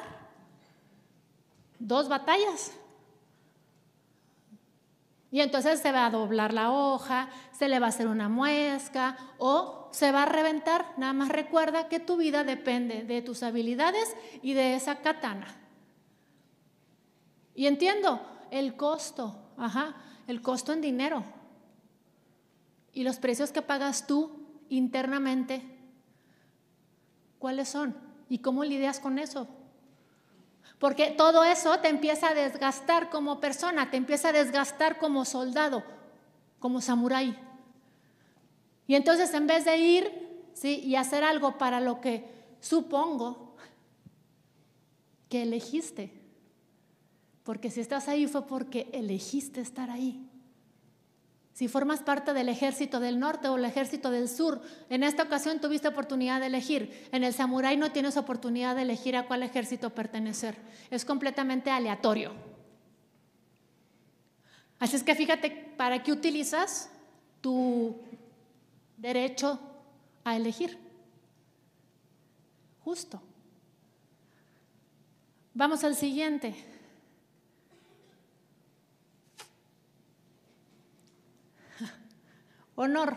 dos 1.78 2.08
batallas. 2.08 2.72
Y 5.30 5.40
entonces 5.40 5.80
se 5.80 5.92
va 5.92 6.06
a 6.06 6.10
doblar 6.10 6.52
la 6.52 6.72
hoja, 6.72 7.28
se 7.52 7.68
le 7.68 7.78
va 7.78 7.86
a 7.86 7.88
hacer 7.90 8.06
una 8.06 8.28
muesca 8.28 9.16
o 9.38 9.88
se 9.92 10.12
va 10.12 10.22
a 10.22 10.26
reventar. 10.26 10.94
Nada 10.96 11.12
más 11.12 11.28
recuerda 11.28 11.88
que 11.88 12.00
tu 12.00 12.16
vida 12.16 12.44
depende 12.44 13.02
de 13.02 13.22
tus 13.22 13.42
habilidades 13.42 14.16
y 14.42 14.54
de 14.54 14.74
esa 14.74 14.96
katana. 14.96 15.46
Y 17.54 17.66
entiendo 17.66 18.20
el 18.50 18.76
costo, 18.76 19.36
ajá. 19.56 19.96
el 20.26 20.42
costo 20.42 20.72
en 20.72 20.80
dinero 20.80 21.24
y 22.92 23.04
los 23.04 23.18
precios 23.18 23.52
que 23.52 23.60
pagas 23.62 24.06
tú 24.06 24.64
internamente, 24.70 25.75
¿cuáles 27.38 27.68
son? 27.68 27.96
¿Y 28.28 28.38
cómo 28.38 28.64
lidias 28.64 29.00
con 29.00 29.18
eso? 29.18 29.48
Porque 30.78 31.10
todo 31.10 31.44
eso 31.44 31.78
te 31.80 31.88
empieza 31.88 32.28
a 32.28 32.34
desgastar 32.34 33.08
como 33.08 33.40
persona, 33.40 33.90
te 33.90 33.96
empieza 33.96 34.28
a 34.28 34.32
desgastar 34.32 34.98
como 34.98 35.24
soldado, 35.24 35.82
como 36.58 36.80
samurái. 36.80 37.38
Y 38.86 38.94
entonces 38.94 39.32
en 39.34 39.46
vez 39.46 39.64
de 39.64 39.78
ir 39.78 40.48
¿sí? 40.52 40.80
y 40.84 40.96
hacer 40.96 41.24
algo 41.24 41.56
para 41.58 41.80
lo 41.80 42.00
que 42.00 42.28
supongo 42.60 43.56
que 45.28 45.42
elegiste, 45.42 46.12
porque 47.42 47.70
si 47.70 47.80
estás 47.80 48.08
ahí 48.08 48.26
fue 48.26 48.46
porque 48.46 48.88
elegiste 48.92 49.60
estar 49.60 49.90
ahí. 49.90 50.28
Si 51.56 51.68
formas 51.68 52.00
parte 52.00 52.34
del 52.34 52.50
ejército 52.50 53.00
del 53.00 53.18
norte 53.18 53.48
o 53.48 53.56
el 53.56 53.64
ejército 53.64 54.10
del 54.10 54.28
sur, 54.28 54.60
en 54.90 55.02
esta 55.02 55.22
ocasión 55.22 55.58
tuviste 55.58 55.88
oportunidad 55.88 56.38
de 56.38 56.48
elegir. 56.48 57.08
En 57.12 57.24
el 57.24 57.32
samurái 57.32 57.78
no 57.78 57.92
tienes 57.92 58.18
oportunidad 58.18 58.76
de 58.76 58.82
elegir 58.82 59.16
a 59.16 59.26
cuál 59.26 59.42
ejército 59.42 59.88
pertenecer. 59.88 60.54
Es 60.90 61.06
completamente 61.06 61.70
aleatorio. 61.70 62.34
Así 64.78 64.96
es 64.96 65.02
que 65.02 65.14
fíjate, 65.14 65.48
¿para 65.78 66.02
qué 66.02 66.12
utilizas 66.12 66.90
tu 67.40 68.02
derecho 68.98 69.58
a 70.24 70.36
elegir? 70.36 70.78
Justo. 72.84 73.22
Vamos 75.54 75.84
al 75.84 75.96
siguiente. 75.96 76.54
Honor. 82.76 83.16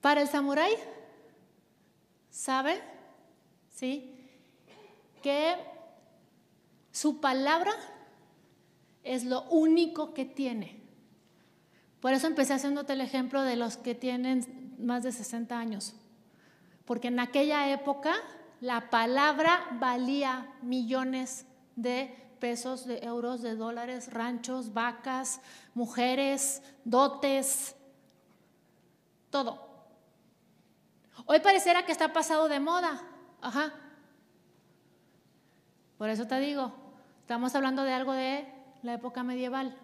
Para 0.00 0.22
el 0.22 0.28
samurái, 0.28 0.72
sabe, 2.30 2.80
¿sí? 3.74 4.14
Que 5.22 5.56
su 6.92 7.20
palabra 7.20 7.72
es 9.02 9.24
lo 9.24 9.42
único 9.48 10.14
que 10.14 10.24
tiene. 10.24 10.80
Por 12.00 12.12
eso 12.12 12.26
empecé 12.26 12.54
haciéndote 12.54 12.92
el 12.92 13.00
ejemplo 13.00 13.42
de 13.42 13.56
los 13.56 13.76
que 13.76 13.94
tienen 13.94 14.76
más 14.78 15.02
de 15.02 15.10
60 15.12 15.58
años. 15.58 15.94
Porque 16.84 17.08
en 17.08 17.18
aquella 17.18 17.70
época 17.72 18.14
la 18.60 18.90
palabra 18.90 19.66
valía 19.80 20.52
millones 20.62 21.46
de 21.76 22.27
pesos, 22.38 22.86
de 22.86 22.98
euros, 23.04 23.42
de 23.42 23.54
dólares, 23.54 24.12
ranchos, 24.12 24.72
vacas, 24.72 25.40
mujeres, 25.74 26.62
dotes, 26.84 27.76
todo. 29.30 29.68
Hoy 31.26 31.40
pareciera 31.40 31.84
que 31.84 31.92
está 31.92 32.12
pasado 32.12 32.48
de 32.48 32.60
moda. 32.60 33.02
Ajá. 33.40 33.74
Por 35.98 36.08
eso 36.08 36.26
te 36.26 36.38
digo, 36.40 36.72
estamos 37.20 37.54
hablando 37.54 37.82
de 37.82 37.92
algo 37.92 38.12
de 38.12 38.46
la 38.82 38.94
época 38.94 39.22
medieval. 39.22 39.76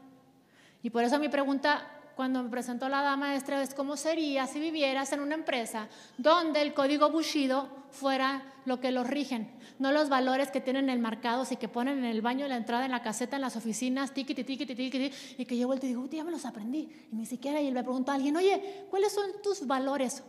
Y 0.82 0.90
por 0.90 1.05
eso 1.05 1.18
mi 1.18 1.28
pregunta 1.28 1.90
cuando 2.14 2.42
me 2.42 2.50
presentó 2.50 2.88
la 2.88 3.02
dama 3.02 3.26
maestra 3.28 3.61
es 3.62 3.74
cómo 3.74 3.96
sería 3.96 4.46
si 4.46 4.61
vivieras 4.61 5.12
en 5.12 5.20
una 5.20 5.34
empresa 5.34 5.88
donde 6.16 6.62
el 6.62 6.72
código 6.72 7.11
Bushido 7.11 7.84
fuera 7.95 8.53
lo 8.66 8.80
que 8.80 8.90
los 8.90 9.07
rigen, 9.07 9.51
no 9.78 9.92
los 9.92 10.09
valores 10.09 10.51
que 10.51 10.61
tienen 10.61 10.90
el 10.90 10.99
marcados 10.99 11.53
y 11.53 11.57
que 11.57 11.68
ponen 11.68 11.99
en 11.99 12.05
el 12.05 12.22
baño, 12.22 12.45
en 12.45 12.51
la 12.51 12.57
entrada, 12.57 12.84
en 12.84 12.90
la 12.90 13.03
caseta, 13.03 13.36
en 13.36 13.42
las 13.42 13.57
oficinas, 13.57 14.12
tiquiti, 14.12 14.45
tiquiti, 14.45 14.74
tiquiti, 14.74 15.12
y 15.38 15.45
que 15.45 15.57
yo 15.57 15.66
vuelto 15.66 15.86
y 15.86 15.90
digo, 15.90 16.07
ya 16.11 16.24
me 16.24 16.30
los 16.30 16.45
aprendí. 16.45 17.09
Y 17.12 17.16
ni 17.16 17.26
siquiera, 17.26 17.61
y 17.61 17.70
le 17.70 17.82
pregunto 17.82 18.11
a 18.11 18.14
alguien, 18.16 18.36
oye, 18.36 18.86
¿cuáles 18.90 19.12
son 19.12 19.42
tus 19.42 19.66
valores? 19.66 20.22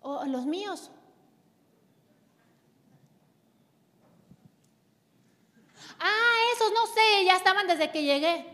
O 0.00 0.24
los 0.26 0.44
míos. 0.46 0.90
Ah, 6.00 6.36
esos 6.54 6.72
no 6.72 6.86
sé, 6.86 7.24
ya 7.24 7.36
estaban 7.36 7.66
desde 7.66 7.90
que 7.90 8.02
llegué. 8.02 8.46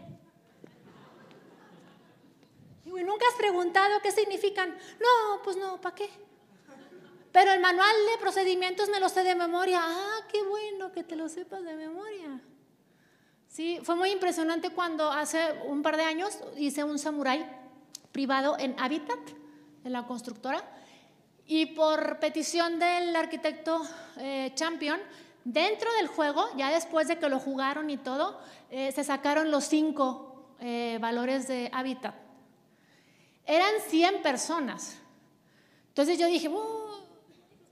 Y 2.84 3.04
nunca 3.04 3.24
has 3.28 3.36
preguntado 3.36 4.00
qué 4.02 4.10
significan. 4.10 4.70
No, 4.70 5.42
pues 5.42 5.56
no, 5.56 5.80
¿para 5.80 5.94
qué? 5.94 6.10
Pero 7.32 7.52
el 7.52 7.60
manual 7.60 7.94
de 8.12 8.18
procedimientos 8.18 8.88
me 8.88 9.00
lo 9.00 9.08
sé 9.08 9.22
de 9.22 9.34
memoria. 9.34 9.80
Ah, 9.82 10.26
qué 10.30 10.42
bueno 10.42 10.92
que 10.92 11.04
te 11.04 11.16
lo 11.16 11.28
sepas 11.28 11.62
de 11.62 11.74
memoria. 11.74 12.40
Sí, 13.46 13.80
fue 13.82 13.96
muy 13.96 14.10
impresionante 14.10 14.70
cuando 14.70 15.10
hace 15.10 15.40
un 15.66 15.82
par 15.82 15.96
de 15.96 16.04
años 16.04 16.38
hice 16.56 16.84
un 16.84 16.98
samurái 16.98 17.44
privado 18.12 18.56
en 18.58 18.78
Habitat, 18.78 19.18
en 19.84 19.92
la 19.92 20.06
constructora, 20.06 20.64
y 21.46 21.66
por 21.66 22.20
petición 22.20 22.78
del 22.78 23.14
arquitecto 23.14 23.82
eh, 24.18 24.52
Champion, 24.54 25.00
dentro 25.44 25.92
del 25.94 26.06
juego, 26.06 26.48
ya 26.56 26.70
después 26.70 27.08
de 27.08 27.18
que 27.18 27.28
lo 27.28 27.40
jugaron 27.40 27.90
y 27.90 27.96
todo, 27.96 28.40
eh, 28.70 28.92
se 28.92 29.02
sacaron 29.02 29.50
los 29.50 29.64
cinco 29.64 30.54
eh, 30.60 30.98
valores 31.00 31.48
de 31.48 31.70
Habitat. 31.72 32.14
Eran 33.46 33.72
100 33.88 34.22
personas. 34.22 34.98
Entonces 35.88 36.18
yo 36.18 36.28
dije, 36.28 36.48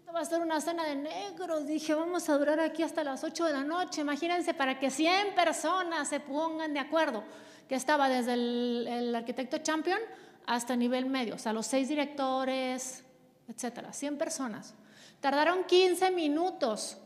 esto 0.09 0.17
va 0.17 0.23
a 0.23 0.25
ser 0.25 0.41
una 0.41 0.59
cena 0.59 0.85
de 0.85 0.95
negros. 0.95 1.67
Dije, 1.67 1.93
vamos 1.93 2.31
a 2.31 2.39
durar 2.39 2.59
aquí 2.61 2.83
hasta 2.83 3.05
las 3.05 3.23
8 3.23 3.45
de 3.45 3.53
la 3.53 3.63
noche. 3.63 4.01
Imagínense 4.01 4.55
para 4.55 4.79
que 4.79 4.91
100 4.91 5.35
personas 5.35 6.09
se 6.09 6.19
pongan 6.19 6.73
de 6.73 6.81
acuerdo, 6.81 7.25
que 7.69 7.75
estaba 7.75 8.09
desde 8.09 8.33
el, 8.33 9.15
arquitecto 9.15 9.59
champion 9.59 9.99
hasta 10.47 10.75
nivel 10.77 11.05
medio, 11.05 11.35
o 11.35 11.39
sea, 11.39 11.53
los 11.53 11.67
seis 11.67 11.89
directores, 11.89 13.05
etcétera, 13.49 13.93
100 13.93 14.17
personas. 14.17 14.73
Tardaron 15.21 15.65
15 15.65 16.11
minutos. 16.11 16.97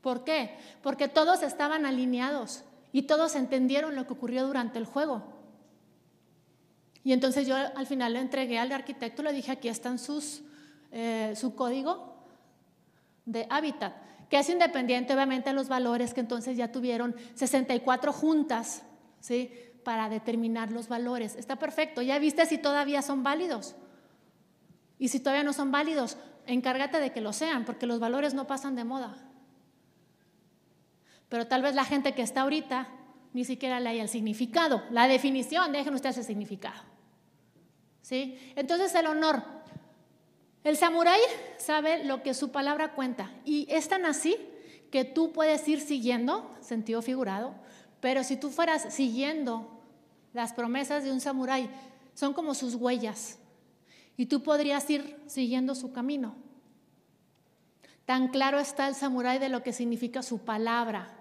¿Por 0.00 0.24
qué? 0.24 0.58
Porque 0.82 1.06
todos 1.06 1.44
estaban 1.44 1.86
alineados 1.86 2.64
y 2.90 3.02
todos 3.02 3.36
entendieron 3.36 3.94
lo 3.94 4.08
que 4.08 4.14
ocurrió 4.14 4.44
durante 4.44 4.80
el 4.80 4.86
juego. 4.86 5.22
Y 7.04 7.12
entonces 7.12 7.46
yo 7.46 7.54
al 7.54 7.86
final 7.86 8.14
le 8.14 8.18
entregué 8.18 8.58
al 8.58 8.72
arquitecto, 8.72 9.22
le 9.22 9.32
dije, 9.32 9.52
aquí 9.52 9.68
están 9.68 10.00
sus, 10.00 10.42
eh, 10.96 11.34
su 11.34 11.56
código 11.56 12.14
de 13.26 13.48
hábitat, 13.50 13.96
que 14.30 14.38
es 14.38 14.48
independiente 14.48 15.12
obviamente 15.12 15.50
de 15.50 15.54
los 15.56 15.68
valores 15.68 16.14
que 16.14 16.20
entonces 16.20 16.56
ya 16.56 16.70
tuvieron 16.70 17.16
64 17.34 18.12
juntas, 18.12 18.84
¿sí? 19.18 19.50
Para 19.82 20.08
determinar 20.08 20.70
los 20.70 20.86
valores. 20.86 21.34
Está 21.34 21.56
perfecto, 21.56 22.00
ya 22.00 22.16
viste 22.20 22.46
si 22.46 22.58
todavía 22.58 23.02
son 23.02 23.24
válidos. 23.24 23.74
Y 24.96 25.08
si 25.08 25.18
todavía 25.18 25.42
no 25.42 25.52
son 25.52 25.72
válidos, 25.72 26.16
encárgate 26.46 27.00
de 27.00 27.10
que 27.10 27.20
lo 27.20 27.32
sean, 27.32 27.64
porque 27.64 27.86
los 27.86 27.98
valores 27.98 28.32
no 28.32 28.46
pasan 28.46 28.76
de 28.76 28.84
moda. 28.84 29.16
Pero 31.28 31.48
tal 31.48 31.62
vez 31.62 31.74
la 31.74 31.84
gente 31.84 32.14
que 32.14 32.22
está 32.22 32.42
ahorita 32.42 32.86
ni 33.32 33.44
siquiera 33.44 33.80
le 33.80 33.88
haya 33.90 34.02
el 34.02 34.08
significado, 34.08 34.84
la 34.92 35.08
definición, 35.08 35.72
dejen 35.72 35.92
ustedes 35.94 36.18
el 36.18 36.24
significado. 36.24 36.94
¿sí? 38.00 38.38
Entonces 38.54 38.94
el 38.94 39.06
honor. 39.08 39.42
El 40.64 40.76
samurái 40.76 41.20
sabe 41.58 42.04
lo 42.04 42.22
que 42.22 42.34
su 42.34 42.50
palabra 42.50 42.94
cuenta 42.94 43.30
y 43.44 43.66
es 43.70 43.88
tan 43.88 44.06
así 44.06 44.36
que 44.90 45.04
tú 45.04 45.32
puedes 45.32 45.66
ir 45.68 45.80
siguiendo, 45.80 46.50
sentido 46.60 47.02
figurado, 47.02 47.54
pero 48.00 48.24
si 48.24 48.36
tú 48.36 48.50
fueras 48.50 48.92
siguiendo 48.92 49.68
las 50.32 50.52
promesas 50.52 51.04
de 51.04 51.12
un 51.12 51.20
samurái, 51.20 51.70
son 52.14 52.32
como 52.32 52.54
sus 52.54 52.74
huellas 52.74 53.38
y 54.16 54.26
tú 54.26 54.42
podrías 54.42 54.88
ir 54.90 55.20
siguiendo 55.26 55.74
su 55.74 55.92
camino. 55.92 56.34
Tan 58.04 58.28
claro 58.28 58.58
está 58.58 58.88
el 58.88 58.94
samurái 58.94 59.38
de 59.38 59.48
lo 59.48 59.62
que 59.62 59.72
significa 59.72 60.22
su 60.22 60.38
palabra. 60.38 61.14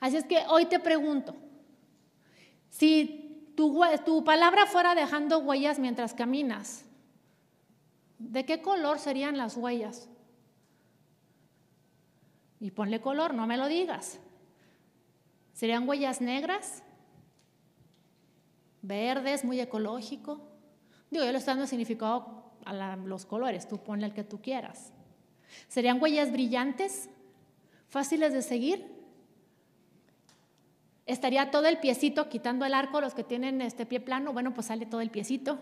Así 0.00 0.16
es 0.16 0.24
que 0.24 0.44
hoy 0.48 0.66
te 0.66 0.78
pregunto, 0.78 1.34
si 2.70 3.52
tu, 3.56 4.24
palabra 4.24 4.66
fuera 4.66 4.94
dejando 4.94 5.38
huellas 5.38 5.78
mientras 5.78 6.14
caminas, 6.14 6.84
¿de 8.18 8.44
qué 8.44 8.62
color 8.62 8.98
serían 8.98 9.36
las 9.36 9.56
huellas? 9.56 10.08
Y 12.60 12.70
ponle 12.70 13.00
color, 13.00 13.34
no 13.34 13.46
me 13.46 13.56
lo 13.56 13.68
digas. 13.68 14.18
¿Serían 15.52 15.88
huellas 15.88 16.20
negras? 16.20 16.82
¿Verdes, 18.82 19.44
muy 19.44 19.60
ecológico? 19.60 20.40
Digo, 21.10 21.24
yo 21.24 21.32
le 21.32 21.38
estoy 21.38 21.52
dando 21.52 21.66
significado 21.66 22.52
a 22.64 22.96
los 22.96 23.26
colores, 23.26 23.66
tú 23.68 23.78
ponle 23.78 24.06
el 24.06 24.14
que 24.14 24.24
tú 24.24 24.40
quieras. 24.40 24.92
¿Serían 25.68 26.00
huellas 26.02 26.32
brillantes? 26.32 27.08
¿Fáciles 27.88 28.32
de 28.32 28.42
seguir? 28.42 28.98
estaría 31.08 31.50
todo 31.50 31.66
el 31.66 31.78
piecito, 31.78 32.28
quitando 32.28 32.66
el 32.66 32.74
arco, 32.74 33.00
los 33.00 33.14
que 33.14 33.24
tienen 33.24 33.62
este 33.62 33.86
pie 33.86 33.98
plano, 33.98 34.34
bueno, 34.34 34.52
pues 34.52 34.66
sale 34.66 34.84
todo 34.84 35.00
el 35.00 35.10
piecito. 35.10 35.58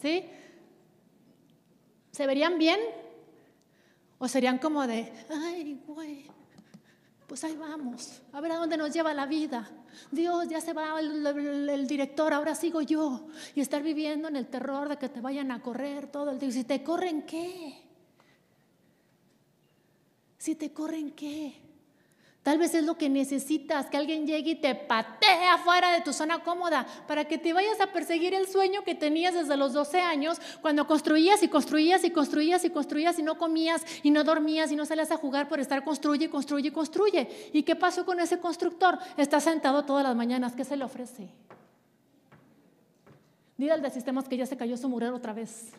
¿Sí? 0.00 0.24
¿Se 2.10 2.26
verían 2.26 2.58
bien? 2.58 2.80
¿O 4.18 4.26
serían 4.26 4.58
como 4.58 4.86
de, 4.86 5.12
ay, 5.30 5.80
güey, 5.86 6.26
pues 7.28 7.44
ahí 7.44 7.56
vamos, 7.56 8.22
a 8.32 8.40
ver 8.40 8.52
a 8.52 8.56
dónde 8.56 8.78
nos 8.78 8.90
lleva 8.90 9.12
la 9.12 9.26
vida. 9.26 9.70
Dios, 10.10 10.48
ya 10.48 10.62
se 10.62 10.72
va 10.72 10.98
el, 10.98 11.86
director, 11.86 12.32
ahora 12.32 12.54
sigo 12.54 12.80
yo. 12.80 13.26
Y 13.54 13.60
estar 13.60 13.82
viviendo 13.82 14.28
en 14.28 14.36
el 14.36 14.46
terror 14.46 14.88
de 14.88 14.96
que 14.96 15.10
te 15.10 15.20
vayan 15.20 15.50
a 15.50 15.60
correr 15.60 16.10
todo 16.10 16.30
el 16.30 16.38
día. 16.38 16.50
Si 16.50 16.64
te 16.64 16.82
corren, 16.82 17.22
¿qué? 17.22 17.82
Si 20.38 20.54
te 20.54 20.72
corren, 20.72 21.10
¿qué? 21.10 21.67
Tal 22.48 22.56
vez 22.56 22.72
es 22.72 22.84
lo 22.86 22.96
que 22.96 23.10
necesitas, 23.10 23.90
que 23.90 23.98
alguien 23.98 24.26
llegue 24.26 24.52
y 24.52 24.54
te 24.54 24.74
patee 24.74 25.44
afuera 25.48 25.92
de 25.92 26.00
tu 26.00 26.14
zona 26.14 26.42
cómoda 26.42 26.86
para 27.06 27.26
que 27.26 27.36
te 27.36 27.52
vayas 27.52 27.78
a 27.78 27.92
perseguir 27.92 28.32
el 28.32 28.46
sueño 28.46 28.84
que 28.84 28.94
tenías 28.94 29.34
desde 29.34 29.54
los 29.54 29.74
12 29.74 30.00
años, 30.00 30.40
cuando 30.62 30.86
construías 30.86 31.42
y 31.42 31.48
construías 31.48 32.04
y 32.04 32.10
construías 32.10 32.64
y 32.64 32.70
construías 32.70 33.18
y 33.18 33.22
no 33.22 33.36
comías 33.36 33.84
y 34.02 34.10
no 34.10 34.24
dormías 34.24 34.72
y 34.72 34.76
no 34.76 34.86
salías 34.86 35.10
a 35.10 35.18
jugar 35.18 35.46
por 35.46 35.60
estar 35.60 35.84
construye, 35.84 36.30
construye, 36.30 36.72
construye. 36.72 37.50
¿Y 37.52 37.64
qué 37.64 37.76
pasó 37.76 38.06
con 38.06 38.18
ese 38.18 38.38
constructor? 38.38 38.98
Está 39.18 39.40
sentado 39.40 39.84
todas 39.84 40.02
las 40.02 40.16
mañanas, 40.16 40.56
¿qué 40.56 40.64
se 40.64 40.74
le 40.74 40.84
ofrece? 40.84 41.28
Dile 43.58 43.72
al 43.72 43.82
de 43.82 43.90
sistemas 43.90 44.26
que 44.26 44.38
ya 44.38 44.46
se 44.46 44.56
cayó 44.56 44.78
su 44.78 44.88
murero 44.88 45.16
otra 45.16 45.34
vez. 45.34 45.74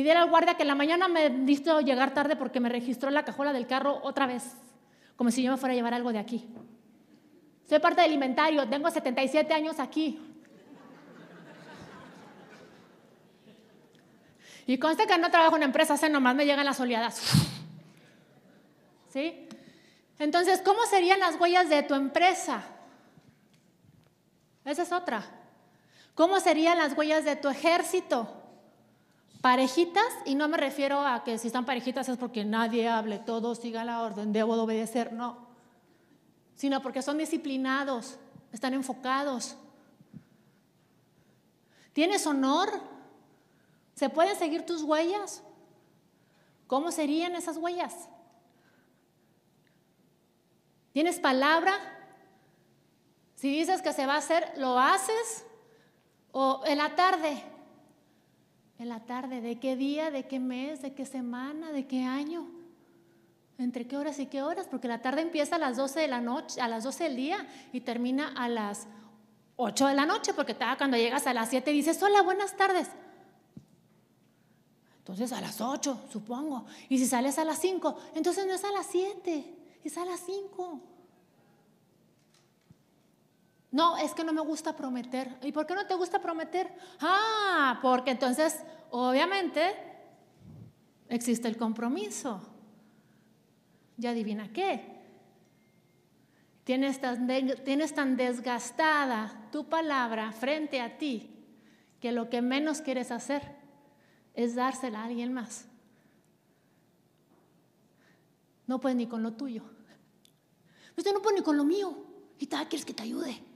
Y 0.00 0.02
dile 0.02 0.14
al 0.14 0.30
guardia 0.30 0.54
que 0.54 0.62
en 0.62 0.68
la 0.68 0.74
mañana 0.74 1.08
me 1.08 1.28
visto 1.28 1.78
llegar 1.82 2.14
tarde 2.14 2.34
porque 2.34 2.58
me 2.58 2.70
registró 2.70 3.10
la 3.10 3.22
cajuela 3.22 3.52
del 3.52 3.66
carro 3.66 4.00
otra 4.02 4.26
vez, 4.26 4.54
como 5.14 5.30
si 5.30 5.42
yo 5.42 5.50
me 5.50 5.58
fuera 5.58 5.74
a 5.74 5.76
llevar 5.76 5.92
algo 5.92 6.10
de 6.10 6.18
aquí. 6.18 6.48
Soy 7.68 7.80
parte 7.80 8.00
del 8.00 8.14
inventario, 8.14 8.66
tengo 8.66 8.90
77 8.90 9.52
años 9.52 9.78
aquí. 9.78 10.18
Y 14.66 14.78
conste 14.78 15.06
que 15.06 15.18
no 15.18 15.30
trabajo 15.30 15.56
en 15.56 15.64
empresa, 15.64 15.92
empresa, 15.92 16.08
nomás 16.08 16.34
me 16.34 16.46
llegan 16.46 16.64
las 16.64 16.80
oleadas. 16.80 17.20
¿Sí? 19.12 19.48
Entonces, 20.18 20.62
¿cómo 20.64 20.80
serían 20.86 21.20
las 21.20 21.38
huellas 21.38 21.68
de 21.68 21.82
tu 21.82 21.94
empresa? 21.94 22.62
Esa 24.64 24.82
es 24.82 24.92
otra. 24.92 25.26
¿Cómo 26.14 26.40
serían 26.40 26.78
las 26.78 26.96
huellas 26.96 27.26
de 27.26 27.36
tu 27.36 27.50
ejército? 27.50 28.39
Parejitas, 29.40 30.12
y 30.26 30.34
no 30.34 30.48
me 30.48 30.58
refiero 30.58 31.00
a 31.00 31.24
que 31.24 31.38
si 31.38 31.46
están 31.46 31.64
parejitas 31.64 32.08
es 32.08 32.18
porque 32.18 32.44
nadie 32.44 32.88
hable, 32.88 33.18
todos 33.18 33.58
sigan 33.58 33.86
la 33.86 34.02
orden, 34.02 34.32
debo 34.32 34.54
de 34.54 34.62
obedecer, 34.62 35.12
no. 35.12 35.48
Sino 36.56 36.82
porque 36.82 37.00
son 37.00 37.16
disciplinados, 37.16 38.18
están 38.52 38.74
enfocados. 38.74 39.56
¿Tienes 41.94 42.26
honor? 42.26 42.70
¿Se 43.94 44.10
pueden 44.10 44.36
seguir 44.36 44.66
tus 44.66 44.82
huellas? 44.82 45.42
¿Cómo 46.66 46.90
serían 46.92 47.34
esas 47.34 47.56
huellas? 47.56 48.08
¿Tienes 50.92 51.18
palabra? 51.18 51.74
Si 53.36 53.50
dices 53.50 53.80
que 53.80 53.94
se 53.94 54.04
va 54.04 54.14
a 54.14 54.18
hacer, 54.18 54.52
¿lo 54.56 54.78
haces? 54.78 55.46
¿O 56.30 56.62
en 56.66 56.76
la 56.76 56.94
tarde? 56.94 57.42
En 58.80 58.88
la 58.88 59.00
tarde, 59.00 59.42
de 59.42 59.60
qué 59.60 59.76
día, 59.76 60.10
de 60.10 60.26
qué 60.26 60.40
mes, 60.40 60.80
de 60.80 60.94
qué 60.94 61.04
semana, 61.04 61.70
de 61.70 61.86
qué 61.86 62.02
año, 62.04 62.46
entre 63.58 63.86
qué 63.86 63.98
horas 63.98 64.18
y 64.18 64.24
qué 64.24 64.42
horas, 64.42 64.66
porque 64.70 64.88
la 64.88 65.02
tarde 65.02 65.20
empieza 65.20 65.56
a 65.56 65.58
las 65.58 65.76
12 65.76 66.00
de 66.00 66.08
la 66.08 66.22
noche, 66.22 66.62
a 66.62 66.66
las 66.66 66.82
12 66.84 67.04
del 67.04 67.16
día 67.16 67.46
y 67.74 67.82
termina 67.82 68.28
a 68.28 68.48
las 68.48 68.86
8 69.56 69.86
de 69.86 69.94
la 69.94 70.06
noche, 70.06 70.32
porque 70.32 70.56
cuando 70.78 70.96
llegas 70.96 71.26
a 71.26 71.34
las 71.34 71.50
7 71.50 71.70
dices, 71.72 72.02
hola, 72.02 72.22
buenas 72.22 72.56
tardes. 72.56 72.88
Entonces 74.96 75.30
a 75.32 75.42
las 75.42 75.60
8, 75.60 76.06
supongo. 76.10 76.64
Y 76.88 76.96
si 76.96 77.06
sales 77.06 77.38
a 77.38 77.44
las 77.44 77.58
5, 77.58 77.98
entonces 78.14 78.46
no 78.46 78.54
es 78.54 78.64
a 78.64 78.72
las 78.72 78.86
7, 78.86 79.58
es 79.84 79.98
a 79.98 80.06
las 80.06 80.20
5. 80.20 80.80
No, 83.72 83.96
es 83.96 84.14
que 84.14 84.24
no 84.24 84.32
me 84.32 84.40
gusta 84.40 84.74
prometer. 84.74 85.38
¿Y 85.42 85.52
por 85.52 85.66
qué 85.66 85.74
no 85.74 85.86
te 85.86 85.94
gusta 85.94 86.20
prometer? 86.20 86.72
Ah, 87.00 87.78
porque 87.80 88.10
entonces, 88.10 88.60
obviamente, 88.90 89.74
existe 91.08 91.46
el 91.46 91.56
compromiso. 91.56 92.40
Ya 93.96 94.10
adivina 94.10 94.52
qué. 94.52 94.98
Tienes 96.64 97.00
tan, 97.00 97.26
tienes 97.64 97.94
tan 97.94 98.16
desgastada 98.16 99.48
tu 99.52 99.68
palabra 99.68 100.32
frente 100.32 100.80
a 100.80 100.98
ti 100.98 101.30
que 102.00 102.12
lo 102.12 102.28
que 102.28 102.42
menos 102.42 102.80
quieres 102.80 103.10
hacer 103.10 103.56
es 104.34 104.54
dársela 104.54 105.02
a 105.02 105.04
alguien 105.04 105.32
más. 105.32 105.66
No 108.66 108.80
puedes 108.80 108.96
ni 108.96 109.06
con 109.06 109.22
lo 109.22 109.32
tuyo. 109.32 109.64
Usted 110.96 111.12
no 111.12 111.22
puede 111.22 111.36
ni 111.38 111.42
con 111.42 111.56
lo 111.56 111.64
mío. 111.64 112.06
Y 112.38 112.46
tal, 112.46 112.68
quieres 112.68 112.86
que 112.86 112.94
te 112.94 113.02
ayude. 113.02 113.49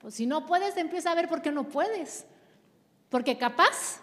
Pues 0.00 0.14
si 0.14 0.26
no 0.26 0.46
puedes, 0.46 0.76
empieza 0.76 1.12
a 1.12 1.14
ver 1.14 1.28
por 1.28 1.42
qué 1.42 1.52
no 1.52 1.68
puedes. 1.68 2.24
Porque 3.08 3.36
capaz 3.36 4.00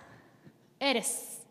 eres. 0.80 1.42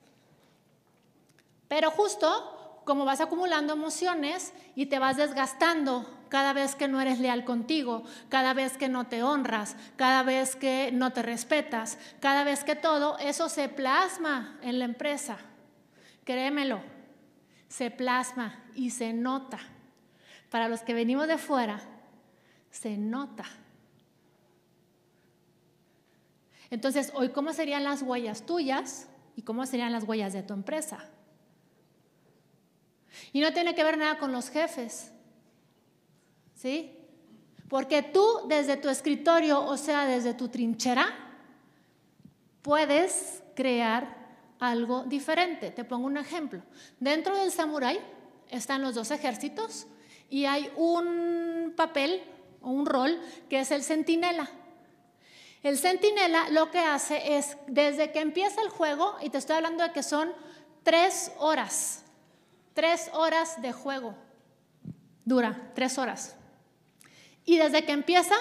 Pero 1.68 1.90
justo 1.90 2.80
como 2.84 3.04
vas 3.04 3.20
acumulando 3.20 3.72
emociones 3.72 4.52
y 4.76 4.86
te 4.86 5.00
vas 5.00 5.16
desgastando 5.16 6.08
cada 6.28 6.52
vez 6.52 6.76
que 6.76 6.86
no 6.86 7.00
eres 7.00 7.18
leal 7.18 7.44
contigo, 7.44 8.04
cada 8.28 8.54
vez 8.54 8.76
que 8.76 8.88
no 8.88 9.08
te 9.08 9.24
honras, 9.24 9.76
cada 9.96 10.22
vez 10.22 10.54
que 10.54 10.90
no 10.92 11.12
te 11.12 11.22
respetas, 11.22 11.98
cada 12.20 12.44
vez 12.44 12.62
que 12.62 12.76
todo, 12.76 13.18
eso 13.18 13.48
se 13.48 13.68
plasma 13.68 14.58
en 14.62 14.78
la 14.78 14.84
empresa. 14.84 15.38
Créemelo, 16.24 16.80
se 17.68 17.90
plasma 17.90 18.64
y 18.74 18.90
se 18.90 19.12
nota. 19.12 19.58
Para 20.50 20.68
los 20.68 20.82
que 20.82 20.94
venimos 20.94 21.26
de 21.26 21.38
fuera, 21.38 21.80
se 22.70 22.96
nota. 22.96 23.44
Entonces, 26.70 27.12
hoy, 27.14 27.30
¿cómo 27.30 27.52
serían 27.52 27.84
las 27.84 28.02
huellas 28.02 28.44
tuyas 28.44 29.08
y 29.36 29.42
cómo 29.42 29.66
serían 29.66 29.92
las 29.92 30.04
huellas 30.04 30.32
de 30.32 30.42
tu 30.42 30.54
empresa? 30.54 30.98
Y 33.32 33.40
no 33.40 33.52
tiene 33.52 33.74
que 33.74 33.84
ver 33.84 33.98
nada 33.98 34.18
con 34.18 34.32
los 34.32 34.50
jefes, 34.50 35.12
¿sí? 36.54 36.92
Porque 37.68 38.02
tú 38.02 38.24
desde 38.48 38.76
tu 38.76 38.88
escritorio, 38.88 39.64
o 39.64 39.76
sea, 39.76 40.06
desde 40.06 40.34
tu 40.34 40.48
trinchera, 40.48 41.06
puedes 42.62 43.42
crear 43.54 44.16
algo 44.58 45.04
diferente. 45.04 45.70
Te 45.70 45.84
pongo 45.84 46.06
un 46.06 46.16
ejemplo. 46.16 46.62
Dentro 47.00 47.36
del 47.36 47.50
samurái 47.50 47.98
están 48.50 48.82
los 48.82 48.94
dos 48.94 49.10
ejércitos 49.10 49.86
y 50.30 50.44
hay 50.44 50.70
un 50.76 51.74
papel 51.76 52.22
o 52.60 52.70
un 52.70 52.86
rol 52.86 53.20
que 53.48 53.60
es 53.60 53.70
el 53.70 53.82
centinela. 53.82 54.48
El 55.66 55.78
centinela 55.78 56.48
lo 56.50 56.70
que 56.70 56.78
hace 56.78 57.38
es, 57.38 57.56
desde 57.66 58.12
que 58.12 58.20
empieza 58.20 58.62
el 58.62 58.68
juego, 58.68 59.16
y 59.20 59.30
te 59.30 59.38
estoy 59.38 59.56
hablando 59.56 59.82
de 59.82 59.90
que 59.90 60.04
son 60.04 60.32
tres 60.84 61.32
horas, 61.40 62.04
tres 62.72 63.10
horas 63.12 63.60
de 63.60 63.72
juego, 63.72 64.14
dura 65.24 65.72
tres 65.74 65.98
horas. 65.98 66.36
Y 67.44 67.58
desde 67.58 67.84
que 67.84 67.90
empieza, 67.90 68.36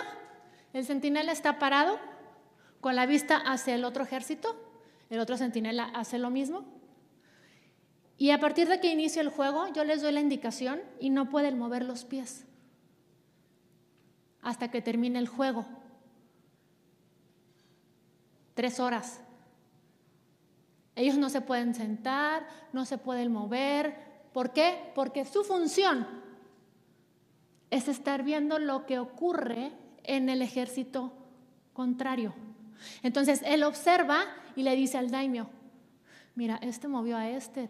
el 0.71 0.85
centinela 0.85 1.31
está 1.31 1.57
parado 1.57 1.97
con 2.79 2.95
la 2.95 3.07
vista 3.07 3.37
hacia 3.37 3.73
el 3.73 3.85
otro 3.85 4.03
ejército, 4.03 4.55
el 5.09 5.19
otro 5.19 5.35
centinela 5.35 5.85
hace 5.95 6.19
lo 6.19 6.29
mismo. 6.29 6.63
Y 8.19 8.29
a 8.29 8.39
partir 8.39 8.67
de 8.67 8.79
que 8.79 8.91
inicia 8.91 9.23
el 9.23 9.29
juego, 9.29 9.67
yo 9.73 9.83
les 9.83 10.03
doy 10.03 10.11
la 10.11 10.21
indicación 10.21 10.79
y 10.99 11.09
no 11.09 11.31
pueden 11.31 11.57
mover 11.57 11.85
los 11.85 12.05
pies 12.05 12.45
hasta 14.43 14.69
que 14.69 14.83
termine 14.83 15.17
el 15.17 15.27
juego 15.27 15.65
tres 18.55 18.79
horas. 18.79 19.21
Ellos 20.95 21.17
no 21.17 21.29
se 21.29 21.41
pueden 21.41 21.75
sentar, 21.75 22.47
no 22.73 22.85
se 22.85 22.97
pueden 22.97 23.31
mover. 23.31 23.95
¿Por 24.33 24.51
qué? 24.51 24.91
Porque 24.95 25.25
su 25.25 25.43
función 25.43 26.07
es 27.69 27.87
estar 27.87 28.23
viendo 28.23 28.57
lo 28.57 28.85
que 28.85 28.97
ocurre 28.97 29.71
en 30.03 30.29
el 30.29 30.41
ejército 30.41 31.13
contrario. 31.73 32.33
Entonces 33.03 33.41
él 33.45 33.63
observa 33.63 34.23
y 34.55 34.63
le 34.63 34.75
dice 34.75 34.97
al 34.97 35.11
daimio, 35.11 35.49
mira, 36.35 36.57
este 36.61 36.87
movió 36.87 37.17
a 37.17 37.29
este, 37.29 37.69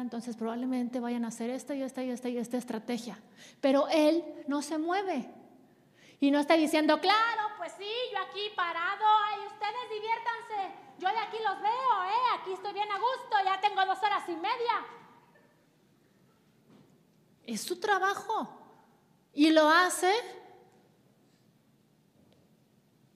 entonces 0.00 0.36
probablemente 0.36 1.00
vayan 1.00 1.24
a 1.24 1.28
hacer 1.28 1.50
esta 1.50 1.74
y 1.74 1.82
esta 1.82 2.02
y 2.02 2.10
esta 2.10 2.28
y 2.28 2.38
esta 2.38 2.56
estrategia. 2.56 3.18
Pero 3.60 3.88
él 3.88 4.24
no 4.48 4.62
se 4.62 4.78
mueve. 4.78 5.28
Y 6.20 6.30
no 6.30 6.40
está 6.40 6.54
diciendo, 6.54 6.98
claro, 7.00 7.50
pues 7.58 7.72
sí, 7.78 7.90
yo 8.12 8.18
aquí 8.20 8.50
parado, 8.56 9.04
ay, 9.24 9.40
ustedes 9.46 9.90
diviértanse, 9.90 10.74
yo 10.98 11.08
de 11.08 11.18
aquí 11.18 11.36
los 11.44 11.60
veo, 11.60 12.04
¿eh? 12.04 12.40
Aquí 12.40 12.52
estoy 12.52 12.72
bien 12.72 12.90
a 12.90 12.98
gusto, 12.98 13.36
ya 13.44 13.60
tengo 13.60 13.84
dos 13.84 13.98
horas 14.02 14.26
y 14.28 14.34
media. 14.34 14.86
Es 17.44 17.60
su 17.60 17.78
trabajo. 17.78 18.48
Y 19.34 19.50
lo 19.50 19.68
hace 19.68 20.12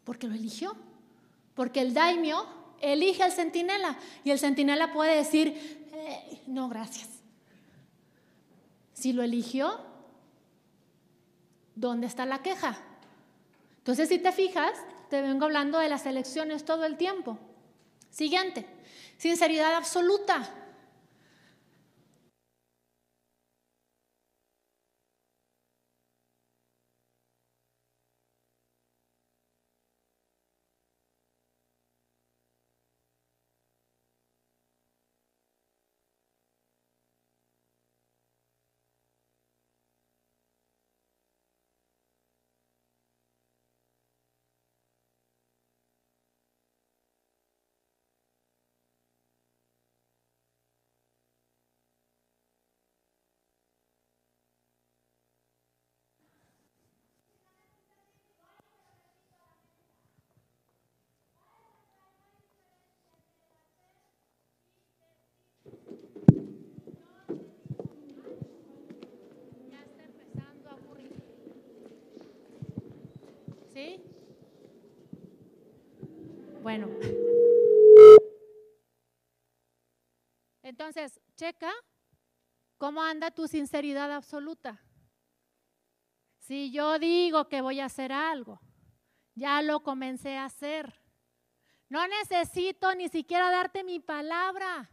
porque 0.05 0.27
lo 0.27 0.35
eligió. 0.35 0.77
Porque 1.55 1.81
el 1.81 1.95
daimio 1.95 2.47
elige 2.81 3.23
al 3.23 3.33
centinela 3.33 3.97
y 4.25 4.31
el 4.31 4.39
centinela 4.39 4.93
puede 4.93 5.15
decir, 5.15 5.89
eh, 5.93 6.43
no, 6.47 6.69
gracias. 6.69 7.09
Si 8.93 9.13
lo 9.13 9.23
eligió, 9.23 9.81
¿dónde 11.75 12.07
está 12.07 12.27
la 12.27 12.43
queja? 12.43 12.79
Entonces, 13.91 14.09
si 14.09 14.21
te 14.21 14.31
fijas, 14.31 14.71
te 15.09 15.21
vengo 15.21 15.47
hablando 15.47 15.81
de 15.81 15.89
las 15.89 16.07
elecciones 16.07 16.65
todo 16.65 16.85
el 16.85 16.97
tiempo. 16.97 17.37
Siguiente, 18.09 18.65
sinceridad 19.19 19.75
absoluta. 19.75 20.49
Bueno. 76.63 76.89
Entonces, 80.63 81.21
checa 81.35 81.73
cómo 82.77 83.03
anda 83.03 83.31
tu 83.31 83.49
sinceridad 83.49 84.13
absoluta. 84.13 84.81
Si 86.39 86.71
yo 86.71 86.99
digo 86.99 87.49
que 87.49 87.61
voy 87.61 87.81
a 87.81 87.87
hacer 87.87 88.13
algo, 88.13 88.61
ya 89.35 89.63
lo 89.63 89.83
comencé 89.83 90.37
a 90.37 90.45
hacer. 90.45 91.01
No 91.89 92.07
necesito 92.07 92.95
ni 92.95 93.09
siquiera 93.09 93.51
darte 93.51 93.83
mi 93.85 94.01
palabra. 94.01 94.91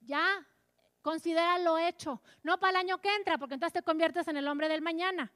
Ya, 0.00 0.26
considera 1.02 1.58
lo 1.58 1.76
hecho. 1.78 2.22
No 2.42 2.58
para 2.58 2.70
el 2.70 2.76
año 2.86 3.00
que 3.00 3.14
entra, 3.14 3.38
porque 3.38 3.54
entonces 3.54 3.74
te 3.74 3.84
conviertes 3.84 4.26
en 4.28 4.36
el 4.36 4.48
hombre 4.48 4.68
del 4.68 4.82
mañana. 4.82 5.32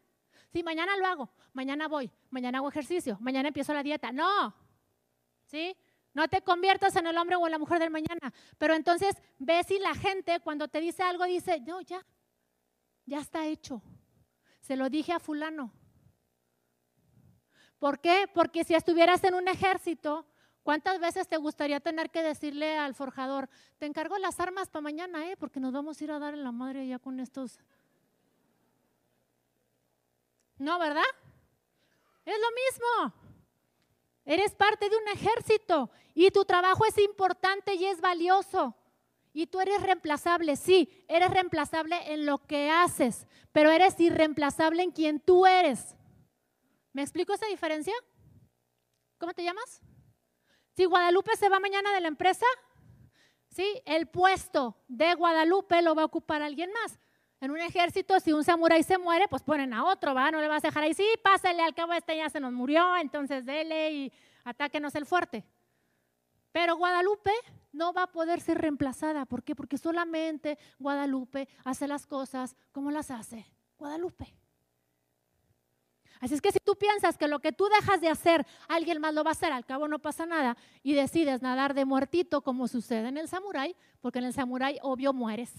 Sí, 0.56 0.62
mañana 0.62 0.96
lo 0.96 1.06
hago, 1.06 1.28
mañana 1.52 1.86
voy, 1.86 2.10
mañana 2.30 2.56
hago 2.56 2.70
ejercicio, 2.70 3.18
mañana 3.20 3.48
empiezo 3.48 3.74
la 3.74 3.82
dieta. 3.82 4.10
No, 4.10 4.54
¿sí? 5.44 5.76
No 6.14 6.28
te 6.28 6.40
conviertas 6.40 6.96
en 6.96 7.06
el 7.06 7.18
hombre 7.18 7.36
o 7.36 7.44
en 7.44 7.52
la 7.52 7.58
mujer 7.58 7.78
del 7.78 7.90
mañana. 7.90 8.32
Pero 8.56 8.72
entonces 8.72 9.14
ve 9.38 9.62
si 9.64 9.78
la 9.78 9.94
gente 9.94 10.40
cuando 10.40 10.66
te 10.68 10.80
dice 10.80 11.02
algo 11.02 11.26
dice, 11.26 11.60
no, 11.60 11.82
ya, 11.82 12.00
ya 13.04 13.18
está 13.18 13.44
hecho. 13.44 13.82
Se 14.62 14.76
lo 14.76 14.88
dije 14.88 15.12
a 15.12 15.20
fulano. 15.20 15.74
¿Por 17.78 18.00
qué? 18.00 18.24
Porque 18.32 18.64
si 18.64 18.74
estuvieras 18.74 19.22
en 19.24 19.34
un 19.34 19.48
ejército, 19.48 20.26
¿cuántas 20.62 20.98
veces 20.98 21.28
te 21.28 21.36
gustaría 21.36 21.80
tener 21.80 22.10
que 22.10 22.22
decirle 22.22 22.78
al 22.78 22.94
forjador, 22.94 23.50
te 23.76 23.84
encargo 23.84 24.16
las 24.16 24.40
armas 24.40 24.70
para 24.70 24.84
mañana, 24.84 25.30
eh? 25.30 25.36
porque 25.36 25.60
nos 25.60 25.74
vamos 25.74 26.00
a 26.00 26.04
ir 26.04 26.12
a 26.12 26.18
dar 26.18 26.32
en 26.32 26.44
la 26.44 26.52
madre 26.52 26.88
ya 26.88 26.98
con 26.98 27.20
estos 27.20 27.58
no, 30.58 30.78
¿verdad? 30.78 31.04
Es 32.24 32.36
lo 32.38 32.46
mismo. 32.50 33.14
Eres 34.24 34.54
parte 34.54 34.88
de 34.88 34.96
un 34.96 35.08
ejército 35.08 35.90
y 36.14 36.30
tu 36.30 36.44
trabajo 36.44 36.84
es 36.84 36.98
importante 36.98 37.74
y 37.74 37.86
es 37.86 38.00
valioso. 38.00 38.74
Y 39.32 39.46
tú 39.46 39.60
eres 39.60 39.82
reemplazable, 39.82 40.56
sí, 40.56 41.04
eres 41.08 41.30
reemplazable 41.30 42.12
en 42.12 42.24
lo 42.24 42.38
que 42.46 42.70
haces, 42.70 43.26
pero 43.52 43.70
eres 43.70 44.00
irreemplazable 44.00 44.82
en 44.82 44.90
quien 44.90 45.20
tú 45.20 45.46
eres. 45.46 45.94
¿Me 46.92 47.02
explico 47.02 47.34
esa 47.34 47.46
diferencia? 47.46 47.92
¿Cómo 49.18 49.34
te 49.34 49.44
llamas? 49.44 49.82
Si 50.74 50.86
Guadalupe 50.86 51.36
se 51.36 51.50
va 51.50 51.60
mañana 51.60 51.92
de 51.92 52.00
la 52.00 52.08
empresa, 52.08 52.46
sí, 53.50 53.82
el 53.84 54.08
puesto 54.08 54.82
de 54.88 55.14
Guadalupe 55.14 55.82
lo 55.82 55.94
va 55.94 56.02
a 56.02 56.06
ocupar 56.06 56.42
alguien 56.42 56.72
más. 56.72 56.98
En 57.40 57.50
un 57.50 57.60
ejército, 57.60 58.18
si 58.18 58.32
un 58.32 58.44
samurái 58.44 58.82
se 58.82 58.96
muere, 58.96 59.28
pues 59.28 59.42
ponen 59.42 59.74
a 59.74 59.84
otro, 59.84 60.14
¿va? 60.14 60.30
No 60.30 60.40
le 60.40 60.48
vas 60.48 60.64
a 60.64 60.68
dejar 60.68 60.84
ahí, 60.84 60.94
sí, 60.94 61.06
pásale, 61.22 61.62
al 61.62 61.74
cabo 61.74 61.92
este 61.92 62.16
ya 62.16 62.30
se 62.30 62.40
nos 62.40 62.52
murió, 62.52 62.96
entonces 62.96 63.44
dele 63.44 63.92
y 63.92 64.12
atáquenos 64.44 64.94
el 64.94 65.04
fuerte. 65.04 65.44
Pero 66.50 66.76
Guadalupe 66.76 67.32
no 67.72 67.92
va 67.92 68.04
a 68.04 68.12
poder 68.12 68.40
ser 68.40 68.58
reemplazada. 68.58 69.26
¿Por 69.26 69.42
qué? 69.42 69.54
Porque 69.54 69.76
solamente 69.76 70.58
Guadalupe 70.78 71.48
hace 71.64 71.86
las 71.86 72.06
cosas 72.06 72.56
como 72.72 72.90
las 72.90 73.10
hace 73.10 73.44
Guadalupe. 73.76 74.34
Así 76.18 76.32
es 76.32 76.40
que 76.40 76.52
si 76.52 76.58
tú 76.60 76.76
piensas 76.76 77.18
que 77.18 77.28
lo 77.28 77.40
que 77.40 77.52
tú 77.52 77.68
dejas 77.68 78.00
de 78.00 78.08
hacer, 78.08 78.46
alguien 78.68 79.02
más 79.02 79.12
lo 79.12 79.22
va 79.22 79.30
a 79.30 79.32
hacer, 79.32 79.52
al 79.52 79.66
cabo 79.66 79.86
no 79.86 79.98
pasa 79.98 80.24
nada, 80.24 80.56
y 80.82 80.94
decides 80.94 81.42
nadar 81.42 81.74
de 81.74 81.84
muertito 81.84 82.40
como 82.40 82.68
sucede 82.68 83.08
en 83.08 83.18
el 83.18 83.28
samurái, 83.28 83.76
porque 84.00 84.20
en 84.20 84.24
el 84.24 84.32
samurái 84.32 84.78
obvio 84.80 85.12
mueres. 85.12 85.52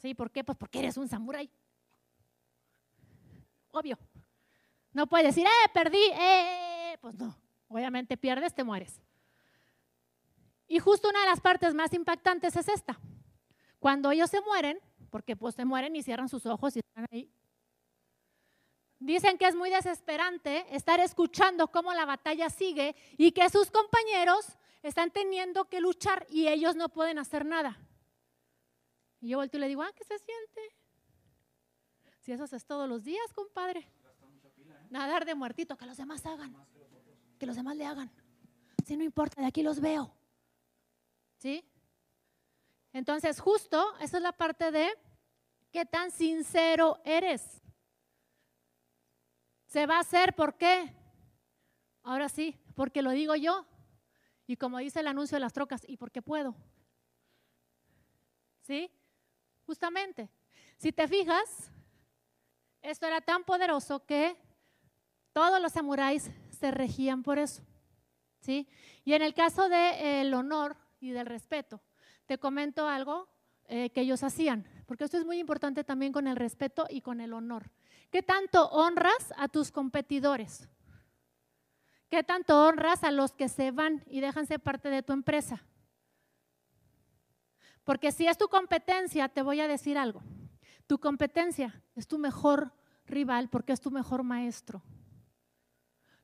¿Sí? 0.00 0.14
¿Por 0.14 0.30
qué? 0.30 0.42
Pues 0.42 0.56
porque 0.56 0.78
eres 0.78 0.96
un 0.96 1.08
samurái. 1.08 1.50
Obvio. 3.70 3.98
No 4.92 5.06
puedes 5.06 5.28
decir, 5.28 5.46
¡eh, 5.46 5.70
perdí! 5.72 6.02
¡eh! 6.12 6.98
Pues 7.00 7.14
no. 7.14 7.36
Obviamente 7.68 8.16
pierdes, 8.16 8.54
te 8.54 8.64
mueres. 8.64 9.00
Y 10.66 10.78
justo 10.78 11.08
una 11.08 11.20
de 11.20 11.26
las 11.26 11.40
partes 11.40 11.74
más 11.74 11.92
impactantes 11.92 12.56
es 12.56 12.68
esta. 12.68 12.98
Cuando 13.78 14.10
ellos 14.10 14.30
se 14.30 14.40
mueren, 14.40 14.80
porque 15.10 15.36
pues 15.36 15.54
se 15.54 15.64
mueren 15.64 15.94
y 15.94 16.02
cierran 16.02 16.28
sus 16.28 16.46
ojos 16.46 16.76
y 16.76 16.80
están 16.80 17.06
ahí. 17.10 17.30
Dicen 18.98 19.38
que 19.38 19.46
es 19.46 19.54
muy 19.54 19.70
desesperante 19.70 20.66
estar 20.74 21.00
escuchando 21.00 21.68
cómo 21.68 21.92
la 21.92 22.04
batalla 22.04 22.50
sigue 22.50 22.94
y 23.16 23.32
que 23.32 23.48
sus 23.50 23.70
compañeros 23.70 24.58
están 24.82 25.10
teniendo 25.10 25.66
que 25.68 25.80
luchar 25.80 26.26
y 26.30 26.48
ellos 26.48 26.76
no 26.76 26.88
pueden 26.88 27.18
hacer 27.18 27.44
nada. 27.44 27.78
Y 29.20 29.28
yo 29.28 29.38
vuelto 29.38 29.56
y 29.56 29.60
le 29.60 29.68
digo, 29.68 29.82
ah, 29.82 29.92
¿qué 29.94 30.04
se 30.04 30.18
siente? 30.18 30.60
Si 32.20 32.32
eso 32.32 32.44
es 32.44 32.64
todos 32.64 32.88
los 32.88 33.04
días, 33.04 33.32
compadre. 33.34 33.86
Nadar 34.90 35.24
de 35.24 35.34
muertito, 35.34 35.76
que 35.76 35.86
los 35.86 35.96
demás 35.96 36.24
hagan. 36.26 36.54
Que 37.38 37.46
los 37.46 37.56
demás 37.56 37.76
le 37.76 37.86
hagan. 37.86 38.10
Si 38.84 38.96
no 38.96 39.04
importa, 39.04 39.40
de 39.40 39.46
aquí 39.46 39.62
los 39.62 39.80
veo. 39.80 40.12
¿Sí? 41.38 41.64
Entonces, 42.92 43.40
justo, 43.40 43.96
esa 44.00 44.16
es 44.16 44.22
la 44.22 44.32
parte 44.32 44.70
de 44.70 44.90
qué 45.70 45.84
tan 45.86 46.10
sincero 46.10 47.00
eres. 47.04 47.62
Se 49.66 49.86
va 49.86 49.96
a 49.96 50.00
hacer, 50.00 50.34
¿por 50.34 50.56
qué? 50.56 50.92
Ahora 52.02 52.28
sí, 52.28 52.58
porque 52.74 53.02
lo 53.02 53.10
digo 53.10 53.36
yo. 53.36 53.66
Y 54.46 54.56
como 54.56 54.78
dice 54.78 55.00
el 55.00 55.06
anuncio 55.06 55.36
de 55.36 55.40
las 55.40 55.52
trocas, 55.52 55.82
y 55.86 55.96
porque 55.96 56.22
puedo. 56.22 56.56
¿Sí? 58.62 58.90
Justamente, 59.70 60.28
si 60.78 60.90
te 60.90 61.06
fijas, 61.06 61.70
esto 62.82 63.06
era 63.06 63.20
tan 63.20 63.44
poderoso 63.44 64.04
que 64.04 64.36
todos 65.32 65.62
los 65.62 65.70
samuráis 65.70 66.28
se 66.50 66.72
regían 66.72 67.22
por 67.22 67.38
eso. 67.38 67.62
¿sí? 68.40 68.66
Y 69.04 69.12
en 69.12 69.22
el 69.22 69.32
caso 69.32 69.68
del 69.68 70.34
honor 70.34 70.76
y 70.98 71.12
del 71.12 71.24
respeto, 71.24 71.80
te 72.26 72.36
comento 72.36 72.88
algo 72.88 73.28
eh, 73.68 73.90
que 73.90 74.00
ellos 74.00 74.24
hacían, 74.24 74.66
porque 74.86 75.04
esto 75.04 75.18
es 75.18 75.24
muy 75.24 75.38
importante 75.38 75.84
también 75.84 76.12
con 76.12 76.26
el 76.26 76.34
respeto 76.34 76.88
y 76.90 77.00
con 77.00 77.20
el 77.20 77.32
honor. 77.32 77.70
¿Qué 78.10 78.24
tanto 78.24 78.70
honras 78.70 79.32
a 79.36 79.46
tus 79.46 79.70
competidores? 79.70 80.68
¿Qué 82.08 82.24
tanto 82.24 82.66
honras 82.66 83.04
a 83.04 83.12
los 83.12 83.34
que 83.34 83.48
se 83.48 83.70
van 83.70 84.02
y 84.08 84.18
dejan 84.18 84.48
ser 84.48 84.58
parte 84.58 84.90
de 84.90 85.04
tu 85.04 85.12
empresa? 85.12 85.62
Porque 87.84 88.12
si 88.12 88.26
es 88.26 88.38
tu 88.38 88.48
competencia, 88.48 89.28
te 89.28 89.42
voy 89.42 89.60
a 89.60 89.68
decir 89.68 89.98
algo. 89.98 90.22
Tu 90.86 90.98
competencia 90.98 91.82
es 91.94 92.06
tu 92.06 92.18
mejor 92.18 92.72
rival 93.06 93.48
porque 93.48 93.72
es 93.72 93.80
tu 93.80 93.90
mejor 93.90 94.22
maestro. 94.22 94.82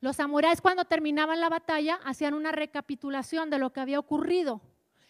Los 0.01 0.17
samuráis 0.17 0.61
cuando 0.61 0.85
terminaban 0.85 1.41
la 1.41 1.49
batalla 1.49 1.99
hacían 2.05 2.35
una 2.35 2.53
recapitulación 2.53 3.51
de 3.51 3.59
lo 3.59 3.73
que 3.73 3.81
había 3.81 3.99
ocurrido 3.99 4.61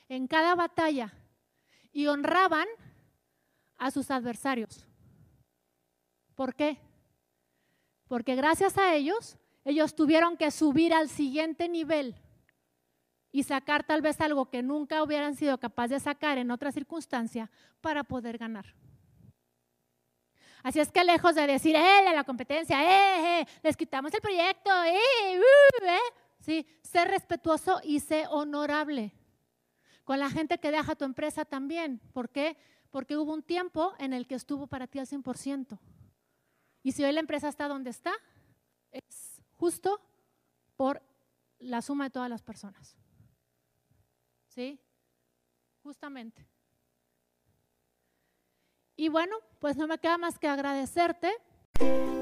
en 0.08 0.26
cada 0.26 0.54
batalla 0.54 1.12
y 1.92 2.06
honraban 2.06 2.66
a 3.78 3.90
sus 3.90 4.10
adversarios. 4.10 4.86
¿Por 6.34 6.54
qué? 6.54 6.78
Porque 8.08 8.36
gracias 8.36 8.78
a 8.78 8.94
ellos, 8.94 9.36
ellos 9.64 9.96
tuvieron 9.96 10.36
que 10.36 10.50
subir 10.50 10.94
al 10.94 11.08
siguiente 11.08 11.68
nivel 11.68 12.14
y 13.36 13.42
sacar 13.42 13.84
tal 13.84 14.00
vez 14.00 14.18
algo 14.22 14.48
que 14.48 14.62
nunca 14.62 15.02
hubieran 15.02 15.36
sido 15.36 15.58
capaces 15.58 15.90
de 15.90 16.00
sacar 16.00 16.38
en 16.38 16.50
otra 16.50 16.72
circunstancia 16.72 17.50
para 17.82 18.02
poder 18.02 18.38
ganar. 18.38 18.64
Así 20.62 20.80
es 20.80 20.90
que 20.90 21.04
lejos 21.04 21.34
de 21.34 21.46
decir, 21.46 21.76
eh, 21.76 22.14
la 22.14 22.24
competencia, 22.24 22.82
eh, 22.82 23.40
eh, 23.42 23.46
les 23.62 23.76
quitamos 23.76 24.14
el 24.14 24.22
proyecto, 24.22 24.70
eh, 24.84 25.38
uh, 25.38 25.84
eh, 25.84 25.98
sí, 26.40 26.66
sé 26.80 27.04
respetuoso 27.04 27.78
y 27.84 28.00
sé 28.00 28.24
honorable 28.30 29.12
con 30.04 30.18
la 30.18 30.30
gente 30.30 30.56
que 30.56 30.70
deja 30.70 30.96
tu 30.96 31.04
empresa 31.04 31.44
también. 31.44 32.00
¿Por 32.14 32.30
qué? 32.30 32.56
Porque 32.90 33.18
hubo 33.18 33.34
un 33.34 33.42
tiempo 33.42 33.92
en 33.98 34.14
el 34.14 34.26
que 34.26 34.36
estuvo 34.36 34.66
para 34.66 34.86
ti 34.86 34.98
al 34.98 35.06
100%. 35.06 35.78
Y 36.82 36.92
si 36.92 37.04
hoy 37.04 37.12
la 37.12 37.20
empresa 37.20 37.50
está 37.50 37.68
donde 37.68 37.90
está, 37.90 38.14
es 38.92 39.42
justo 39.58 40.00
por 40.74 41.02
la 41.58 41.82
suma 41.82 42.04
de 42.04 42.10
todas 42.10 42.30
las 42.30 42.40
personas. 42.40 42.96
¿Sí? 44.56 44.80
Justamente. 45.82 46.48
Y 48.96 49.10
bueno, 49.10 49.36
pues 49.60 49.76
no 49.76 49.86
me 49.86 49.98
queda 49.98 50.16
más 50.16 50.38
que 50.38 50.48
agradecerte. 50.48 51.30